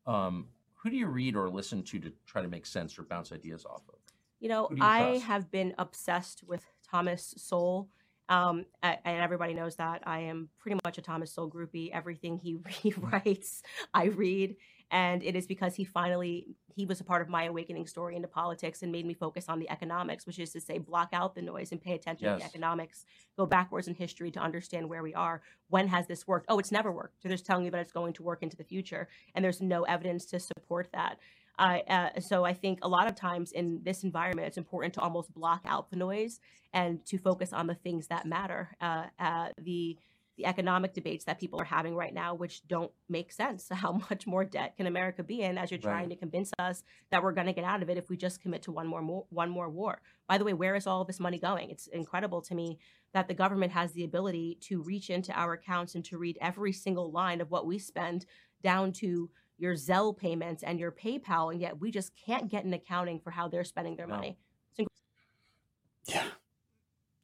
um, 0.06 0.46
who 0.82 0.88
do 0.90 0.96
you 0.96 1.08
read 1.08 1.36
or 1.36 1.48
listen 1.50 1.82
to 1.82 1.98
to 1.98 2.12
try 2.26 2.40
to 2.40 2.48
make 2.48 2.64
sense 2.64 2.98
or 2.98 3.02
bounce 3.02 3.32
ideas 3.32 3.66
off 3.66 3.82
of? 3.88 3.96
You 4.38 4.48
know, 4.48 4.68
you 4.70 4.78
I 4.80 5.00
trust? 5.10 5.24
have 5.24 5.50
been 5.50 5.74
obsessed 5.78 6.42
with 6.46 6.64
Thomas 6.88 7.34
Sowell. 7.36 7.88
Um, 8.30 8.64
and 8.82 8.98
everybody 9.04 9.52
knows 9.54 9.76
that 9.76 10.02
I 10.06 10.20
am 10.20 10.48
pretty 10.60 10.78
much 10.84 10.96
a 10.96 11.02
Thomas 11.02 11.32
Sowell 11.32 11.50
groupie. 11.50 11.90
Everything 11.90 12.38
he, 12.38 12.56
he 12.68 12.94
writes, 12.96 13.62
I 13.92 14.04
read. 14.04 14.56
And 14.90 15.22
it 15.22 15.36
is 15.36 15.46
because 15.46 15.74
he 15.74 15.84
finally, 15.84 16.48
he 16.74 16.84
was 16.84 17.00
a 17.00 17.04
part 17.04 17.22
of 17.22 17.28
my 17.28 17.44
awakening 17.44 17.86
story 17.86 18.16
into 18.16 18.28
politics 18.28 18.82
and 18.82 18.90
made 18.90 19.06
me 19.06 19.14
focus 19.14 19.46
on 19.48 19.58
the 19.58 19.70
economics, 19.70 20.26
which 20.26 20.38
is 20.38 20.50
to 20.52 20.60
say, 20.60 20.78
block 20.78 21.10
out 21.12 21.34
the 21.34 21.42
noise 21.42 21.72
and 21.72 21.80
pay 21.80 21.94
attention 21.94 22.32
to 22.32 22.38
the 22.38 22.44
economics, 22.44 23.04
go 23.36 23.46
backwards 23.46 23.86
in 23.86 23.94
history 23.94 24.30
to 24.32 24.40
understand 24.40 24.88
where 24.88 25.02
we 25.02 25.14
are. 25.14 25.42
When 25.68 25.88
has 25.88 26.06
this 26.06 26.26
worked? 26.26 26.46
Oh, 26.48 26.58
it's 26.58 26.72
never 26.72 26.90
worked. 26.90 27.22
So 27.22 27.28
they're 27.28 27.36
just 27.36 27.46
telling 27.46 27.64
you 27.64 27.70
that 27.70 27.80
it's 27.80 27.92
going 27.92 28.14
to 28.14 28.22
work 28.22 28.42
into 28.42 28.56
the 28.56 28.64
future. 28.64 29.08
And 29.34 29.44
there's 29.44 29.60
no 29.60 29.84
evidence 29.84 30.24
to 30.26 30.40
support 30.40 30.88
that. 30.92 31.18
I 31.58 31.80
uh, 31.88 32.20
so 32.20 32.44
I 32.44 32.54
think 32.54 32.78
a 32.82 32.88
lot 32.88 33.06
of 33.06 33.14
times 33.14 33.52
in 33.52 33.80
this 33.82 34.02
environment, 34.02 34.48
it's 34.48 34.56
important 34.56 34.94
to 34.94 35.00
almost 35.00 35.32
block 35.34 35.60
out 35.66 35.90
the 35.90 35.96
noise 35.96 36.40
and 36.72 37.04
to 37.06 37.18
focus 37.18 37.52
on 37.52 37.66
the 37.66 37.74
things 37.74 38.06
that 38.06 38.24
matter. 38.26 38.70
Uh, 38.80 39.04
uh, 39.18 39.48
the 39.60 39.98
the 40.40 40.46
economic 40.46 40.94
debates 40.94 41.24
that 41.26 41.38
people 41.38 41.60
are 41.60 41.64
having 41.66 41.94
right 41.94 42.14
now, 42.14 42.34
which 42.34 42.66
don't 42.66 42.90
make 43.10 43.30
sense. 43.30 43.68
How 43.70 43.92
much 44.10 44.26
more 44.26 44.42
debt 44.42 44.74
can 44.78 44.86
America 44.86 45.22
be 45.22 45.42
in? 45.42 45.58
As 45.58 45.70
you're 45.70 45.78
trying 45.78 45.90
Right. 46.08 46.10
to 46.10 46.16
convince 46.16 46.50
us 46.58 46.82
that 47.10 47.22
we're 47.22 47.32
going 47.32 47.46
to 47.46 47.52
get 47.52 47.64
out 47.64 47.82
of 47.82 47.90
it 47.90 47.98
if 47.98 48.08
we 48.08 48.16
just 48.16 48.40
commit 48.40 48.62
to 48.62 48.72
one 48.72 48.86
more, 48.86 49.02
more 49.02 49.26
one 49.28 49.50
more 49.50 49.68
war. 49.68 50.00
By 50.26 50.38
the 50.38 50.44
way, 50.44 50.54
where 50.54 50.76
is 50.76 50.86
all 50.86 51.02
of 51.02 51.06
this 51.08 51.20
money 51.20 51.38
going? 51.38 51.68
It's 51.68 51.88
incredible 51.88 52.40
to 52.42 52.54
me 52.54 52.78
that 53.12 53.28
the 53.28 53.34
government 53.34 53.72
has 53.72 53.92
the 53.92 54.04
ability 54.04 54.56
to 54.62 54.80
reach 54.82 55.10
into 55.10 55.32
our 55.38 55.52
accounts 55.52 55.94
and 55.94 56.04
to 56.06 56.16
read 56.16 56.38
every 56.40 56.72
single 56.72 57.10
line 57.10 57.42
of 57.42 57.50
what 57.50 57.66
we 57.66 57.78
spend 57.78 58.24
down 58.62 58.92
to 58.92 59.28
your 59.58 59.74
Zelle 59.74 60.16
payments 60.16 60.62
and 60.62 60.80
your 60.80 60.90
PayPal, 60.92 61.52
and 61.52 61.60
yet 61.60 61.78
we 61.78 61.90
just 61.90 62.12
can't 62.16 62.48
get 62.50 62.64
an 62.64 62.72
accounting 62.72 63.20
for 63.20 63.30
how 63.30 63.46
they're 63.46 63.64
spending 63.64 63.94
their 63.96 64.06
No. 64.06 64.14
money. 64.14 64.38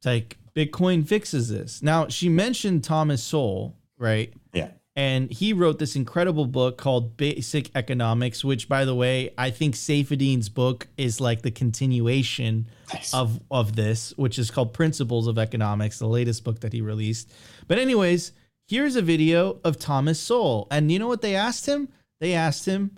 Yeah 0.07 0.13
It's 0.13 0.29
like 0.29 0.37
Bitcoin 0.71 1.07
fixes 1.07 1.49
this. 1.49 1.83
Now, 1.83 2.07
she 2.07 2.29
mentioned 2.29 2.83
Thomas 2.83 3.23
Sowell, 3.23 3.75
right? 3.97 4.33
yeah 4.53 4.69
And 4.95 5.31
he 5.31 5.53
wrote 5.53 5.77
this 5.77 5.95
incredible 5.95 6.47
book 6.47 6.77
called 6.77 7.15
Basic 7.17 7.69
Economics, 7.75 8.43
which, 8.43 8.67
by 8.67 8.83
the 8.83 8.95
way, 8.95 9.31
I 9.37 9.51
think 9.51 9.75
Saifedean's 9.75 10.49
book 10.49 10.87
is 10.97 11.21
like 11.21 11.43
the 11.43 11.51
continuation 11.51 12.67
Nice. 12.91 13.13
of, 13.13 13.39
of 13.51 13.75
this, 13.75 14.13
which 14.17 14.39
is 14.39 14.49
called 14.49 14.73
Principles 14.73 15.27
of 15.27 15.37
Economics, 15.37 15.99
the 15.99 16.07
latest 16.07 16.43
book 16.43 16.61
that 16.61 16.73
he 16.73 16.81
released. 16.81 17.29
But, 17.67 17.77
anyways, 17.77 18.31
here's 18.67 18.95
a 18.95 19.01
video 19.03 19.59
of 19.63 19.77
Thomas 19.77 20.19
Sowell. 20.19 20.67
And 20.71 20.91
you 20.91 20.97
know 20.97 21.07
what 21.07 21.21
they 21.21 21.35
asked 21.35 21.67
him? 21.67 21.89
They 22.19 22.33
asked 22.33 22.65
him, 22.65 22.97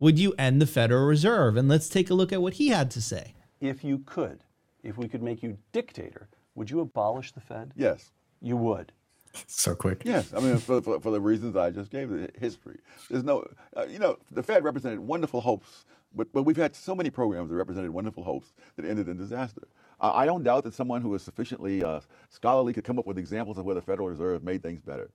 Would 0.00 0.18
you 0.18 0.34
end 0.36 0.60
the 0.60 0.66
Federal 0.66 1.06
Reserve? 1.06 1.56
And 1.56 1.68
let's 1.68 1.88
take 1.88 2.10
a 2.10 2.14
look 2.14 2.32
at 2.32 2.42
what 2.42 2.54
he 2.54 2.68
had 2.68 2.90
to 2.90 3.00
say. 3.00 3.32
If 3.60 3.82
you 3.84 4.00
could, 4.04 4.44
if 4.82 4.98
we 4.98 5.08
could 5.08 5.22
make 5.22 5.42
you 5.42 5.56
dictator, 5.72 6.28
would 6.54 6.70
you 6.70 6.80
abolish 6.80 7.32
the 7.32 7.40
Fed? 7.40 7.72
Yes. 7.76 8.10
You 8.40 8.56
would. 8.56 8.92
So 9.46 9.74
quick. 9.74 10.02
Yes, 10.04 10.32
I 10.36 10.40
mean 10.40 10.58
for, 10.58 10.82
for, 10.82 11.00
for 11.00 11.12
the 11.12 11.20
reasons 11.20 11.54
I 11.56 11.70
just 11.70 11.90
gave, 11.90 12.10
the 12.10 12.30
history. 12.38 12.78
There's 13.08 13.22
no, 13.22 13.44
uh, 13.76 13.86
you 13.88 13.98
know, 13.98 14.18
the 14.32 14.42
Fed 14.42 14.64
represented 14.64 14.98
wonderful 14.98 15.40
hopes, 15.40 15.84
but 16.14 16.32
but 16.32 16.42
we've 16.42 16.56
had 16.56 16.74
so 16.74 16.94
many 16.94 17.10
programs 17.10 17.50
that 17.50 17.56
represented 17.56 17.90
wonderful 17.90 18.24
hopes 18.24 18.52
that 18.76 18.84
ended 18.84 19.08
in 19.08 19.16
disaster. 19.16 19.68
Uh, 20.00 20.12
I 20.14 20.26
don't 20.26 20.42
doubt 20.42 20.64
that 20.64 20.74
someone 20.74 21.00
who 21.00 21.14
is 21.14 21.22
sufficiently 21.22 21.84
uh, 21.84 22.00
scholarly 22.28 22.72
could 22.72 22.84
come 22.84 22.98
up 22.98 23.06
with 23.06 23.18
examples 23.18 23.58
of 23.58 23.64
where 23.64 23.74
the 23.74 23.82
Federal 23.82 24.08
Reserve 24.08 24.42
made 24.42 24.62
things 24.62 24.80
better. 24.80 25.10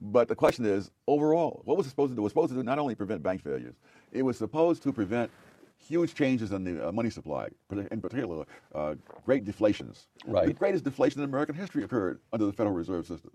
But 0.00 0.28
the 0.28 0.36
question 0.36 0.64
is, 0.64 0.90
overall, 1.08 1.62
what 1.64 1.76
was 1.76 1.86
it 1.86 1.90
supposed 1.90 2.12
to 2.12 2.14
do? 2.14 2.20
It 2.20 2.24
was 2.24 2.30
supposed 2.30 2.50
to 2.50 2.56
do 2.56 2.62
not 2.62 2.78
only 2.78 2.94
prevent 2.94 3.22
bank 3.22 3.42
failures, 3.42 3.74
it 4.12 4.22
was 4.22 4.38
supposed 4.38 4.82
to 4.84 4.92
prevent 4.92 5.30
huge 5.78 6.14
changes 6.14 6.52
in 6.52 6.64
the 6.64 6.88
uh, 6.88 6.92
money 6.92 7.10
supply, 7.10 7.48
in 7.90 8.00
particular, 8.00 8.44
uh, 8.74 8.94
great 9.24 9.44
deflations. 9.44 10.08
Right. 10.26 10.46
The 10.46 10.52
greatest 10.52 10.84
deflation 10.84 11.20
in 11.20 11.28
American 11.28 11.54
history 11.54 11.84
occurred 11.84 12.20
under 12.32 12.46
the 12.46 12.52
Federal 12.52 12.74
Reserve 12.74 13.06
System. 13.06 13.30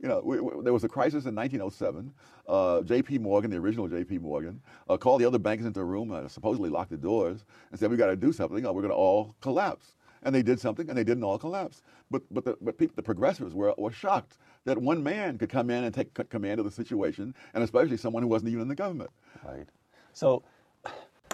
You 0.00 0.08
know, 0.08 0.22
we, 0.24 0.38
we, 0.38 0.62
there 0.62 0.72
was 0.72 0.84
a 0.84 0.88
crisis 0.88 1.26
in 1.26 1.34
1907. 1.34 2.12
Uh, 2.46 2.82
J.P. 2.82 3.18
Morgan, 3.18 3.50
the 3.50 3.56
original 3.56 3.88
J.P. 3.88 4.18
Morgan, 4.18 4.60
uh, 4.88 4.96
called 4.96 5.20
the 5.20 5.26
other 5.26 5.38
banks 5.38 5.64
into 5.64 5.80
a 5.80 5.84
room, 5.84 6.12
uh, 6.12 6.28
supposedly 6.28 6.70
locked 6.70 6.90
the 6.90 6.96
doors, 6.96 7.44
and 7.70 7.80
said, 7.80 7.90
"We 7.90 7.96
got 7.96 8.06
to 8.06 8.16
do 8.16 8.32
something, 8.32 8.64
or 8.64 8.72
we're 8.72 8.82
going 8.82 8.92
to 8.92 8.96
all 8.96 9.34
collapse." 9.40 9.96
And 10.22 10.34
they 10.34 10.42
did 10.42 10.60
something, 10.60 10.88
and 10.88 10.96
they 10.96 11.04
didn't 11.04 11.24
all 11.24 11.38
collapse. 11.38 11.82
But 12.10 12.22
but 12.30 12.44
the, 12.44 12.56
but 12.60 12.78
people, 12.78 12.94
the 12.94 13.02
progressives 13.02 13.54
were 13.54 13.74
were 13.76 13.90
shocked 13.90 14.38
that 14.64 14.78
one 14.78 15.02
man 15.02 15.36
could 15.36 15.48
come 15.48 15.68
in 15.70 15.84
and 15.84 15.92
take 15.92 16.16
c- 16.16 16.24
command 16.24 16.60
of 16.60 16.64
the 16.64 16.70
situation, 16.70 17.34
and 17.54 17.64
especially 17.64 17.96
someone 17.96 18.22
who 18.22 18.28
wasn't 18.28 18.50
even 18.50 18.62
in 18.62 18.68
the 18.68 18.74
government. 18.74 19.10
Right. 19.44 19.66
So, 20.12 20.42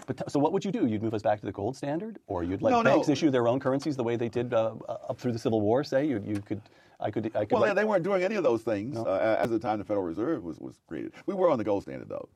but 0.06 0.30
so 0.30 0.38
what 0.38 0.52
would 0.52 0.64
you 0.64 0.72
do? 0.72 0.86
You'd 0.86 1.02
move 1.02 1.14
us 1.14 1.22
back 1.22 1.40
to 1.40 1.46
the 1.46 1.52
gold 1.52 1.76
standard, 1.76 2.18
or 2.26 2.42
you'd 2.42 2.62
let 2.62 2.70
No, 2.70 2.82
no. 2.82 2.94
banks 2.94 3.08
issue 3.08 3.30
their 3.30 3.48
own 3.48 3.60
currencies 3.60 3.96
the 3.96 4.04
way 4.04 4.16
they 4.16 4.28
did 4.28 4.52
uh, 4.52 4.74
uh, 4.88 4.96
up 5.10 5.18
through 5.18 5.32
the 5.32 5.38
Civil 5.38 5.60
War? 5.60 5.84
Say 5.84 6.06
you 6.06 6.22
you 6.26 6.40
could, 6.40 6.60
I 7.00 7.10
could, 7.10 7.26
I 7.34 7.40
could. 7.40 7.52
Well, 7.52 7.62
write- 7.62 7.74
they 7.74 7.84
weren't 7.84 8.04
doing 8.04 8.22
any 8.22 8.34
of 8.36 8.44
those 8.44 8.62
things 8.62 8.94
No. 8.96 9.04
uh, 9.04 9.36
as 9.40 9.50
the 9.50 9.58
time 9.58 9.78
the 9.78 9.84
Federal 9.84 10.04
Reserve 10.04 10.44
was, 10.44 10.58
was 10.58 10.78
created. 10.88 11.12
We 11.26 11.34
were 11.34 11.50
on 11.50 11.58
the 11.58 11.64
gold 11.64 11.82
standard, 11.82 12.08
though. 12.08 12.28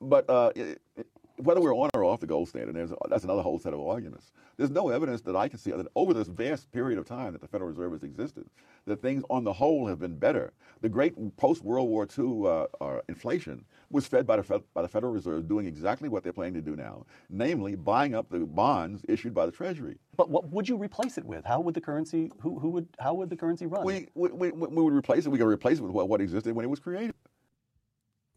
But 0.00 0.28
uh, 0.28 0.50
it, 0.54 0.80
it- 0.96 1.06
whether 1.38 1.60
we're 1.60 1.74
on 1.74 1.90
or 1.94 2.04
off 2.04 2.20
the 2.20 2.26
gold 2.26 2.48
standard, 2.48 2.74
there's, 2.74 2.92
that's 3.08 3.24
another 3.24 3.42
whole 3.42 3.58
set 3.58 3.72
of 3.72 3.80
arguments. 3.80 4.32
There's 4.56 4.70
no 4.70 4.88
evidence 4.88 5.20
that 5.22 5.36
I 5.36 5.48
can 5.48 5.58
see 5.58 5.70
that 5.70 5.86
over 5.94 6.12
this 6.12 6.28
vast 6.28 6.70
period 6.72 6.98
of 6.98 7.06
time 7.06 7.32
that 7.32 7.40
the 7.40 7.48
Federal 7.48 7.70
Reserve 7.70 7.92
has 7.92 8.02
existed, 8.02 8.44
that 8.86 9.00
things 9.00 9.22
on 9.30 9.44
the 9.44 9.52
whole 9.52 9.86
have 9.86 10.00
been 10.00 10.16
better. 10.16 10.52
The 10.80 10.88
great 10.88 11.14
post 11.36 11.62
World 11.62 11.88
War 11.88 12.06
II 12.18 12.42
uh, 12.44 12.66
uh, 12.84 13.00
inflation 13.08 13.64
was 13.90 14.06
fed 14.06 14.26
by 14.26 14.36
the, 14.36 14.42
Fed, 14.42 14.62
by 14.74 14.82
the 14.82 14.88
Federal 14.88 15.12
Reserve 15.12 15.48
doing 15.48 15.66
exactly 15.66 16.08
what 16.08 16.22
they're 16.22 16.32
planning 16.32 16.54
to 16.54 16.60
do 16.60 16.76
now, 16.76 17.06
namely 17.30 17.76
buying 17.76 18.14
up 18.14 18.28
the 18.30 18.40
bonds 18.40 19.02
issued 19.08 19.34
by 19.34 19.46
the 19.46 19.52
Treasury. 19.52 19.96
but 20.16 20.30
what 20.30 20.48
would 20.50 20.68
you 20.68 20.76
replace 20.76 21.18
it 21.18 21.24
with? 21.24 21.44
How 21.44 21.60
would 21.60 21.74
the 21.74 21.80
currency? 21.80 22.30
Who, 22.40 22.58
who 22.58 22.70
would? 22.70 22.88
How 22.98 23.14
would 23.14 23.30
the 23.30 23.36
currency 23.36 23.66
run? 23.66 23.84
We, 23.84 24.08
we, 24.14 24.30
we, 24.30 24.50
we 24.50 24.82
would 24.82 24.92
replace 24.92 25.26
it. 25.26 25.30
We 25.30 25.38
could 25.38 25.46
replace 25.46 25.78
it 25.78 25.82
with 25.82 25.92
what, 25.92 26.08
what 26.08 26.20
existed 26.20 26.54
when 26.54 26.64
it 26.64 26.68
was 26.68 26.80
created. 26.80 27.14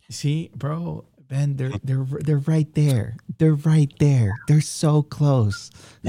See, 0.09 0.51
bro, 0.55 1.05
Ben, 1.31 1.55
they're 1.55 1.71
they're 1.81 2.05
they're 2.19 2.37
right 2.39 2.67
there. 2.75 3.15
They're 3.37 3.53
right 3.53 3.89
there. 3.99 4.33
They're 4.49 4.59
so 4.59 5.01
close. 5.01 5.71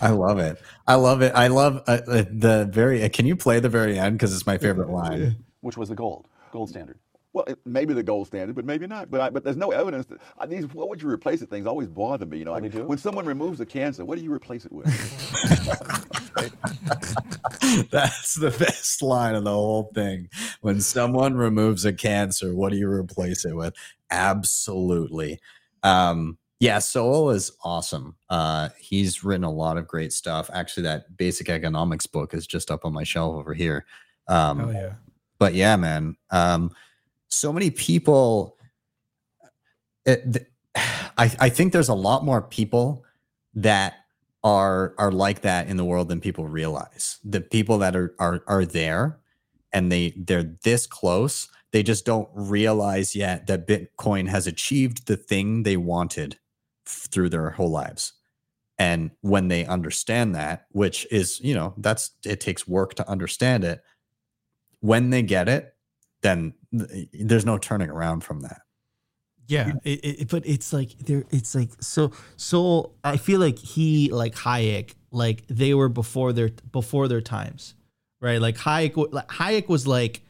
I 0.00 0.10
love 0.10 0.40
it. 0.40 0.60
I 0.88 0.96
love 0.96 1.22
it. 1.22 1.32
I 1.32 1.46
love 1.46 1.84
uh, 1.86 2.00
uh, 2.08 2.24
the 2.28 2.68
very. 2.68 3.04
Uh, 3.04 3.08
can 3.08 3.24
you 3.24 3.36
play 3.36 3.60
the 3.60 3.68
very 3.68 3.96
end 3.96 4.18
because 4.18 4.34
it's 4.34 4.46
my 4.46 4.58
favorite 4.58 4.90
line? 4.90 5.44
Which 5.60 5.76
was 5.76 5.90
the 5.90 5.94
gold, 5.94 6.26
gold 6.50 6.70
standard. 6.70 6.98
Well, 7.34 7.44
it 7.46 7.58
may 7.66 7.84
be 7.84 7.92
the 7.92 8.02
gold 8.02 8.26
standard, 8.26 8.56
but 8.56 8.64
maybe 8.64 8.86
not. 8.86 9.10
But 9.10 9.20
I, 9.20 9.30
but 9.30 9.44
there's 9.44 9.56
no 9.56 9.70
evidence 9.70 10.06
that 10.06 10.18
uh, 10.38 10.46
these. 10.46 10.66
What 10.72 10.88
would 10.88 11.02
you 11.02 11.10
replace 11.10 11.42
it? 11.42 11.50
Things 11.50 11.66
always 11.66 11.88
bother 11.88 12.24
me. 12.24 12.38
You 12.38 12.46
know, 12.46 12.52
like 12.52 12.70
do? 12.70 12.84
when 12.84 12.98
someone 12.98 13.26
removes 13.26 13.60
a 13.60 13.66
cancer, 13.66 14.04
what 14.04 14.18
do 14.18 14.24
you 14.24 14.32
replace 14.32 14.64
it 14.64 14.72
with? 14.72 14.86
That's 17.90 18.34
the 18.34 18.50
best 18.58 19.02
line 19.02 19.34
of 19.34 19.44
the 19.44 19.52
whole 19.52 19.90
thing. 19.94 20.28
When 20.62 20.80
someone 20.80 21.34
removes 21.34 21.84
a 21.84 21.92
cancer, 21.92 22.54
what 22.54 22.72
do 22.72 22.78
you 22.78 22.90
replace 22.90 23.44
it 23.44 23.54
with? 23.54 23.74
Absolutely. 24.10 25.38
Um, 25.82 26.38
yeah, 26.60 26.80
Sowell 26.80 27.30
is 27.30 27.52
awesome. 27.62 28.16
Uh, 28.28 28.70
he's 28.80 29.22
written 29.22 29.44
a 29.44 29.50
lot 29.50 29.76
of 29.76 29.86
great 29.86 30.12
stuff. 30.12 30.50
Actually, 30.52 30.84
that 30.84 31.16
basic 31.16 31.48
economics 31.48 32.06
book 32.06 32.34
is 32.34 32.46
just 32.46 32.70
up 32.70 32.84
on 32.84 32.92
my 32.92 33.04
shelf 33.04 33.36
over 33.36 33.54
here. 33.54 33.84
Um, 34.26 34.60
Oh 34.60 34.70
yeah. 34.70 34.94
but 35.38 35.54
yeah, 35.54 35.76
man, 35.76 36.16
um, 36.30 36.72
so 37.28 37.52
many 37.52 37.70
people. 37.70 38.56
Eh, 40.06 40.16
it, 40.24 40.50
I 40.74 41.32
I 41.40 41.48
think 41.48 41.72
there's 41.72 41.88
a 41.88 41.94
lot 41.94 42.24
more 42.24 42.42
people 42.42 43.04
that 43.54 43.94
are 44.44 44.94
are 44.98 45.12
like 45.12 45.42
that 45.42 45.68
in 45.68 45.76
the 45.76 45.84
world 45.84 46.08
than 46.08 46.20
people 46.20 46.46
realize. 46.46 47.18
The 47.24 47.40
people 47.40 47.78
that 47.78 47.96
are 47.96 48.14
are 48.18 48.42
are 48.46 48.64
there, 48.64 49.18
and 49.72 49.90
they 49.90 50.14
they're 50.16 50.54
this 50.62 50.86
close. 50.86 51.48
They 51.72 51.82
just 51.82 52.06
don't 52.06 52.28
realize 52.34 53.14
yet 53.14 53.46
that 53.46 53.66
Bitcoin 53.66 54.28
has 54.28 54.46
achieved 54.46 55.06
the 55.06 55.16
thing 55.16 55.62
they 55.64 55.76
wanted 55.76 56.38
f- 56.86 57.08
through 57.10 57.28
their 57.28 57.50
whole 57.50 57.70
lives. 57.70 58.14
And 58.78 59.10
when 59.22 59.48
they 59.48 59.66
understand 59.66 60.34
that, 60.36 60.66
which 60.70 61.06
is, 61.10 61.40
you 61.40 61.54
know, 61.54 61.74
that's 61.76 62.12
it 62.24 62.40
takes 62.40 62.66
work 62.66 62.94
to 62.94 63.08
understand 63.10 63.64
it. 63.64 63.82
When 64.80 65.10
they 65.10 65.22
get 65.22 65.48
it, 65.48 65.74
then 66.22 66.54
th- 66.76 67.08
there's 67.12 67.44
no 67.44 67.58
turning 67.58 67.90
around 67.90 68.20
from 68.20 68.40
that. 68.40 68.62
Yeah, 69.46 69.72
it, 69.82 70.04
it, 70.04 70.28
but 70.28 70.46
it's 70.46 70.74
like 70.74 70.98
there. 70.98 71.24
It's 71.30 71.54
like 71.54 71.70
so. 71.80 72.12
So 72.36 72.92
I 73.02 73.16
feel 73.16 73.40
like 73.40 73.58
he, 73.58 74.10
like 74.12 74.34
Hayek, 74.34 74.94
like 75.10 75.46
they 75.48 75.72
were 75.72 75.88
before 75.88 76.34
their 76.34 76.50
before 76.70 77.08
their 77.08 77.22
times, 77.22 77.74
right? 78.20 78.42
Like 78.42 78.58
Hayek, 78.58 79.10
like 79.10 79.28
Hayek 79.28 79.68
was 79.68 79.86
like, 79.86 80.20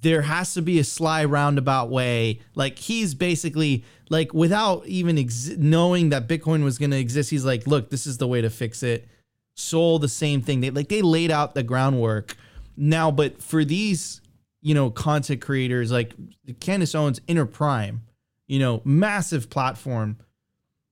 there 0.00 0.22
has 0.22 0.54
to 0.54 0.62
be 0.62 0.78
a 0.78 0.84
sly 0.84 1.26
roundabout 1.26 1.90
way. 1.90 2.40
Like 2.54 2.78
he's 2.78 3.14
basically 3.14 3.84
like 4.08 4.32
without 4.32 4.86
even 4.86 5.18
ex- 5.18 5.50
knowing 5.58 6.08
that 6.10 6.26
Bitcoin 6.26 6.64
was 6.64 6.78
going 6.78 6.92
to 6.92 6.98
exist. 6.98 7.28
He's 7.28 7.44
like, 7.44 7.66
look, 7.66 7.90
this 7.90 8.06
is 8.06 8.16
the 8.16 8.26
way 8.26 8.40
to 8.40 8.48
fix 8.48 8.82
it. 8.82 9.06
Sowell 9.54 9.98
the 9.98 10.08
same 10.08 10.40
thing. 10.40 10.60
They 10.60 10.70
like 10.70 10.88
they 10.88 11.02
laid 11.02 11.30
out 11.30 11.54
the 11.54 11.62
groundwork. 11.62 12.36
Now, 12.74 13.10
but 13.10 13.42
for 13.42 13.64
these, 13.64 14.20
you 14.66 14.74
know, 14.74 14.90
content 14.90 15.40
creators 15.40 15.92
like 15.92 16.12
Candace 16.58 16.92
Owens, 16.96 17.20
Inner 17.28 17.46
Prime, 17.46 18.00
you 18.48 18.58
know, 18.58 18.82
massive 18.84 19.48
platform. 19.48 20.16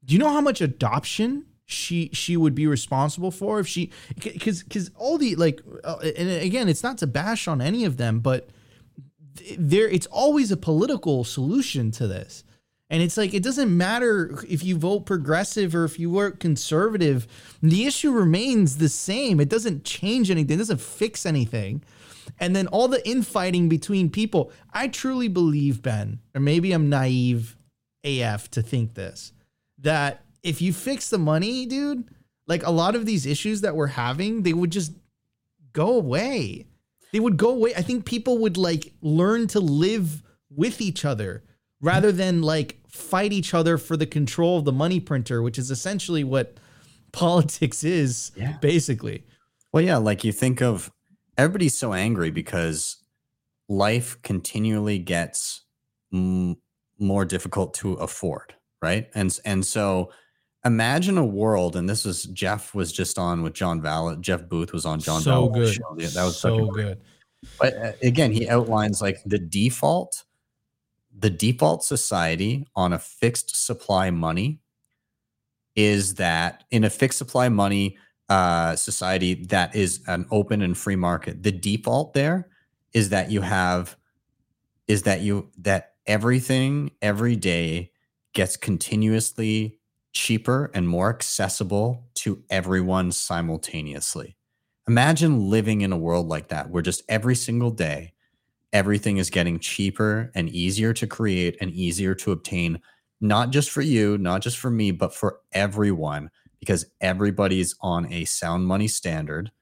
Do 0.05 0.14
you 0.14 0.20
know 0.20 0.31
how 0.31 0.41
much 0.41 0.61
adoption 0.61 1.47
she 1.64 2.09
she 2.12 2.37
would 2.37 2.55
be 2.55 2.68
responsible 2.68 3.33
for 3.33 3.59
if 3.59 3.66
she 3.66 3.91
because 4.14 4.62
because 4.62 4.93
all 4.95 5.18
the 5.18 5.35
like 5.35 5.61
uh, 5.83 5.97
and 6.16 6.31
again, 6.31 6.68
it's 6.68 6.85
not 6.85 6.99
to 6.99 7.09
bash 7.09 7.49
on 7.49 7.61
any 7.61 7.85
of 7.85 7.97
them, 7.97 8.20
but 8.20 8.49
there 9.59 9.89
it's 9.89 10.07
always 10.07 10.53
a 10.53 10.57
political 10.57 11.25
solution 11.25 11.91
to 11.91 12.07
this. 12.07 12.45
And 12.91 13.03
it's 13.03 13.16
like 13.16 13.35
it 13.35 13.43
doesn't 13.43 13.77
matter 13.77 14.45
if 14.49 14.62
you 14.62 14.79
vote 14.79 15.01
progressive 15.01 15.75
or 15.75 15.85
if 15.85 15.99
you 15.99 16.12
vote 16.12 16.39
conservative, 16.39 17.27
the 17.61 17.87
issue 17.87 18.12
remains 18.12 18.77
the 18.77 18.89
same. 18.89 19.41
It 19.41 19.49
doesn't 19.49 19.83
change 19.83 20.31
anything, 20.31 20.55
it 20.55 20.59
doesn't 20.59 20.81
fix 20.81 21.27
anything. 21.27 21.83
And 22.39 22.55
then 22.55 22.66
all 22.68 22.89
the 22.89 23.07
infighting 23.09 23.68
between 23.68 24.11
people. 24.11 24.51
I 24.72 24.89
truly 24.89 25.29
believe, 25.29 25.83
Ben, 25.83 26.20
or 26.35 26.41
maybe 26.41 26.72
I'm 26.72 26.89
naive 26.89 27.57
AF 28.05 28.51
to 28.53 28.62
think 28.62 28.95
this, 28.95 29.33
that 29.79 30.25
if 30.43 30.61
you 30.62 30.72
fix 30.72 31.11
the 31.11 31.18
money, 31.18 31.66
dude, 31.66 32.09
like 32.47 32.66
a 32.66 32.70
lot 32.70 32.95
of 32.95 33.07
these 33.07 33.25
issues 33.27 33.61
that 33.62 33.77
we're 33.77 33.87
having, 33.89 34.43
they 34.43 34.53
would 34.53 34.70
just 34.70 34.93
go 35.72 35.95
away. 35.97 36.66
They 37.12 37.20
would 37.20 37.37
go 37.37 37.51
away. 37.51 37.75
I 37.75 37.83
think 37.83 38.05
people 38.05 38.39
would 38.39 38.57
like 38.57 38.93
learn 39.01 39.47
to 39.49 39.61
live 39.61 40.22
with 40.51 40.81
each 40.81 41.05
other 41.05 41.43
rather 41.81 42.12
than 42.12 42.43
like 42.43 42.79
fight 42.89 43.33
each 43.33 43.55
other 43.55 43.79
for 43.79 43.97
the 43.97 44.07
control 44.07 44.59
of 44.59 44.64
the 44.64 44.72
money 44.72 45.01
printer, 45.01 45.43
which 45.43 45.59
is 45.59 45.70
essentially 45.70 46.25
what 46.25 46.57
politics 47.12 47.85
is, 47.85 48.33
Yeah. 48.37 48.57
basically. 48.61 49.25
Well, 49.72 49.83
yeah, 49.83 49.97
like 49.97 50.25
you 50.25 50.33
think 50.33 50.61
of 50.62 50.91
everybody's 51.37 51.76
so 51.78 51.93
angry 51.93 52.30
because 52.30 52.97
life 53.68 54.20
continually 54.22 54.99
gets 54.99 55.62
m- 56.12 56.57
more 56.99 57.24
difficult 57.24 57.74
to 57.74 57.95
afford, 57.95 58.55
right? 58.82 59.09
And 59.14 59.37
and 59.45 59.64
so 59.64 60.12
imagine 60.64 61.18
a 61.18 61.24
world, 61.24 61.76
and 61.76 61.89
this 61.89 62.07
is 62.07 62.24
Jeff 62.24 62.74
was 62.74 62.93
just 62.93 63.18
on 63.18 63.43
with 63.43 63.53
John 63.55 63.82
Val. 63.82 64.16
Jeff 64.16 64.49
Booth 64.49 64.72
was 64.72 64.87
on 64.87 65.01
John 65.01 65.20
so 65.22 65.49
Val's 65.49 65.55
good. 65.55 65.74
show. 65.74 65.97
Yeah, 65.99 66.09
That 66.14 66.24
was 66.24 66.39
so 66.39 66.66
good. 66.66 67.01
But 67.61 67.76
uh, 67.76 67.93
again, 68.03 68.32
he 68.32 68.49
outlines 68.49 69.03
like 69.03 69.18
the 69.26 69.39
default, 69.39 70.24
the 71.18 71.30
default 71.30 71.85
society 71.85 72.66
on 72.74 72.93
a 72.93 72.99
fixed 72.99 73.66
supply 73.66 74.11
money 74.11 74.61
is 75.76 76.14
that 76.14 76.64
in 76.70 76.85
a 76.85 76.91
fixed 76.91 77.18
supply 77.18 77.49
money 77.49 77.99
uh, 78.29 78.77
society 78.77 79.35
that 79.47 79.75
is 79.75 80.01
an 80.07 80.27
open 80.31 80.62
and 80.62 80.77
free 80.77 80.97
market, 80.97 81.43
the 81.43 81.53
default 81.53 82.14
there 82.14 82.49
is 82.93 83.11
that 83.11 83.31
you 83.31 83.41
have 83.41 83.97
is 84.87 85.03
that 85.03 85.20
you 85.20 85.51
that 85.59 85.95
everything 86.07 86.91
every 87.03 87.37
day 87.37 87.91
gets 88.33 88.57
continuously 88.57 89.79
cheaper 90.12 90.70
and 90.75 90.89
more 90.89 91.11
accessible 91.11 92.05
to 92.14 92.43
everyone 92.51 93.11
simultaneously. 93.11 94.37
Imagine 94.87 95.49
living 95.49 95.81
in 95.81 95.93
a 95.93 95.99
world 95.99 96.29
like 96.29 96.49
that 96.49 96.70
where 96.70 96.83
just 96.83 97.03
every 97.09 97.35
single 97.35 97.70
day, 97.70 98.12
everything 98.72 99.16
is 99.16 99.31
getting 99.31 99.59
cheaper 99.59 100.31
and 100.35 100.49
easier 100.51 100.93
to 100.93 101.07
create 101.07 101.57
and 101.61 101.70
easier 101.70 102.14
to 102.14 102.33
obtain, 102.33 102.81
not 103.20 103.51
just 103.51 103.70
for 103.70 103.81
you, 103.83 104.18
not 104.18 104.43
just 104.43 104.59
for 104.59 104.70
me, 104.70 104.91
but 104.91 105.14
for 105.14 105.41
everyone, 105.53 106.31
because 106.65 106.87
everybody's 107.01 107.75
on 107.81 108.11
a 108.11 108.25
sound 108.25 108.67
money 108.67 108.89
standard 108.89 109.53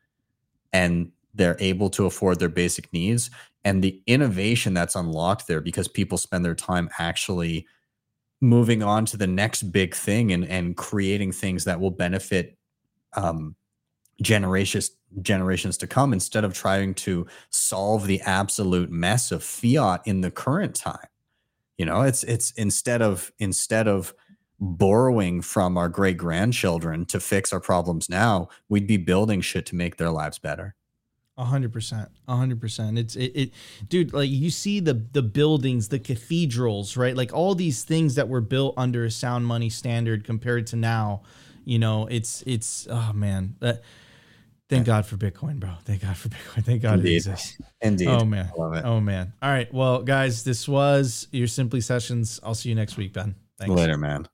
and 0.72 1.11
they're 1.34 1.57
able 1.59 1.90
to 1.90 2.07
afford 2.07 2.38
their 2.38 2.48
basic 2.48 2.92
needs. 2.92 3.28
And 3.64 3.82
the 3.82 4.00
innovation 4.07 4.74
that's 4.74 4.94
unlocked 4.94 5.48
there 5.48 5.61
because 5.61 5.88
people 5.88 6.16
spend 6.16 6.44
their 6.44 6.55
time 6.55 6.88
actually 6.98 7.66
moving 8.40 8.82
on 8.82 9.05
to 9.07 9.16
the 9.16 9.26
next 9.26 9.64
big 9.64 9.94
thing 9.94 10.32
and, 10.32 10.44
and 10.44 10.76
creating 10.76 11.32
things 11.32 11.64
that 11.64 11.80
will 11.80 11.90
benefit 11.90 12.57
um, 13.14 13.57
generations 14.20 14.90
generations 15.20 15.76
to 15.76 15.86
come 15.86 16.12
instead 16.12 16.42
of 16.42 16.55
trying 16.55 16.94
to 16.94 17.26
solve 17.50 18.07
the 18.07 18.20
absolute 18.22 18.90
mess 18.90 19.30
of 19.30 19.42
fiat 19.42 20.00
in 20.07 20.22
the 20.22 20.30
current 20.30 20.74
time 20.74 21.07
you 21.76 21.84
know 21.84 22.03
it's 22.03 22.22
it's 22.24 22.50
instead 22.53 23.03
of 23.03 23.30
instead 23.38 23.86
of 23.88 24.14
borrowing 24.62 25.42
from 25.42 25.76
our 25.76 25.88
great 25.88 26.16
grandchildren 26.16 27.04
to 27.04 27.18
fix 27.18 27.52
our 27.52 27.60
problems 27.60 28.08
now 28.08 28.48
we'd 28.68 28.86
be 28.86 28.96
building 28.96 29.40
shit 29.40 29.66
to 29.66 29.74
make 29.74 29.96
their 29.96 30.10
lives 30.10 30.38
better 30.38 30.76
A 31.38 31.44
hundred 31.44 31.72
percent, 31.72 32.10
a 32.28 32.36
hundred 32.36 32.60
percent. 32.60 32.98
It's 32.98 33.16
it, 33.16 33.32
it, 33.34 33.50
dude. 33.88 34.12
Like 34.12 34.28
you 34.28 34.50
see 34.50 34.80
the 34.80 34.92
the 34.92 35.22
buildings, 35.22 35.88
the 35.88 35.98
cathedrals, 35.98 36.94
right? 36.94 37.16
Like 37.16 37.32
all 37.32 37.54
these 37.54 37.84
things 37.84 38.16
that 38.16 38.28
were 38.28 38.42
built 38.42 38.74
under 38.76 39.06
a 39.06 39.10
sound 39.10 39.46
money 39.46 39.70
standard 39.70 40.24
compared 40.24 40.66
to 40.68 40.76
now. 40.76 41.22
You 41.64 41.78
know, 41.78 42.06
it's 42.06 42.42
it's 42.42 42.86
oh 42.90 43.12
man. 43.14 43.56
That, 43.60 43.82
thank 44.68 44.84
God 44.84 45.06
for 45.06 45.16
Bitcoin, 45.16 45.58
bro. 45.58 45.70
Thank 45.86 46.02
God 46.02 46.18
for 46.18 46.28
Bitcoin. 46.28 46.64
Thank 46.64 46.82
God 46.82 46.98
Indeed. 46.98 47.12
it 47.12 47.16
exists. 47.16 47.58
indeed 47.80 48.08
Oh 48.08 48.26
man. 48.26 48.52
Love 48.56 48.74
it 48.74 48.84
Oh 48.84 49.00
man. 49.00 49.32
All 49.40 49.50
right. 49.50 49.72
Well, 49.72 50.02
guys, 50.02 50.44
this 50.44 50.68
was 50.68 51.28
your 51.32 51.46
Simply 51.46 51.80
Sessions. 51.80 52.40
I'll 52.44 52.54
see 52.54 52.68
you 52.68 52.74
next 52.74 52.98
week, 52.98 53.14
Ben. 53.14 53.34
Thanks. 53.58 53.74
Later, 53.74 53.96
man. 53.96 54.28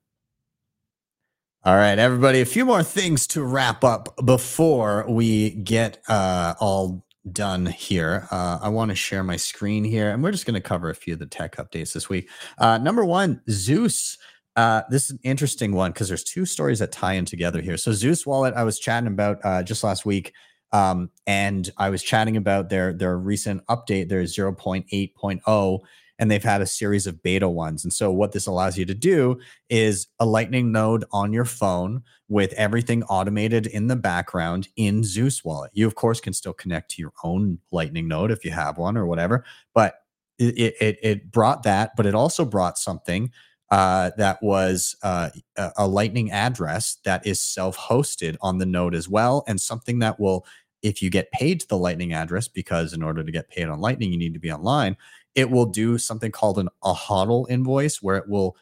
All 1.65 1.75
right, 1.75 1.99
everybody. 1.99 2.41
A 2.41 2.47
few 2.47 2.65
more 2.65 2.85
things 2.85 3.27
to 3.27 3.43
wrap 3.43 3.83
up 3.83 4.15
before 4.25 5.05
we 5.09 5.51
get 5.51 6.01
uh, 6.09 6.55
all 6.61 7.05
done 7.33 7.67
here. 7.67 8.29
Uh, 8.31 8.61
I 8.63 8.69
want 8.69 8.91
to 8.91 8.95
share 8.95 9.25
my 9.25 9.35
screen 9.35 9.83
here, 9.83 10.11
and 10.11 10.23
we're 10.23 10.31
just 10.31 10.47
going 10.47 10.55
to 10.55 10.61
cover 10.61 10.89
a 10.89 10.95
few 10.95 11.15
of 11.15 11.19
the 11.19 11.27
tech 11.27 11.57
updates 11.57 11.93
this 11.93 12.09
week. 12.09 12.31
Uh, 12.59 12.79
number 12.79 13.05
one, 13.05 13.43
Zeus. 13.51 14.17
Uh, 14.55 14.83
this 14.89 15.07
is 15.07 15.11
an 15.11 15.19
interesting 15.25 15.73
one 15.73 15.91
because 15.91 16.07
there's 16.07 16.23
two 16.23 16.47
stories 16.47 16.79
that 16.79 16.93
tie 16.93 17.15
in 17.15 17.25
together 17.25 17.61
here. 17.61 17.77
So 17.77 17.91
Zeus 17.91 18.25
Wallet, 18.25 18.55
I 18.55 18.63
was 18.63 18.79
chatting 18.79 19.09
about 19.09 19.39
uh, 19.45 19.65
just 19.65 19.83
last 19.83 20.07
week, 20.07 20.33
um, 20.73 21.11
and 21.27 21.69
I 21.77 21.91
was 21.91 22.05
chatting 22.05 22.37
about 22.37 22.69
their 22.69 22.93
their 22.93 23.19
recent 23.19 23.67
update, 23.67 24.09
their 24.09 24.23
0.8.0, 24.23 25.81
and 26.19 26.31
they've 26.31 26.43
had 26.43 26.61
a 26.61 26.67
series 26.67 27.07
of 27.07 27.23
beta 27.23 27.49
ones. 27.49 27.85
And 27.85 27.93
so 27.93 28.11
what 28.11 28.33
this 28.33 28.47
allows 28.47 28.77
you 28.77 28.85
to 28.87 28.95
do 28.95 29.39
is 29.69 30.09
a 30.19 30.27
Lightning 30.27 30.73
node 30.73 31.05
on 31.13 31.33
your 31.33 31.45
phone 31.45 32.03
with 32.29 32.53
everything 32.55 33.03
automated 33.05 33.67
in 33.67 33.87
the 33.87 33.97
background 33.97 34.69
in 34.77 35.05
Zeus 35.05 35.45
Wallet. 35.45 35.71
You 35.75 35.87
of 35.87 35.95
course 35.95 36.21
can 36.21 36.33
still 36.33 36.53
connect 36.53 36.91
to 36.93 37.03
your 37.03 37.13
own 37.23 37.59
Lightning 37.71 38.09
node 38.09 38.31
if 38.31 38.45
you 38.45 38.51
have 38.51 38.79
one 38.79 38.97
or 38.97 39.07
whatever, 39.07 39.45
but 39.75 40.03
it 40.39 40.77
it, 40.81 40.99
it 41.03 41.31
brought 41.31 41.63
that, 41.65 41.97
but 41.97 42.07
it 42.07 42.15
also 42.15 42.45
brought 42.45 42.79
something 42.79 43.31
uh, 43.71 44.11
that 44.17 44.43
was 44.43 44.97
uh, 45.03 45.31
a, 45.57 45.73
a 45.79 45.89
Lightning 45.89 46.31
address 46.31 46.99
that 47.05 47.27
is 47.27 47.41
self-hosted 47.41 48.37
on 48.41 48.59
the 48.59 48.67
node 48.67 48.95
as 48.95 49.09
well, 49.09 49.45
and 49.47 49.61
something 49.61 49.99
that 49.99 50.19
will, 50.19 50.47
if 50.83 51.03
you 51.03 51.11
get 51.11 51.31
paid 51.33 51.61
to 51.61 51.69
the 51.69 51.77
Lightning 51.77 52.13
address, 52.13 52.49
because 52.49 52.93
in 52.93 53.03
order 53.03 53.23
to 53.23 53.33
get 53.33 53.51
paid 53.51 53.69
on 53.69 53.81
Lightning, 53.81 54.13
you 54.13 54.19
need 54.19 54.33
to 54.35 54.41
be 54.41 54.53
online. 54.53 54.97
It 55.39 55.51
will 55.51 55.67
do 55.67 55.99
something 55.99 56.33
called 56.33 56.59
an 56.59 56.69
a 56.83 56.93
hodl 56.93 57.49
invoice, 57.49 58.03
where 58.03 58.17
it 58.17 58.29
will 58.29 58.57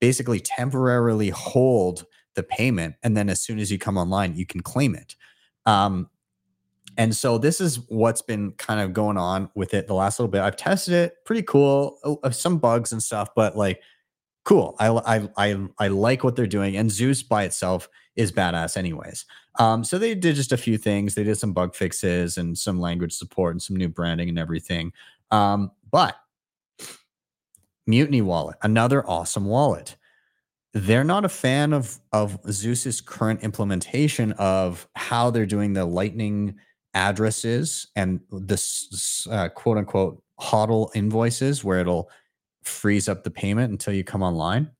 basically 0.00 0.40
temporarily 0.40 1.30
hold 1.30 2.06
the 2.34 2.42
payment, 2.42 2.94
and 3.02 3.16
then 3.16 3.28
as 3.28 3.40
soon 3.40 3.58
as 3.58 3.70
you 3.70 3.78
come 3.78 3.98
online, 3.98 4.36
you 4.36 4.46
can 4.46 4.60
claim 4.60 4.94
it. 4.94 5.16
Um, 5.66 6.08
and 6.96 7.14
so 7.14 7.38
this 7.38 7.60
is 7.60 7.80
what's 7.88 8.22
been 8.22 8.52
kind 8.52 8.80
of 8.80 8.92
going 8.92 9.16
on 9.16 9.50
with 9.54 9.74
it 9.74 9.86
the 9.86 9.94
last 9.94 10.18
little 10.18 10.30
bit. 10.30 10.40
I've 10.40 10.56
tested 10.56 10.94
it, 10.94 11.14
pretty 11.24 11.42
cool. 11.42 11.98
uh, 12.22 12.30
Some 12.30 12.58
bugs 12.58 12.92
and 12.92 13.02
stuff, 13.02 13.28
but 13.36 13.56
like 13.56 13.82
cool. 14.44 14.76
I 14.78 14.88
I 14.88 15.28
I 15.36 15.56
I 15.78 15.88
like 15.88 16.24
what 16.24 16.36
they're 16.36 16.46
doing, 16.46 16.76
and 16.76 16.90
Zeus 16.90 17.22
by 17.22 17.44
itself 17.44 17.88
is 18.16 18.32
badass, 18.32 18.76
anyways. 18.76 19.26
Um, 19.58 19.84
so 19.84 19.98
they 19.98 20.14
did 20.14 20.36
just 20.36 20.52
a 20.52 20.56
few 20.56 20.78
things. 20.78 21.14
They 21.14 21.24
did 21.24 21.38
some 21.38 21.52
bug 21.52 21.74
fixes 21.74 22.38
and 22.38 22.56
some 22.56 22.80
language 22.80 23.12
support 23.12 23.52
and 23.54 23.62
some 23.62 23.76
new 23.76 23.88
branding 23.88 24.28
and 24.28 24.38
everything. 24.38 24.92
Um, 25.30 25.70
but 25.90 26.16
Mutiny 27.86 28.22
Wallet, 28.22 28.56
another 28.62 29.08
awesome 29.08 29.46
wallet. 29.46 29.96
They're 30.74 31.04
not 31.04 31.24
a 31.24 31.30
fan 31.30 31.72
of 31.72 31.98
of 32.12 32.38
Zeus's 32.50 33.00
current 33.00 33.42
implementation 33.42 34.32
of 34.32 34.86
how 34.94 35.30
they're 35.30 35.46
doing 35.46 35.72
the 35.72 35.86
Lightning 35.86 36.56
addresses 36.94 37.88
and 37.96 38.20
this 38.30 39.26
uh, 39.30 39.48
quote 39.48 39.78
unquote 39.78 40.22
hodl 40.40 40.90
invoices, 40.94 41.64
where 41.64 41.80
it'll 41.80 42.10
freeze 42.62 43.08
up 43.08 43.24
the 43.24 43.30
payment 43.30 43.70
until 43.70 43.94
you 43.94 44.04
come 44.04 44.22
online. 44.22 44.70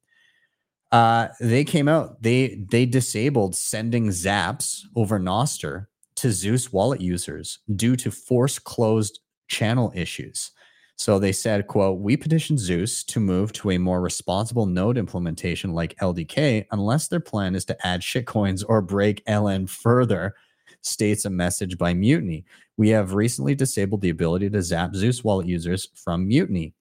Uh, 0.93 1.29
they 1.41 1.65
came 1.65 1.89
out. 1.89 2.23
They 2.23 2.65
they 2.71 2.87
disabled 2.87 3.57
sending 3.57 4.09
zaps 4.09 4.81
over 4.95 5.19
Nostr 5.19 5.87
to 6.17 6.31
Zeus 6.33 6.73
wallet 6.73 7.01
users 7.01 7.61
due 7.77 7.97
to 7.97 8.11
force 8.11 8.59
closed 8.59 9.21
channel 9.49 9.93
issues. 9.95 10.51
So 10.99 11.21
they 11.21 11.31
said, 11.31 11.69
quote, 11.69 12.01
we 12.01 12.17
petitioned 12.17 12.59
Zeus 12.59 13.05
to 13.05 13.21
move 13.21 13.53
to 13.53 13.71
a 13.71 13.79
more 13.79 14.01
responsible 14.01 14.67
node 14.67 14.99
implementation 14.99 15.73
like 15.73 15.97
LDK 15.99 16.67
unless 16.73 17.07
their 17.07 17.21
plan 17.21 17.55
is 17.55 17.65
to 17.67 17.87
add 17.87 18.01
shitcoins 18.01 18.65
or 18.69 18.83
break 18.83 19.25
LN 19.27 19.71
further, 19.71 20.35
states 20.83 21.25
a 21.25 21.31
message 21.31 21.79
by 21.79 21.95
Mutiny. 21.95 22.45
We 22.77 22.89
have 22.91 23.15
recently 23.15 23.55
disabled 23.55 24.01
the 24.01 24.11
ability 24.11 24.51
to 24.51 24.61
zap 24.61 24.95
Zeus 24.97 25.23
wallet 25.23 25.47
users 25.47 25.89
from 25.95 26.27
Mutiny. 26.27 26.75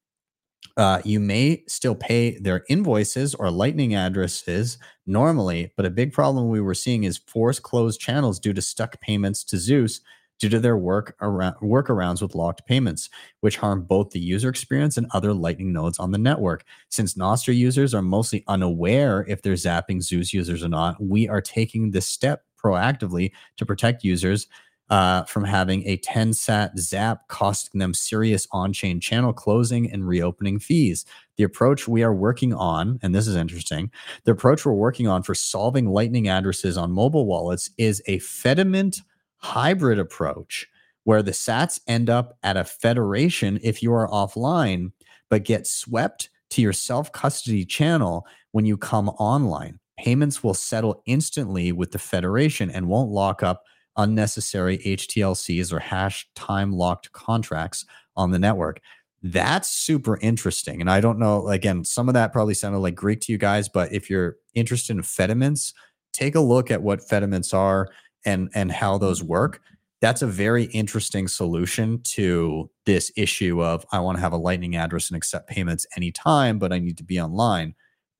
Uh, 0.76 0.99
you 1.05 1.20
may 1.20 1.63
still 1.68 1.95
pay 1.95 2.39
their 2.39 2.63
invoices 2.70 3.36
or 3.36 3.51
lightning 3.51 3.93
addresses 3.93 4.80
normally, 5.05 5.72
but 5.78 5.86
a 5.86 5.91
big 5.91 6.11
problem 6.11 6.49
we 6.49 6.61
were 6.61 6.74
seeing 6.74 7.03
is 7.03 7.20
forced 7.28 7.61
closed 7.61 8.01
channels 8.01 8.39
due 8.39 8.53
to 8.53 8.61
stuck 8.63 8.99
payments 8.99 9.43
to 9.43 9.57
Zeus 9.57 10.01
due 10.39 10.49
to 10.49 10.59
their 10.59 10.77
work 10.77 11.15
around 11.21 11.55
workarounds 11.55 12.21
with 12.21 12.35
locked 12.35 12.65
payments, 12.65 13.09
which 13.41 13.57
harm 13.57 13.83
both 13.83 14.11
the 14.11 14.19
user 14.19 14.49
experience 14.49 14.97
and 14.97 15.07
other 15.11 15.33
Lightning 15.33 15.73
nodes 15.73 15.99
on 15.99 16.11
the 16.11 16.17
network. 16.17 16.63
Since 16.89 17.15
Nostr 17.15 17.55
users 17.55 17.93
are 17.93 18.01
mostly 18.01 18.43
unaware 18.47 19.25
if 19.27 19.41
they're 19.41 19.53
zapping 19.53 20.01
Zeus 20.01 20.33
users 20.33 20.63
or 20.63 20.69
not, 20.69 21.01
we 21.01 21.27
are 21.27 21.41
taking 21.41 21.91
this 21.91 22.07
step 22.07 22.43
proactively 22.63 23.31
to 23.57 23.65
protect 23.65 24.03
users 24.03 24.47
uh, 24.89 25.23
from 25.23 25.43
having 25.43 25.85
a 25.85 25.97
10 25.97 26.33
sat 26.33 26.77
zap 26.77 27.27
costing 27.27 27.79
them 27.79 27.93
serious 27.93 28.47
on 28.51 28.71
chain 28.71 28.99
channel 28.99 29.33
closing 29.33 29.91
and 29.91 30.07
reopening 30.07 30.59
fees. 30.59 31.05
The 31.35 31.43
approach 31.43 31.88
we 31.88 32.03
are 32.03 32.13
working 32.13 32.53
on, 32.53 32.99
and 33.01 33.13
this 33.13 33.27
is 33.27 33.35
interesting, 33.35 33.91
the 34.23 34.31
approach 34.31 34.65
we're 34.65 34.73
working 34.73 35.07
on 35.07 35.23
for 35.23 35.35
solving 35.35 35.88
Lightning 35.88 36.29
addresses 36.29 36.77
on 36.77 36.91
mobile 36.91 37.25
wallets 37.25 37.69
is 37.77 38.01
a 38.07 38.19
Fedimint 38.19 39.01
hybrid 39.38 39.99
approach 39.99 40.67
where 41.03 41.23
the 41.23 41.31
sats 41.31 41.79
end 41.88 42.09
up 42.09 42.38
at 42.43 42.57
a 42.57 42.65
federation 42.65 43.59
if 43.63 43.81
you 43.81 43.93
are 43.93 44.09
offline, 44.09 44.91
but 45.29 45.45
get 45.45 45.65
swept 45.65 46.29
to 46.49 46.61
your 46.61 46.73
self 46.73 47.11
custody 47.11 47.63
channel 47.63 48.25
when 48.51 48.65
you 48.65 48.77
come 48.77 49.09
online. 49.09 49.79
Payments 49.97 50.43
will 50.43 50.53
settle 50.53 51.01
instantly 51.05 51.71
with 51.71 51.91
the 51.91 51.99
federation 51.99 52.69
and 52.69 52.88
won't 52.88 53.09
lock 53.09 53.41
up 53.41 53.63
unnecessary 53.95 54.77
HTLCs 54.79 55.73
or 55.73 55.79
hash 55.79 56.27
time 56.35 56.71
locked 56.71 57.11
contracts 57.13 57.85
on 58.15 58.31
the 58.31 58.39
network. 58.39 58.79
That's 59.23 59.69
super 59.69 60.19
interesting. 60.21 60.81
And 60.81 60.89
I 60.89 61.01
don't 61.01 61.19
know, 61.19 61.47
again, 61.47 61.83
some 61.83 62.07
of 62.07 62.13
that 62.13 62.31
probably 62.31 62.53
sounded 62.53 62.79
like 62.79 62.95
Greek 62.95 63.21
to 63.21 63.31
you 63.31 63.38
guys, 63.38 63.67
but 63.67 63.91
if 63.91 64.09
you're 64.09 64.38
interested 64.53 64.95
in 64.95 65.01
Fedimints, 65.01 65.73
take 66.13 66.35
a 66.35 66.39
look 66.39 66.69
at 66.69 66.83
what 66.83 66.99
Fedimints 66.99 67.53
are 67.53 67.88
and 68.26 68.49
and 68.53 68.72
how 68.72 68.97
those 68.97 69.24
work. 69.24 69.61
That's 69.99 70.22
a 70.22 70.28
very 70.28 70.65
interesting 70.65 71.28
solution 71.28 72.01
to 72.03 72.70
this 72.86 73.11
issue 73.18 73.63
of 73.63 73.86
I 73.91 73.99
want 73.99 74.18
to 74.18 74.22
have 74.22 74.34
a 74.34 74.38
lightning 74.38 74.76
address 74.76 75.09
and 75.09 75.18
accept 75.18 75.49
payments 75.49 75.86
anytime, 75.95 76.59
but 76.59 76.72
I 76.72 76.80
need 76.80 76.97
to 76.97 77.03
be 77.03 77.20
online. 77.20 77.74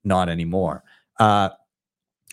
Not 0.04 0.28
anymore. 0.28 0.82
Uh, 1.20 1.50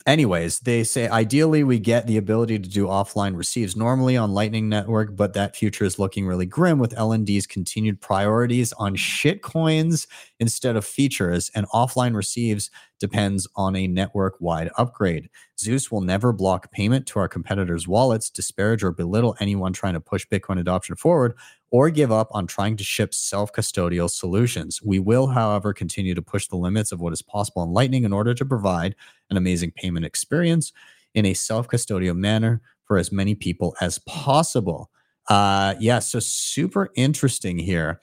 anyways, 0.05 0.59
they 0.59 0.83
say 0.83 1.07
ideally 1.07 1.63
we 1.63 1.79
get 1.79 2.07
the 2.07 2.17
ability 2.17 2.59
to 2.59 2.69
do 2.69 2.85
offline 2.85 3.35
receives 3.35 3.75
normally 3.75 4.15
on 4.17 4.33
Lightning 4.33 4.69
Network, 4.69 5.15
but 5.15 5.33
that 5.33 5.55
future 5.55 5.85
is 5.85 5.99
looking 5.99 6.25
really 6.27 6.45
grim 6.45 6.79
with 6.79 6.95
LND's 6.95 7.47
continued 7.47 8.01
priorities 8.01 8.73
on 8.73 8.95
shit 8.95 9.41
coins 9.41 10.07
instead 10.39 10.75
of 10.75 10.85
features, 10.85 11.49
and 11.55 11.67
offline 11.69 12.15
receives 12.15 12.69
depends 12.99 13.47
on 13.55 13.75
a 13.75 13.87
network 13.87 14.35
wide 14.39 14.69
upgrade. 14.77 15.29
Zeus 15.59 15.91
will 15.91 16.01
never 16.01 16.31
block 16.31 16.71
payment 16.71 17.05
to 17.07 17.19
our 17.19 17.27
competitors' 17.27 17.87
wallets, 17.87 18.29
disparage 18.29 18.83
or 18.83 18.91
belittle 18.91 19.35
anyone 19.39 19.73
trying 19.73 19.93
to 19.93 19.99
push 19.99 20.25
Bitcoin 20.27 20.59
adoption 20.59 20.95
forward, 20.95 21.35
or 21.76 21.89
give 21.89 22.09
up 22.09 22.30
on 22.32 22.47
trying 22.47 22.78
to 22.78 22.86
ship 22.86 23.13
self 23.13 23.51
custodial 23.51 24.09
solutions. 24.09 24.82
We 24.82 24.97
will, 24.97 25.28
however, 25.28 25.73
continue 25.73 26.15
to 26.15 26.21
push 26.21 26.47
the 26.47 26.55
limits 26.55 26.93
of 26.93 27.01
what 27.01 27.11
is 27.11 27.21
possible 27.21 27.63
in 27.63 27.73
Lightning 27.73 28.05
in 28.05 28.13
order 28.13 28.34
to 28.34 28.45
provide 28.45 28.95
an 29.30 29.36
amazing 29.36 29.71
payment 29.71 30.05
experience 30.05 30.71
in 31.13 31.26
a 31.26 31.34
self 31.34 31.67
custodial 31.67 32.15
manner 32.15 32.61
for 32.86 32.97
as 32.97 33.11
many 33.11 33.36
people 33.36 33.76
as 33.82 33.99
possible. 33.99 34.89
Uh, 35.28 35.76
yeah, 35.82 35.99
so 35.99 36.19
super 36.19 36.91
interesting 36.95 37.59
here. 37.59 37.99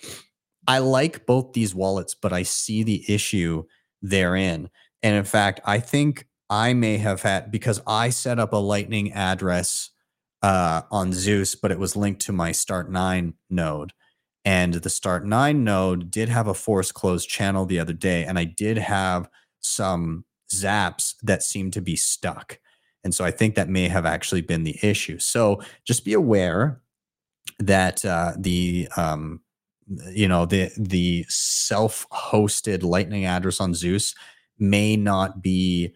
I 0.68 0.80
like 0.80 1.24
both 1.24 1.54
these 1.54 1.74
wallets, 1.74 2.14
but 2.14 2.30
I 2.30 2.42
see 2.42 2.82
the 2.82 3.02
issue 3.08 3.64
therein. 4.02 4.68
And 5.02 5.16
in 5.16 5.24
fact, 5.24 5.60
I 5.64 5.80
think 5.80 6.26
I 6.50 6.74
may 6.74 6.98
have 6.98 7.22
had 7.22 7.50
because 7.50 7.80
I 7.86 8.10
set 8.10 8.38
up 8.38 8.52
a 8.52 8.56
Lightning 8.56 9.14
address 9.14 9.92
uh, 10.42 10.82
on 10.90 11.12
Zeus, 11.12 11.54
but 11.54 11.70
it 11.70 11.78
was 11.78 11.96
linked 11.96 12.20
to 12.22 12.32
my 12.32 12.50
Start9 12.50 13.34
node. 13.50 13.92
And 14.44 14.74
the 14.74 14.88
Start9 14.88 15.56
node 15.56 16.10
did 16.10 16.28
have 16.28 16.48
a 16.48 16.54
force 16.54 16.90
closed 16.90 17.28
channel 17.28 17.64
the 17.64 17.78
other 17.78 17.92
day, 17.92 18.24
and 18.24 18.38
I 18.38 18.44
did 18.44 18.76
have 18.76 19.28
some 19.60 20.24
zaps 20.50 21.14
that 21.22 21.42
seemed 21.42 21.72
to 21.74 21.80
be 21.80 21.96
stuck. 21.96 22.58
And 23.04 23.14
so 23.14 23.24
I 23.24 23.30
think 23.30 23.54
that 23.54 23.68
may 23.68 23.88
have 23.88 24.06
actually 24.06 24.42
been 24.42 24.64
the 24.64 24.78
issue. 24.82 25.18
So 25.18 25.60
just 25.84 26.04
be 26.04 26.12
aware 26.12 26.80
that 27.58 28.04
uh, 28.04 28.32
the 28.36 28.88
um, 28.96 29.40
you 30.10 30.28
know 30.28 30.46
the 30.46 30.70
the 30.76 31.24
self-hosted 31.28 32.82
Lightning 32.82 33.24
address 33.24 33.60
on 33.60 33.74
Zeus 33.74 34.14
may 34.58 34.96
not 34.96 35.42
be 35.42 35.92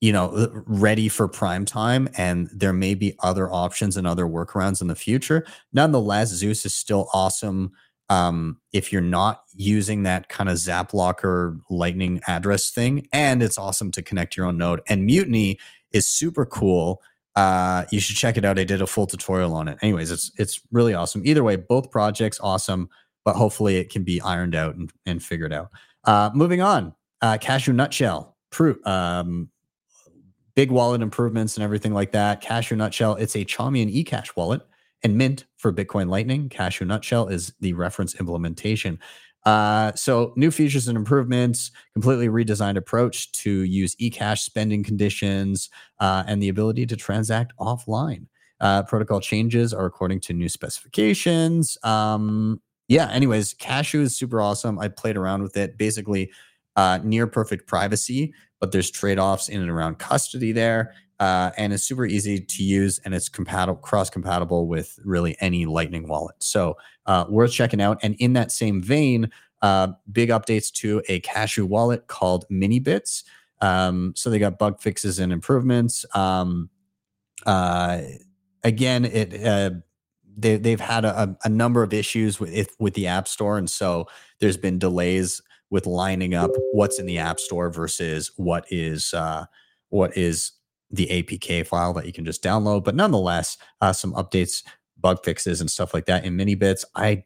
you 0.00 0.12
know 0.12 0.50
ready 0.66 1.08
for 1.08 1.26
prime 1.28 1.64
time 1.64 2.08
and 2.16 2.50
there 2.52 2.72
may 2.72 2.94
be 2.94 3.16
other 3.20 3.50
options 3.50 3.96
and 3.96 4.06
other 4.06 4.26
workarounds 4.26 4.80
in 4.80 4.88
the 4.88 4.94
future. 4.94 5.46
Nonetheless 5.72 6.28
zeus 6.28 6.66
is 6.66 6.74
still 6.74 7.08
awesome 7.14 7.72
um, 8.10 8.60
if 8.72 8.92
you're 8.92 9.00
not 9.00 9.44
using 9.54 10.02
that 10.02 10.28
kind 10.28 10.50
of 10.50 10.58
zap 10.58 10.92
locker 10.92 11.56
lightning 11.70 12.20
address 12.26 12.70
thing 12.70 13.08
and 13.12 13.42
it's 13.42 13.56
awesome 13.56 13.90
to 13.92 14.02
connect 14.02 14.36
your 14.36 14.46
own 14.46 14.58
node. 14.58 14.82
And 14.88 15.06
mutiny 15.06 15.58
is 15.92 16.06
super 16.06 16.44
cool 16.44 17.00
uh, 17.36 17.84
you 17.90 17.98
should 17.98 18.14
check 18.14 18.36
it 18.36 18.44
out 18.44 18.60
i 18.60 18.64
did 18.64 18.80
a 18.80 18.86
full 18.86 19.08
tutorial 19.08 19.54
on 19.54 19.68
it. 19.68 19.78
Anyways 19.80 20.10
it's 20.10 20.30
it's 20.38 20.60
really 20.70 20.94
awesome. 20.94 21.22
Either 21.24 21.42
way 21.42 21.56
both 21.56 21.90
projects 21.90 22.38
awesome 22.40 22.90
but 23.24 23.36
hopefully 23.36 23.76
it 23.76 23.88
can 23.88 24.04
be 24.04 24.20
ironed 24.20 24.54
out 24.54 24.74
and, 24.74 24.92
and 25.06 25.22
figured 25.22 25.52
out. 25.52 25.70
Uh, 26.04 26.30
moving 26.34 26.60
on 26.60 26.94
uh, 27.22 27.38
Cashu 27.40 27.74
Nutshell 27.74 28.36
Pro- 28.50 28.76
um, 28.84 29.48
big 30.56 30.70
wallet 30.70 31.02
improvements 31.02 31.56
and 31.56 31.64
everything 31.64 31.92
like 31.92 32.12
that 32.12 32.42
Cashu 32.42 32.76
Nutshell 32.76 33.16
it's 33.16 33.34
a 33.34 33.44
chaumian 33.44 33.92
ecash 33.94 34.36
wallet 34.36 34.62
and 35.04 35.16
Mint 35.18 35.44
for 35.58 35.72
Bitcoin 35.72 36.08
Lightning. 36.08 36.48
Cashu 36.48 36.86
Nutshell 36.86 37.28
is 37.28 37.52
the 37.60 37.74
reference 37.74 38.14
implementation. 38.18 38.98
Uh, 39.44 39.92
so 39.94 40.32
new 40.36 40.50
features 40.50 40.88
and 40.88 40.96
improvements, 40.96 41.70
completely 41.92 42.28
redesigned 42.28 42.78
approach 42.78 43.30
to 43.32 43.62
use 43.64 43.94
eCash 43.96 44.38
spending 44.38 44.82
conditions, 44.82 45.68
uh, 46.00 46.24
and 46.26 46.42
the 46.42 46.48
ability 46.48 46.86
to 46.86 46.96
transact 46.96 47.52
offline. 47.60 48.26
Uh, 48.60 48.82
protocol 48.84 49.20
changes 49.20 49.74
are 49.74 49.84
according 49.84 50.18
to 50.18 50.32
new 50.32 50.48
specifications. 50.48 51.76
Um, 51.82 52.62
yeah. 52.88 53.10
Anyways, 53.10 53.54
Cashew 53.54 54.00
is 54.00 54.16
super 54.16 54.40
awesome. 54.40 54.78
I 54.78 54.88
played 54.88 55.16
around 55.16 55.42
with 55.42 55.56
it. 55.56 55.76
Basically, 55.76 56.30
uh, 56.76 56.98
near 57.02 57.26
perfect 57.26 57.66
privacy, 57.66 58.34
but 58.60 58.72
there's 58.72 58.90
trade 58.90 59.18
offs 59.18 59.48
in 59.48 59.60
and 59.60 59.70
around 59.70 59.98
custody 59.98 60.52
there 60.52 60.94
uh, 61.20 61.52
and 61.56 61.72
it's 61.72 61.84
super 61.84 62.04
easy 62.04 62.40
to 62.40 62.62
use 62.62 63.00
and 63.04 63.14
it's 63.14 63.28
compatible 63.28 63.80
cross 63.80 64.10
compatible 64.10 64.66
with 64.66 64.98
really 65.04 65.36
any 65.40 65.64
lightning 65.64 66.08
wallet. 66.08 66.34
So 66.40 66.76
uh, 67.06 67.24
worth 67.28 67.52
checking 67.52 67.80
out. 67.80 67.98
And 68.02 68.16
in 68.18 68.32
that 68.32 68.50
same 68.50 68.82
vein 68.82 69.30
uh, 69.62 69.88
big 70.10 70.28
updates 70.30 70.70
to 70.72 71.02
a 71.08 71.20
Cashu 71.20 71.64
wallet 71.64 72.08
called 72.08 72.44
minibits. 72.50 73.22
Um, 73.60 74.12
so 74.16 74.28
they 74.28 74.38
got 74.38 74.58
bug 74.58 74.80
fixes 74.80 75.18
and 75.18 75.32
improvements. 75.32 76.04
Um, 76.14 76.68
uh, 77.46 78.00
again 78.62 79.04
it 79.04 79.44
uh, 79.44 79.70
they, 80.36 80.56
they've 80.56 80.80
had 80.80 81.04
a, 81.04 81.36
a 81.44 81.48
number 81.48 81.82
of 81.82 81.92
issues 81.92 82.40
with 82.40 82.52
it, 82.52 82.70
with 82.78 82.94
the 82.94 83.06
app 83.06 83.28
store 83.28 83.58
and 83.58 83.68
so 83.68 84.06
there's 84.40 84.56
been 84.56 84.78
delays 84.78 85.42
with 85.70 85.86
lining 85.86 86.34
up 86.34 86.50
what's 86.72 86.98
in 86.98 87.06
the 87.06 87.18
app 87.18 87.40
store 87.40 87.70
versus 87.70 88.30
what 88.36 88.64
is 88.70 89.12
uh, 89.14 89.46
what 89.90 90.16
is 90.16 90.52
the 90.90 91.06
APK 91.06 91.66
file 91.66 91.92
that 91.94 92.06
you 92.06 92.12
can 92.12 92.24
just 92.24 92.42
download. 92.42 92.84
But 92.84 92.94
nonetheless, 92.94 93.56
uh, 93.80 93.92
some 93.92 94.12
updates, 94.14 94.62
bug 94.98 95.24
fixes, 95.24 95.60
and 95.60 95.70
stuff 95.70 95.94
like 95.94 96.06
that 96.06 96.24
in 96.24 96.36
Minibits. 96.36 96.84
I 96.94 97.24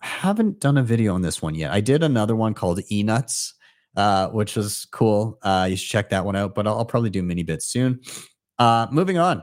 haven't 0.00 0.60
done 0.60 0.78
a 0.78 0.82
video 0.82 1.14
on 1.14 1.22
this 1.22 1.42
one 1.42 1.54
yet. 1.54 1.72
I 1.72 1.80
did 1.80 2.02
another 2.02 2.36
one 2.36 2.54
called 2.54 2.78
eNuts, 2.90 3.52
uh, 3.96 4.28
which 4.28 4.56
was 4.56 4.86
cool. 4.92 5.38
Uh, 5.42 5.66
you 5.70 5.76
should 5.76 5.90
check 5.90 6.10
that 6.10 6.24
one 6.24 6.36
out, 6.36 6.54
but 6.54 6.66
I'll, 6.66 6.78
I'll 6.78 6.84
probably 6.84 7.10
do 7.10 7.22
Minibits 7.22 7.62
soon. 7.62 8.00
Uh, 8.58 8.86
moving 8.90 9.18
on, 9.18 9.42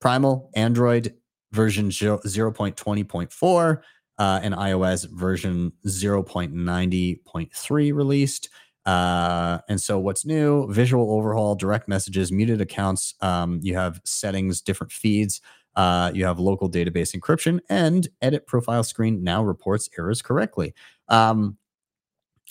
Primal 0.00 0.50
Android 0.54 1.14
version 1.52 1.90
0, 1.90 2.18
0.20.4 2.18 3.80
uh, 4.20 4.40
iOS 4.42 5.08
version 5.10 5.72
0.90.3 5.86 7.94
released. 7.94 8.50
Uh, 8.84 9.58
and 9.68 9.80
so 9.80 9.98
what's 9.98 10.26
new? 10.26 10.70
Visual 10.72 11.10
overhaul, 11.12 11.54
direct 11.54 11.88
messages, 11.88 12.30
muted 12.30 12.60
accounts. 12.60 13.14
Um, 13.22 13.60
you 13.62 13.74
have 13.76 14.00
settings, 14.04 14.60
different 14.60 14.92
feeds. 14.92 15.40
Uh, 15.74 16.10
you 16.14 16.26
have 16.26 16.38
local 16.38 16.70
database 16.70 17.16
encryption 17.18 17.60
and 17.70 18.08
edit 18.20 18.46
profile 18.46 18.84
screen 18.84 19.24
now 19.24 19.42
reports 19.42 19.88
errors 19.98 20.20
correctly. 20.20 20.74
Um, 21.08 21.56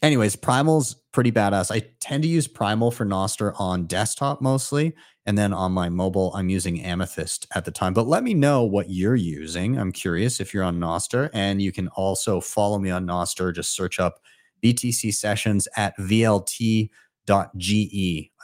anyways, 0.02 0.36
Primal's 0.36 0.96
pretty 1.12 1.32
badass. 1.32 1.72
I 1.72 1.86
tend 2.00 2.24
to 2.24 2.30
use 2.30 2.48
Primal 2.48 2.92
for 2.92 3.06
Nostr 3.06 3.54
on 3.60 3.86
desktop 3.86 4.42
mostly. 4.42 4.94
And 5.26 5.38
then 5.38 5.54
on 5.54 5.72
my 5.72 5.90
mobile, 5.90 6.32
I'm 6.34 6.50
using 6.50 6.82
Amethyst 6.82 7.46
at 7.54 7.66
the 7.66 7.72
time. 7.72 7.94
But 7.94 8.08
let 8.08 8.24
me 8.24 8.34
know 8.34 8.64
what 8.64 8.90
you're 8.90 9.16
using. 9.16 9.78
I'm 9.78 9.92
curious 9.92 10.40
if 10.40 10.54
you're 10.54 10.64
on 10.64 10.80
Nostr. 10.80 11.30
And 11.34 11.62
you 11.62 11.72
can 11.72 11.88
also 11.90 12.42
follow 12.42 12.80
me 12.80 12.90
on 12.90 13.06
Nostr. 13.06 13.54
Just 13.54 13.76
search 13.76 14.00
up 14.00 14.20
BTC 14.64 15.14
sessions 15.14 15.68
at 15.76 15.96
VLT.ge 15.98 16.90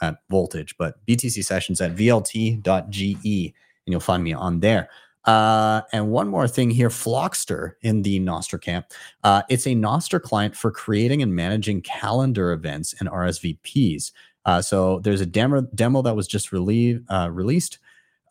at 0.00 0.16
voltage, 0.30 0.76
but 0.78 1.06
BTC 1.06 1.44
sessions 1.44 1.80
at 1.80 1.96
VLT.ge, 1.96 2.64
and 2.66 3.92
you'll 3.92 4.00
find 4.00 4.22
me 4.22 4.32
on 4.32 4.60
there. 4.60 4.88
Uh, 5.26 5.82
and 5.92 6.08
one 6.10 6.28
more 6.28 6.46
thing 6.46 6.70
here 6.70 6.88
Flockstr 6.88 7.72
in 7.82 8.02
the 8.02 8.20
Nostr 8.20 8.60
camp. 8.60 8.86
Uh, 9.24 9.42
it's 9.48 9.66
a 9.66 9.70
Nostr 9.70 10.22
client 10.22 10.56
for 10.56 10.70
creating 10.70 11.20
and 11.20 11.34
managing 11.34 11.82
calendar 11.82 12.52
events 12.52 12.94
and 13.00 13.08
RSVPs. 13.08 14.12
Uh, 14.44 14.62
so 14.62 15.00
there's 15.00 15.20
a 15.20 15.26
demo, 15.26 15.62
demo 15.74 16.02
that 16.02 16.14
was 16.14 16.28
just 16.28 16.52
relieve, 16.52 17.02
uh, 17.10 17.28
released. 17.32 17.78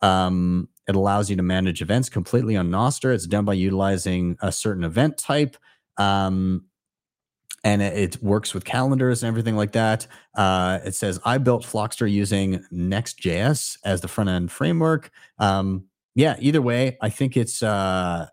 Um, 0.00 0.68
it 0.88 0.96
allows 0.96 1.28
you 1.28 1.36
to 1.36 1.42
manage 1.42 1.82
events 1.82 2.08
completely 2.08 2.56
on 2.56 2.70
Nostr. 2.70 3.14
It's 3.14 3.26
done 3.26 3.44
by 3.44 3.54
utilizing 3.54 4.38
a 4.40 4.50
certain 4.50 4.84
event 4.84 5.18
type. 5.18 5.56
Um, 5.98 6.64
and 7.64 7.82
it, 7.82 8.22
works 8.22 8.54
with 8.54 8.64
calendars 8.64 9.22
and 9.22 9.28
everything 9.28 9.56
like 9.56 9.72
that. 9.72 10.06
Uh, 10.36 10.78
it 10.84 10.94
says 10.94 11.18
I 11.24 11.38
built 11.38 11.64
Flockstr 11.64 12.10
using 12.10 12.64
Next.js 12.70 13.78
as 13.84 14.00
the 14.00 14.08
front 14.08 14.30
end 14.30 14.52
framework. 14.52 15.10
Um, 15.40 15.86
yeah, 16.16 16.36
either 16.40 16.62
way, 16.62 16.96
I 17.02 17.10
think 17.10 17.36
it's 17.36 17.62
uh, 17.62 18.26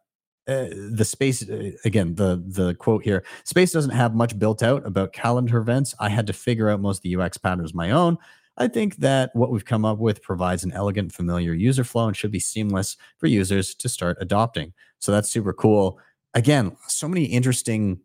uh, 0.48 0.66
the 0.92 1.04
space 1.04 1.48
uh, 1.48 1.72
again. 1.84 2.16
The 2.16 2.42
the 2.48 2.76
quote 2.76 3.04
here: 3.04 3.26
space 3.44 3.74
doesn't 3.74 3.92
have 3.92 4.16
much 4.16 4.40
built 4.40 4.64
out 4.64 4.88
about 4.88 5.12
calendar 5.12 5.58
events. 5.58 5.94
I 6.00 6.08
had 6.08 6.26
to 6.28 6.34
figure 6.34 6.70
out 6.70 6.80
most 6.80 7.00
of 7.00 7.04
the 7.04 7.16
UX 7.18 7.38
patterns 7.38 7.74
my 7.74 7.92
own. 7.92 8.18
I 8.58 8.70
think 8.70 8.98
that 8.98 9.32
what 9.34 9.52
we've 9.52 9.66
come 9.66 9.84
up 9.84 9.98
with 9.98 10.22
provides 10.22 10.64
an 10.64 10.72
elegant, 10.72 11.12
familiar 11.12 11.54
user 11.54 11.84
flow 11.84 12.08
and 12.08 12.16
should 12.16 12.32
be 12.32 12.40
seamless 12.40 12.96
for 13.18 13.28
users 13.28 13.76
to 13.76 13.90
start 13.90 14.18
adopting. 14.22 14.74
So 15.00 15.12
that's 15.12 15.30
super 15.30 15.52
cool. 15.52 16.00
Again, 16.36 16.78
so 16.88 17.10
many 17.10 17.26
interesting 17.26 18.00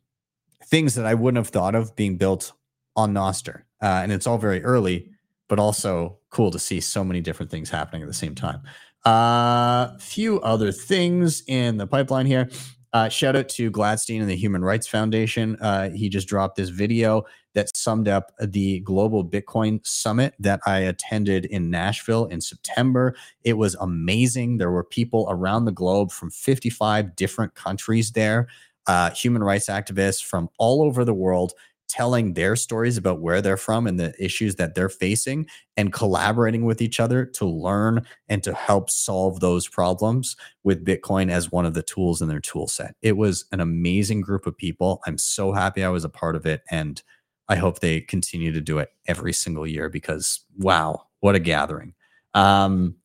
things 0.64 0.96
that 0.96 1.06
I 1.06 1.14
wouldn't 1.14 1.38
have 1.38 1.52
thought 1.52 1.76
of 1.76 1.94
being 1.94 2.16
built 2.16 2.52
on 2.96 3.14
Nostr. 3.14 3.62
Uh, 3.80 4.00
and 4.02 4.10
it's 4.10 4.26
all 4.26 4.38
very 4.38 4.64
early, 4.64 5.10
but 5.48 5.58
also 5.58 6.18
cool 6.30 6.50
to 6.50 6.58
see 6.58 6.80
so 6.80 7.04
many 7.04 7.20
different 7.20 7.50
things 7.50 7.70
happening 7.70 8.02
at 8.02 8.08
the 8.08 8.14
same 8.14 8.34
time. 8.34 8.60
A 9.08 9.10
uh, 9.10 9.96
few 9.96 10.38
other 10.40 10.70
things 10.70 11.42
in 11.46 11.78
the 11.78 11.86
pipeline 11.86 12.26
here. 12.26 12.50
Uh, 12.92 13.08
shout 13.08 13.36
out 13.36 13.48
to 13.48 13.70
Gladstein 13.70 14.20
and 14.20 14.28
the 14.28 14.36
Human 14.36 14.62
Rights 14.62 14.86
Foundation. 14.86 15.56
Uh, 15.62 15.88
he 15.88 16.10
just 16.10 16.28
dropped 16.28 16.56
this 16.56 16.68
video 16.68 17.24
that 17.54 17.74
summed 17.74 18.06
up 18.06 18.32
the 18.38 18.80
Global 18.80 19.24
Bitcoin 19.24 19.80
Summit 19.86 20.34
that 20.38 20.60
I 20.66 20.80
attended 20.80 21.46
in 21.46 21.70
Nashville 21.70 22.26
in 22.26 22.42
September. 22.42 23.16
It 23.44 23.54
was 23.54 23.74
amazing. 23.76 24.58
There 24.58 24.70
were 24.70 24.84
people 24.84 25.26
around 25.30 25.64
the 25.64 25.72
globe 25.72 26.12
from 26.12 26.30
55 26.30 27.16
different 27.16 27.54
countries 27.54 28.12
there, 28.12 28.46
uh, 28.86 29.08
human 29.12 29.42
rights 29.42 29.70
activists 29.70 30.22
from 30.22 30.50
all 30.58 30.82
over 30.82 31.02
the 31.06 31.14
world 31.14 31.54
telling 31.88 32.34
their 32.34 32.54
stories 32.54 32.96
about 32.96 33.20
where 33.20 33.40
they're 33.40 33.56
from 33.56 33.86
and 33.86 33.98
the 33.98 34.14
issues 34.22 34.56
that 34.56 34.74
they're 34.74 34.88
facing 34.88 35.46
and 35.76 35.92
collaborating 35.92 36.64
with 36.64 36.82
each 36.82 37.00
other 37.00 37.24
to 37.24 37.46
learn 37.46 38.06
and 38.28 38.42
to 38.44 38.54
help 38.54 38.90
solve 38.90 39.40
those 39.40 39.66
problems 39.66 40.36
with 40.64 40.84
Bitcoin 40.84 41.30
as 41.30 41.50
one 41.50 41.64
of 41.64 41.74
the 41.74 41.82
tools 41.82 42.20
in 42.20 42.28
their 42.28 42.40
tool 42.40 42.68
set. 42.68 42.94
It 43.02 43.16
was 43.16 43.46
an 43.52 43.60
amazing 43.60 44.20
group 44.20 44.46
of 44.46 44.56
people. 44.56 45.00
I'm 45.06 45.18
so 45.18 45.52
happy 45.52 45.82
I 45.82 45.88
was 45.88 46.04
a 46.04 46.10
part 46.10 46.36
of 46.36 46.46
it. 46.46 46.62
And 46.70 47.02
I 47.48 47.56
hope 47.56 47.80
they 47.80 48.02
continue 48.02 48.52
to 48.52 48.60
do 48.60 48.78
it 48.78 48.90
every 49.06 49.32
single 49.32 49.66
year 49.66 49.88
because, 49.88 50.40
wow, 50.56 51.04
what 51.20 51.34
a 51.34 51.40
gathering. 51.40 51.94
Um, 52.34 52.96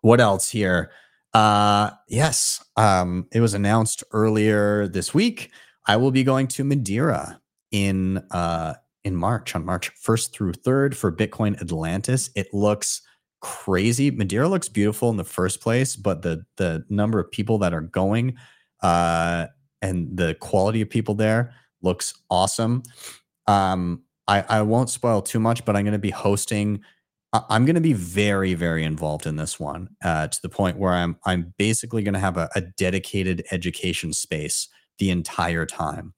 what 0.00 0.20
else 0.20 0.50
here? 0.50 0.90
Uh, 1.34 1.90
yes, 2.08 2.64
um, 2.76 3.26
it 3.32 3.40
was 3.40 3.54
announced 3.54 4.04
earlier 4.12 4.88
this 4.88 5.12
week. 5.12 5.50
I 5.86 5.96
will 5.96 6.10
be 6.10 6.24
going 6.24 6.46
to 6.48 6.64
Madeira 6.64 7.40
in 7.74 8.18
uh, 8.30 8.74
in 9.02 9.16
March 9.16 9.54
on 9.56 9.66
March 9.66 9.90
1st 9.96 10.32
through 10.32 10.52
3rd 10.52 10.94
for 10.94 11.10
Bitcoin 11.12 11.60
Atlantis. 11.60 12.30
It 12.36 12.54
looks 12.54 13.02
crazy. 13.42 14.12
Madeira 14.12 14.48
looks 14.48 14.68
beautiful 14.68 15.10
in 15.10 15.16
the 15.16 15.24
first 15.24 15.60
place, 15.60 15.96
but 15.96 16.22
the 16.22 16.46
the 16.56 16.84
number 16.88 17.18
of 17.18 17.30
people 17.32 17.58
that 17.58 17.74
are 17.74 17.80
going 17.80 18.36
uh, 18.80 19.48
and 19.82 20.16
the 20.16 20.34
quality 20.36 20.80
of 20.80 20.88
people 20.88 21.16
there 21.16 21.52
looks 21.82 22.14
awesome. 22.30 22.84
Um, 23.48 24.04
I, 24.28 24.44
I 24.48 24.62
won't 24.62 24.88
spoil 24.88 25.20
too 25.20 25.40
much, 25.40 25.64
but 25.64 25.76
I'm 25.76 25.84
going 25.84 25.92
to 25.92 25.98
be 25.98 26.10
hosting. 26.10 26.80
I'm 27.32 27.66
going 27.66 27.74
to 27.74 27.80
be 27.80 27.92
very, 27.92 28.54
very 28.54 28.84
involved 28.84 29.26
in 29.26 29.34
this 29.34 29.58
one 29.58 29.88
uh, 30.02 30.28
to 30.28 30.38
the 30.40 30.48
point 30.48 30.78
where 30.78 30.92
I'm 30.92 31.16
I'm 31.26 31.52
basically 31.58 32.04
going 32.04 32.14
to 32.14 32.20
have 32.20 32.36
a, 32.36 32.48
a 32.54 32.60
dedicated 32.60 33.44
education 33.50 34.12
space 34.12 34.68
the 34.98 35.10
entire 35.10 35.66
time 35.66 36.14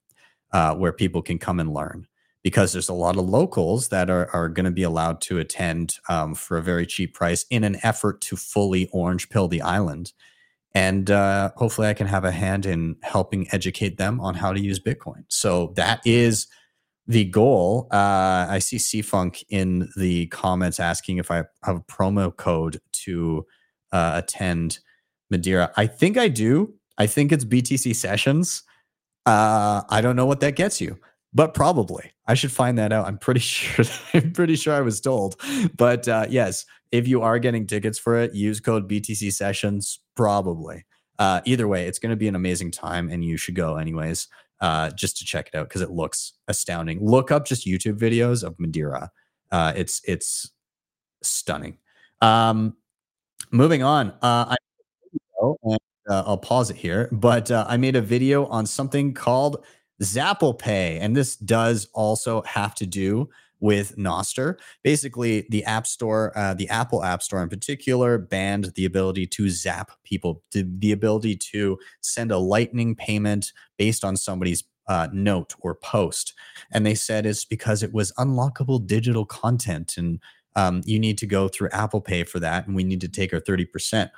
uh, 0.51 0.75
where 0.75 0.91
people 0.91 1.21
can 1.21 1.37
come 1.37 1.59
and 1.59 1.73
learn 1.73 2.07
because 2.43 2.71
there's 2.71 2.89
a 2.89 2.93
lot 2.93 3.17
of 3.17 3.27
locals 3.27 3.89
that 3.89 4.09
are, 4.09 4.29
are 4.33 4.47
going 4.47 4.63
to 4.65 4.71
be 4.71 4.83
allowed 4.83 5.19
to 5.19 5.39
attend 5.39 5.97
um, 6.07 6.33
for 6.33 6.57
a 6.57 6.63
very 6.63 6.85
cheap 6.85 7.13
price 7.13 7.45
in 7.49 7.63
an 7.63 7.77
effort 7.83 8.21
to 8.21 8.35
fully 8.37 8.87
orange 8.93 9.29
pill 9.29 9.47
the 9.47 9.61
island. 9.61 10.13
And 10.73 11.09
uh, 11.09 11.51
hopefully, 11.57 11.87
I 11.87 11.93
can 11.93 12.07
have 12.07 12.23
a 12.23 12.31
hand 12.31 12.65
in 12.65 12.95
helping 13.01 13.47
educate 13.51 13.97
them 13.97 14.21
on 14.21 14.35
how 14.35 14.53
to 14.53 14.61
use 14.61 14.79
Bitcoin. 14.79 15.23
So 15.27 15.73
that 15.75 16.01
is 16.05 16.47
the 17.07 17.25
goal. 17.25 17.87
Uh, 17.91 18.47
I 18.49 18.59
see 18.59 18.77
C 18.77 19.01
Funk 19.01 19.43
in 19.49 19.89
the 19.97 20.27
comments 20.27 20.79
asking 20.79 21.17
if 21.17 21.31
I 21.31 21.43
have 21.63 21.77
a 21.77 21.81
promo 21.81 22.35
code 22.35 22.79
to 23.03 23.45
uh, 23.91 24.13
attend 24.15 24.79
Madeira. 25.29 25.71
I 25.77 25.87
think 25.87 26.17
I 26.17 26.27
do. 26.27 26.73
I 26.97 27.07
think 27.07 27.31
it's 27.31 27.45
BTC 27.45 27.95
Sessions. 27.95 28.63
Uh, 29.27 29.83
I 29.89 29.99
don't 29.99 30.15
know 30.15 30.25
what 30.25 30.39
that 30.39 30.55
gets 30.55 30.79
you, 30.79 30.97
but 31.33 31.53
probably 31.53 32.13
I 32.27 32.33
should 32.33 32.51
find 32.51 32.77
that 32.77 32.93
out. 32.93 33.05
I'm 33.05 33.17
pretty 33.17 33.39
sure. 33.41 33.83
I'm 34.13 34.31
pretty 34.31 34.55
sure 34.55 34.73
I 34.73 34.81
was 34.81 35.01
told, 35.01 35.35
but 35.75 36.07
uh, 36.07 36.27
yes, 36.29 36.65
if 36.93 37.07
you 37.09 37.21
are 37.21 37.37
getting 37.37 37.67
tickets 37.67 37.99
for 37.99 38.15
it, 38.15 38.33
use 38.33 38.61
code 38.61 38.89
BTC 38.89 39.33
Sessions. 39.33 39.99
Probably. 40.15 40.85
Uh, 41.19 41.41
either 41.43 41.67
way, 41.67 41.87
it's 41.87 41.99
going 41.99 42.11
to 42.11 42.15
be 42.15 42.29
an 42.29 42.35
amazing 42.35 42.71
time, 42.71 43.09
and 43.09 43.25
you 43.25 43.35
should 43.35 43.55
go 43.55 43.75
anyways, 43.75 44.29
uh, 44.61 44.91
just 44.91 45.17
to 45.17 45.25
check 45.25 45.49
it 45.53 45.57
out 45.57 45.67
because 45.67 45.81
it 45.81 45.91
looks 45.91 46.33
astounding. 46.47 47.03
Look 47.05 47.29
up 47.29 47.45
just 47.45 47.67
YouTube 47.67 47.99
videos 47.99 48.43
of 48.43 48.57
Madeira. 48.59 49.11
Uh, 49.51 49.73
it's 49.75 50.01
it's 50.05 50.51
stunning. 51.21 51.79
Um, 52.21 52.77
moving 53.51 53.83
on, 53.83 54.11
uh, 54.21 54.55
I 54.55 55.77
uh, 56.07 56.23
I'll 56.25 56.37
pause 56.37 56.69
it 56.69 56.77
here, 56.77 57.09
but 57.11 57.51
uh, 57.51 57.65
I 57.67 57.77
made 57.77 57.95
a 57.95 58.01
video 58.01 58.45
on 58.45 58.65
something 58.65 59.13
called 59.13 59.63
Zapple 60.01 60.57
Pay, 60.57 60.99
and 60.99 61.15
this 61.15 61.35
does 61.35 61.87
also 61.93 62.41
have 62.43 62.75
to 62.75 62.85
do 62.85 63.29
with 63.59 63.97
Nostr. 63.97 64.57
Basically, 64.83 65.47
the 65.49 65.63
App 65.65 65.87
Store, 65.87 66.31
uh, 66.37 66.53
the 66.53 66.69
Apple 66.69 67.03
App 67.03 67.23
Store 67.23 67.41
in 67.41 67.49
particular, 67.49 68.17
banned 68.17 68.73
the 68.75 68.85
ability 68.85 69.25
to 69.27 69.49
zap 69.49 69.91
people, 70.03 70.43
the 70.51 70.91
ability 70.91 71.35
to 71.35 71.79
send 72.01 72.31
a 72.31 72.37
lightning 72.37 72.95
payment 72.95 73.51
based 73.77 74.05
on 74.05 74.15
somebody's 74.15 74.63
uh, 74.87 75.07
note 75.11 75.55
or 75.59 75.75
post. 75.75 76.33
And 76.71 76.85
they 76.85 76.95
said 76.95 77.25
it's 77.25 77.45
because 77.45 77.83
it 77.83 77.93
was 77.93 78.13
unlockable 78.13 78.85
digital 78.85 79.25
content 79.25 79.95
and 79.97 80.19
um, 80.57 80.81
you 80.85 80.99
need 80.99 81.19
to 81.19 81.27
go 81.27 81.47
through 81.47 81.69
Apple 81.71 82.01
Pay 82.01 82.23
for 82.23 82.39
that, 82.39 82.65
and 82.65 82.75
we 82.75 82.83
need 82.83 82.99
to 83.01 83.07
take 83.07 83.31
our 83.31 83.39
30%. 83.39 84.09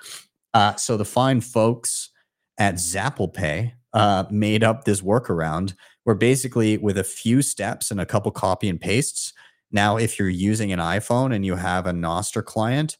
Uh, 0.53 0.75
so 0.75 0.97
the 0.97 1.05
fine 1.05 1.41
folks 1.41 2.09
at 2.57 2.75
ZapplePay 2.75 3.73
uh, 3.93 4.25
made 4.29 4.63
up 4.63 4.83
this 4.83 5.01
workaround 5.01 5.73
where 6.03 6.15
basically 6.15 6.77
with 6.77 6.97
a 6.97 7.03
few 7.03 7.41
steps 7.41 7.91
and 7.91 8.01
a 8.01 8.05
couple 8.05 8.31
copy 8.31 8.67
and 8.69 8.81
pastes, 8.81 9.33
now 9.71 9.97
if 9.97 10.17
you're 10.17 10.29
using 10.29 10.71
an 10.71 10.79
iPhone 10.79 11.33
and 11.33 11.45
you 11.45 11.55
have 11.55 11.85
a 11.85 11.91
Nostr 11.91 12.43
client, 12.43 12.97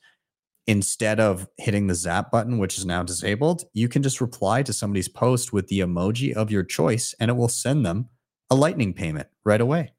instead 0.67 1.19
of 1.19 1.47
hitting 1.57 1.87
the 1.87 1.95
zap 1.95 2.29
button, 2.29 2.59
which 2.59 2.77
is 2.77 2.85
now 2.85 3.01
disabled, 3.01 3.63
you 3.73 3.89
can 3.89 4.03
just 4.03 4.21
reply 4.21 4.61
to 4.61 4.71
somebody's 4.71 5.07
post 5.07 5.51
with 5.51 5.67
the 5.67 5.79
emoji 5.79 6.31
of 6.33 6.51
your 6.51 6.63
choice 6.63 7.15
and 7.19 7.31
it 7.31 7.33
will 7.33 7.47
send 7.47 7.83
them 7.83 8.07
a 8.51 8.55
lightning 8.55 8.93
payment 8.93 9.27
right 9.43 9.61
away. 9.61 9.91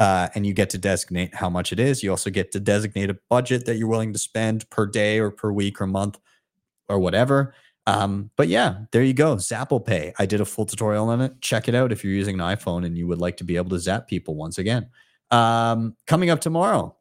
Uh, 0.00 0.28
and 0.34 0.44
you 0.44 0.52
get 0.52 0.68
to 0.70 0.78
designate 0.78 1.34
how 1.36 1.48
much 1.48 1.72
it 1.72 1.78
is. 1.78 2.02
You 2.02 2.10
also 2.10 2.30
get 2.30 2.50
to 2.52 2.60
designate 2.60 3.08
a 3.08 3.16
budget 3.30 3.66
that 3.66 3.76
you're 3.76 3.88
willing 3.88 4.12
to 4.12 4.18
spend 4.18 4.68
per 4.68 4.84
day 4.84 5.20
or 5.20 5.30
per 5.30 5.52
week 5.52 5.80
or 5.80 5.86
month 5.86 6.18
or 6.88 6.98
whatever. 6.98 7.54
Um, 7.86 8.30
but 8.36 8.48
yeah, 8.48 8.78
there 8.90 9.02
you 9.02 9.14
go. 9.14 9.36
Zapple 9.36 9.84
Pay. 9.84 10.12
I 10.18 10.26
did 10.26 10.40
a 10.40 10.44
full 10.44 10.66
tutorial 10.66 11.08
on 11.08 11.20
it. 11.20 11.40
Check 11.40 11.68
it 11.68 11.74
out 11.74 11.92
if 11.92 12.02
you're 12.02 12.12
using 12.12 12.40
an 12.40 12.46
iPhone 12.56 12.84
and 12.84 12.98
you 12.98 13.06
would 13.06 13.20
like 13.20 13.36
to 13.38 13.44
be 13.44 13.56
able 13.56 13.70
to 13.70 13.78
zap 13.78 14.08
people 14.08 14.34
once 14.34 14.58
again. 14.58 14.88
Um, 15.30 15.96
coming 16.06 16.30
up 16.30 16.40
tomorrow, 16.40 16.96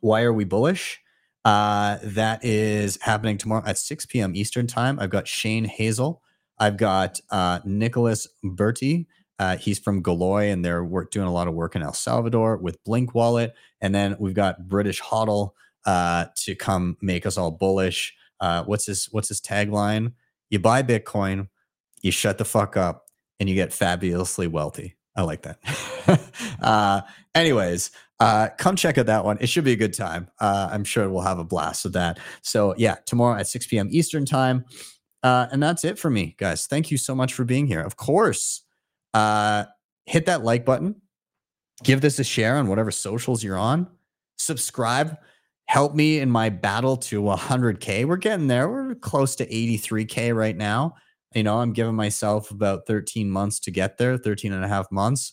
why 0.00 0.22
are 0.22 0.32
we 0.32 0.44
bullish? 0.44 1.00
Uh, 1.44 1.98
that 2.02 2.44
is 2.44 2.98
happening 3.02 3.36
tomorrow 3.36 3.62
at 3.66 3.76
6 3.76 4.06
p.m. 4.06 4.34
Eastern 4.34 4.66
time. 4.66 4.98
I've 4.98 5.10
got 5.10 5.28
Shane 5.28 5.64
Hazel. 5.64 6.22
I've 6.58 6.76
got 6.76 7.20
uh, 7.30 7.60
Nicolas 7.64 8.28
Burtey. 8.44 9.06
Uh, 9.38 9.56
he's 9.56 9.80
from 9.80 10.02
Galoy 10.02 10.52
and 10.52 10.64
they're 10.64 10.84
work, 10.84 11.10
doing 11.10 11.26
a 11.26 11.32
lot 11.32 11.48
of 11.48 11.54
work 11.54 11.74
in 11.74 11.82
El 11.82 11.92
Salvador 11.92 12.56
with 12.56 12.82
Blink 12.84 13.14
Wallet. 13.14 13.52
And 13.80 13.92
then 13.94 14.16
we've 14.20 14.34
got 14.34 14.68
British 14.68 15.02
Hodl 15.02 15.50
uh, 15.84 16.26
to 16.36 16.54
come 16.54 16.96
make 17.02 17.26
us 17.26 17.36
all 17.36 17.50
bullish 17.50 18.14
uh, 18.40 18.64
what's 18.64 18.86
his 18.86 19.08
what's 19.10 19.28
his 19.28 19.40
tagline? 19.40 20.12
You 20.50 20.58
buy 20.58 20.82
Bitcoin, 20.82 21.48
you 22.02 22.10
shut 22.10 22.38
the 22.38 22.44
fuck 22.44 22.76
up, 22.76 23.06
and 23.40 23.48
you 23.48 23.54
get 23.54 23.72
fabulously 23.72 24.46
wealthy. 24.46 24.96
I 25.16 25.22
like 25.22 25.42
that. 25.42 25.58
uh, 26.60 27.02
anyways, 27.34 27.90
uh, 28.20 28.48
come 28.58 28.76
check 28.76 28.98
out 28.98 29.06
that 29.06 29.24
one. 29.24 29.38
It 29.40 29.48
should 29.48 29.64
be 29.64 29.72
a 29.72 29.76
good 29.76 29.94
time. 29.94 30.28
Uh, 30.40 30.68
I'm 30.70 30.84
sure 30.84 31.08
we'll 31.08 31.22
have 31.22 31.38
a 31.38 31.44
blast 31.44 31.84
with 31.84 31.92
that. 31.94 32.18
So 32.42 32.74
yeah, 32.76 32.96
tomorrow 33.06 33.38
at 33.38 33.46
6 33.46 33.66
p.m. 33.66 33.88
Eastern 33.90 34.24
time. 34.24 34.64
Uh, 35.22 35.46
and 35.52 35.62
that's 35.62 35.84
it 35.84 35.98
for 35.98 36.10
me, 36.10 36.34
guys. 36.38 36.66
Thank 36.66 36.90
you 36.90 36.98
so 36.98 37.14
much 37.14 37.32
for 37.32 37.44
being 37.44 37.66
here. 37.66 37.80
Of 37.80 37.96
course, 37.96 38.62
uh, 39.14 39.64
hit 40.04 40.26
that 40.26 40.44
like 40.44 40.64
button. 40.64 41.00
Give 41.82 42.00
this 42.00 42.18
a 42.18 42.24
share 42.24 42.56
on 42.56 42.68
whatever 42.68 42.90
socials 42.90 43.42
you're 43.42 43.58
on. 43.58 43.88
Subscribe 44.36 45.16
help 45.66 45.94
me 45.94 46.18
in 46.18 46.30
my 46.30 46.48
battle 46.50 46.96
to 46.96 47.22
100K. 47.22 48.04
We're 48.04 48.16
getting 48.16 48.48
there. 48.48 48.68
We're 48.68 48.94
close 48.94 49.34
to 49.36 49.46
83K 49.46 50.34
right 50.34 50.56
now. 50.56 50.94
You 51.34 51.42
know, 51.42 51.58
I'm 51.58 51.72
giving 51.72 51.94
myself 51.94 52.50
about 52.50 52.86
13 52.86 53.28
months 53.28 53.58
to 53.60 53.70
get 53.70 53.98
there, 53.98 54.16
13 54.16 54.52
and 54.52 54.64
a 54.64 54.68
half 54.68 54.90
months. 54.92 55.32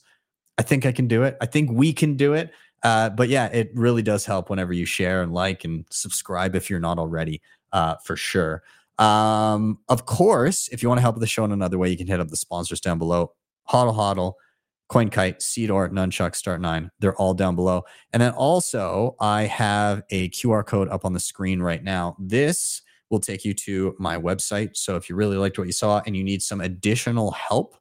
I 0.58 0.64
think 0.64 0.86
I 0.86 0.92
can 0.92 1.08
do 1.08 1.24
it. 1.24 1.38
I 1.42 1.46
think 1.46 1.70
we 1.72 1.94
can 1.94 2.16
do 2.16 2.34
it. 2.34 2.52
Uh, 2.84 3.10
but 3.10 3.30
yeah, 3.30 3.48
it 3.48 3.72
really 3.76 4.02
does 4.02 4.26
help 4.26 4.50
whenever 4.50 4.74
you 4.74 4.86
share 4.86 5.22
and 5.22 5.34
like 5.34 5.64
and 5.64 5.86
subscribe 5.92 6.56
if 6.56 6.70
you're 6.70 6.80
not 6.80 6.98
already, 6.98 7.42
uh, 7.72 7.96
for 8.04 8.16
sure. 8.16 8.64
Um, 8.98 9.80
of 9.90 10.06
course, 10.06 10.68
if 10.70 10.82
you 10.82 10.90
want 10.90 10.98
to 10.98 11.04
help 11.04 11.20
the 11.20 11.28
show 11.28 11.46
in 11.46 11.52
another 11.52 11.78
way, 11.78 11.90
you 11.90 11.98
can 11.98 12.08
hit 12.08 12.20
up 12.20 12.30
the 12.30 12.38
sponsors 12.38 12.82
down 12.82 12.98
below. 12.98 13.34
Hodl 13.70 13.96
Hodl 13.96 14.34
CoinKite, 14.92 15.38
Seedor, 15.38 15.90
Nunchuk, 15.90 16.34
Start9. 16.34 16.90
They're 17.00 17.16
all 17.16 17.34
down 17.34 17.56
below. 17.56 17.84
And 18.12 18.22
then 18.22 18.34
also, 18.34 19.16
I 19.22 19.44
have 19.44 20.04
a 20.10 20.30
QR 20.30 20.66
code 20.66 20.90
up 20.90 21.06
on 21.06 21.14
the 21.14 21.20
screen 21.20 21.62
right 21.62 21.82
now. 21.82 22.18
This 22.20 22.82
will 23.10 23.22
take 23.22 23.46
you 23.46 23.54
to 23.54 23.96
my 24.00 24.18
website. 24.18 24.76
So 24.76 24.98
if 24.98 25.10
you 25.10 25.16
really 25.16 25.38
liked 25.38 25.58
what 25.58 25.68
you 25.68 25.74
saw 25.74 26.02
and 26.06 26.16
you 26.16 26.26
need 26.26 26.42
some 26.42 26.60
additional 26.60 27.32
help 27.32 27.76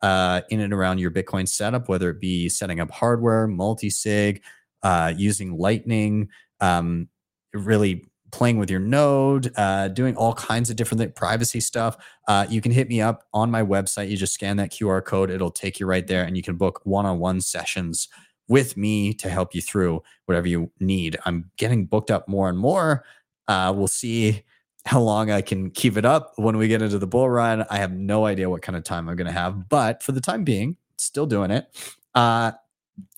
uh, 0.00 0.40
in 0.48 0.60
and 0.60 0.72
around 0.72 0.98
your 0.98 1.10
Bitcoin 1.10 1.46
setup, 1.46 1.88
whether 1.88 2.08
it 2.08 2.20
be 2.20 2.48
setting 2.48 2.80
up 2.80 2.90
hardware, 2.90 3.46
multi 3.46 3.90
sig, 3.90 4.42
uh, 4.82 5.12
using 5.14 5.58
Lightning, 5.58 6.28
um, 6.60 7.08
really 7.52 8.06
playing 8.34 8.58
with 8.58 8.68
your 8.68 8.80
node, 8.80 9.52
uh, 9.56 9.86
doing 9.86 10.16
all 10.16 10.34
kinds 10.34 10.68
of 10.68 10.74
different 10.74 11.14
privacy 11.14 11.60
stuff, 11.60 11.96
uh, 12.26 12.44
you 12.50 12.60
can 12.60 12.72
hit 12.72 12.88
me 12.88 13.00
up 13.00 13.22
on 13.32 13.48
my 13.48 13.62
website. 13.62 14.10
You 14.10 14.16
just 14.16 14.34
scan 14.34 14.56
that 14.56 14.72
QR 14.72 15.04
code, 15.04 15.30
it'll 15.30 15.52
take 15.52 15.78
you 15.78 15.86
right 15.86 16.04
there, 16.04 16.24
and 16.24 16.36
you 16.36 16.42
can 16.42 16.56
book 16.56 16.80
one 16.82 17.06
on 17.06 17.20
one 17.20 17.40
sessions 17.40 18.08
with 18.48 18.76
me 18.76 19.14
to 19.14 19.30
help 19.30 19.54
you 19.54 19.62
through 19.62 20.02
whatever 20.26 20.48
you 20.48 20.72
need. 20.80 21.16
I'm 21.24 21.52
getting 21.56 21.86
booked 21.86 22.10
up 22.10 22.26
more 22.26 22.48
and 22.48 22.58
more. 22.58 23.04
Uh, 23.46 23.72
we'll 23.74 23.86
see 23.86 24.42
how 24.84 25.00
long 25.00 25.30
I 25.30 25.40
can 25.40 25.70
keep 25.70 25.96
it 25.96 26.04
up 26.04 26.32
when 26.34 26.56
we 26.56 26.66
get 26.66 26.82
into 26.82 26.98
the 26.98 27.06
bull 27.06 27.30
run. 27.30 27.64
I 27.70 27.76
have 27.76 27.92
no 27.92 28.26
idea 28.26 28.50
what 28.50 28.62
kind 28.62 28.76
of 28.76 28.82
time 28.82 29.08
I'm 29.08 29.14
going 29.14 29.28
to 29.28 29.32
have, 29.32 29.68
but 29.68 30.02
for 30.02 30.10
the 30.10 30.20
time 30.20 30.42
being, 30.42 30.76
still 30.98 31.26
doing 31.26 31.52
it. 31.52 31.68
Uh, 32.16 32.50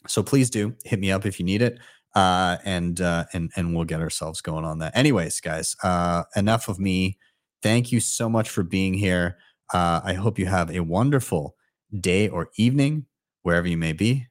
so 0.07 0.23
please 0.23 0.51
do 0.51 0.75
hit 0.85 1.01
me 1.01 1.11
up 1.11 1.25
if 1.25 1.41
you 1.41 1.47
need 1.47 1.63
it. 1.63 1.81
Uh, 2.17 2.57
and 2.65 3.03
uh, 3.03 3.27
and 3.35 3.53
and 3.57 3.77
we'll 3.77 3.85
get 3.85 4.01
ourselves 4.01 4.41
going 4.41 4.65
on 4.65 4.79
that. 4.79 4.97
Anyways, 4.97 5.39
guys, 5.39 5.77
uh, 5.83 6.23
enough 6.35 6.67
of 6.67 6.79
me. 6.79 7.19
Thank 7.63 7.93
you 7.93 8.01
so 8.01 8.31
much 8.31 8.49
for 8.49 8.63
being 8.63 8.95
here. 8.95 9.37
Uh, 9.75 10.01
I 10.03 10.15
hope 10.15 10.39
you 10.39 10.47
have 10.47 10.71
a 10.71 10.81
wonderful 10.81 11.57
day 12.01 12.27
or 12.27 12.49
evening 12.57 13.05
wherever 13.43 13.69
you 13.69 13.77
may 13.77 13.93
be, 13.93 14.29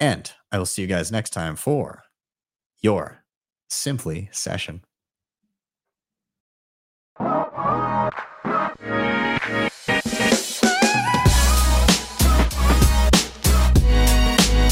and 0.00 0.32
I 0.50 0.56
will 0.56 0.64
see 0.64 0.80
you 0.80 0.88
guys 0.88 1.12
next 1.12 1.30
time 1.30 1.56
for 1.56 2.04
your 2.80 3.22
simply 3.68 4.30
session. 4.32 4.82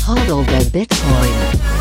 Hodl 0.06 0.46
the 0.46 0.70
Bitcoin. 0.72 1.73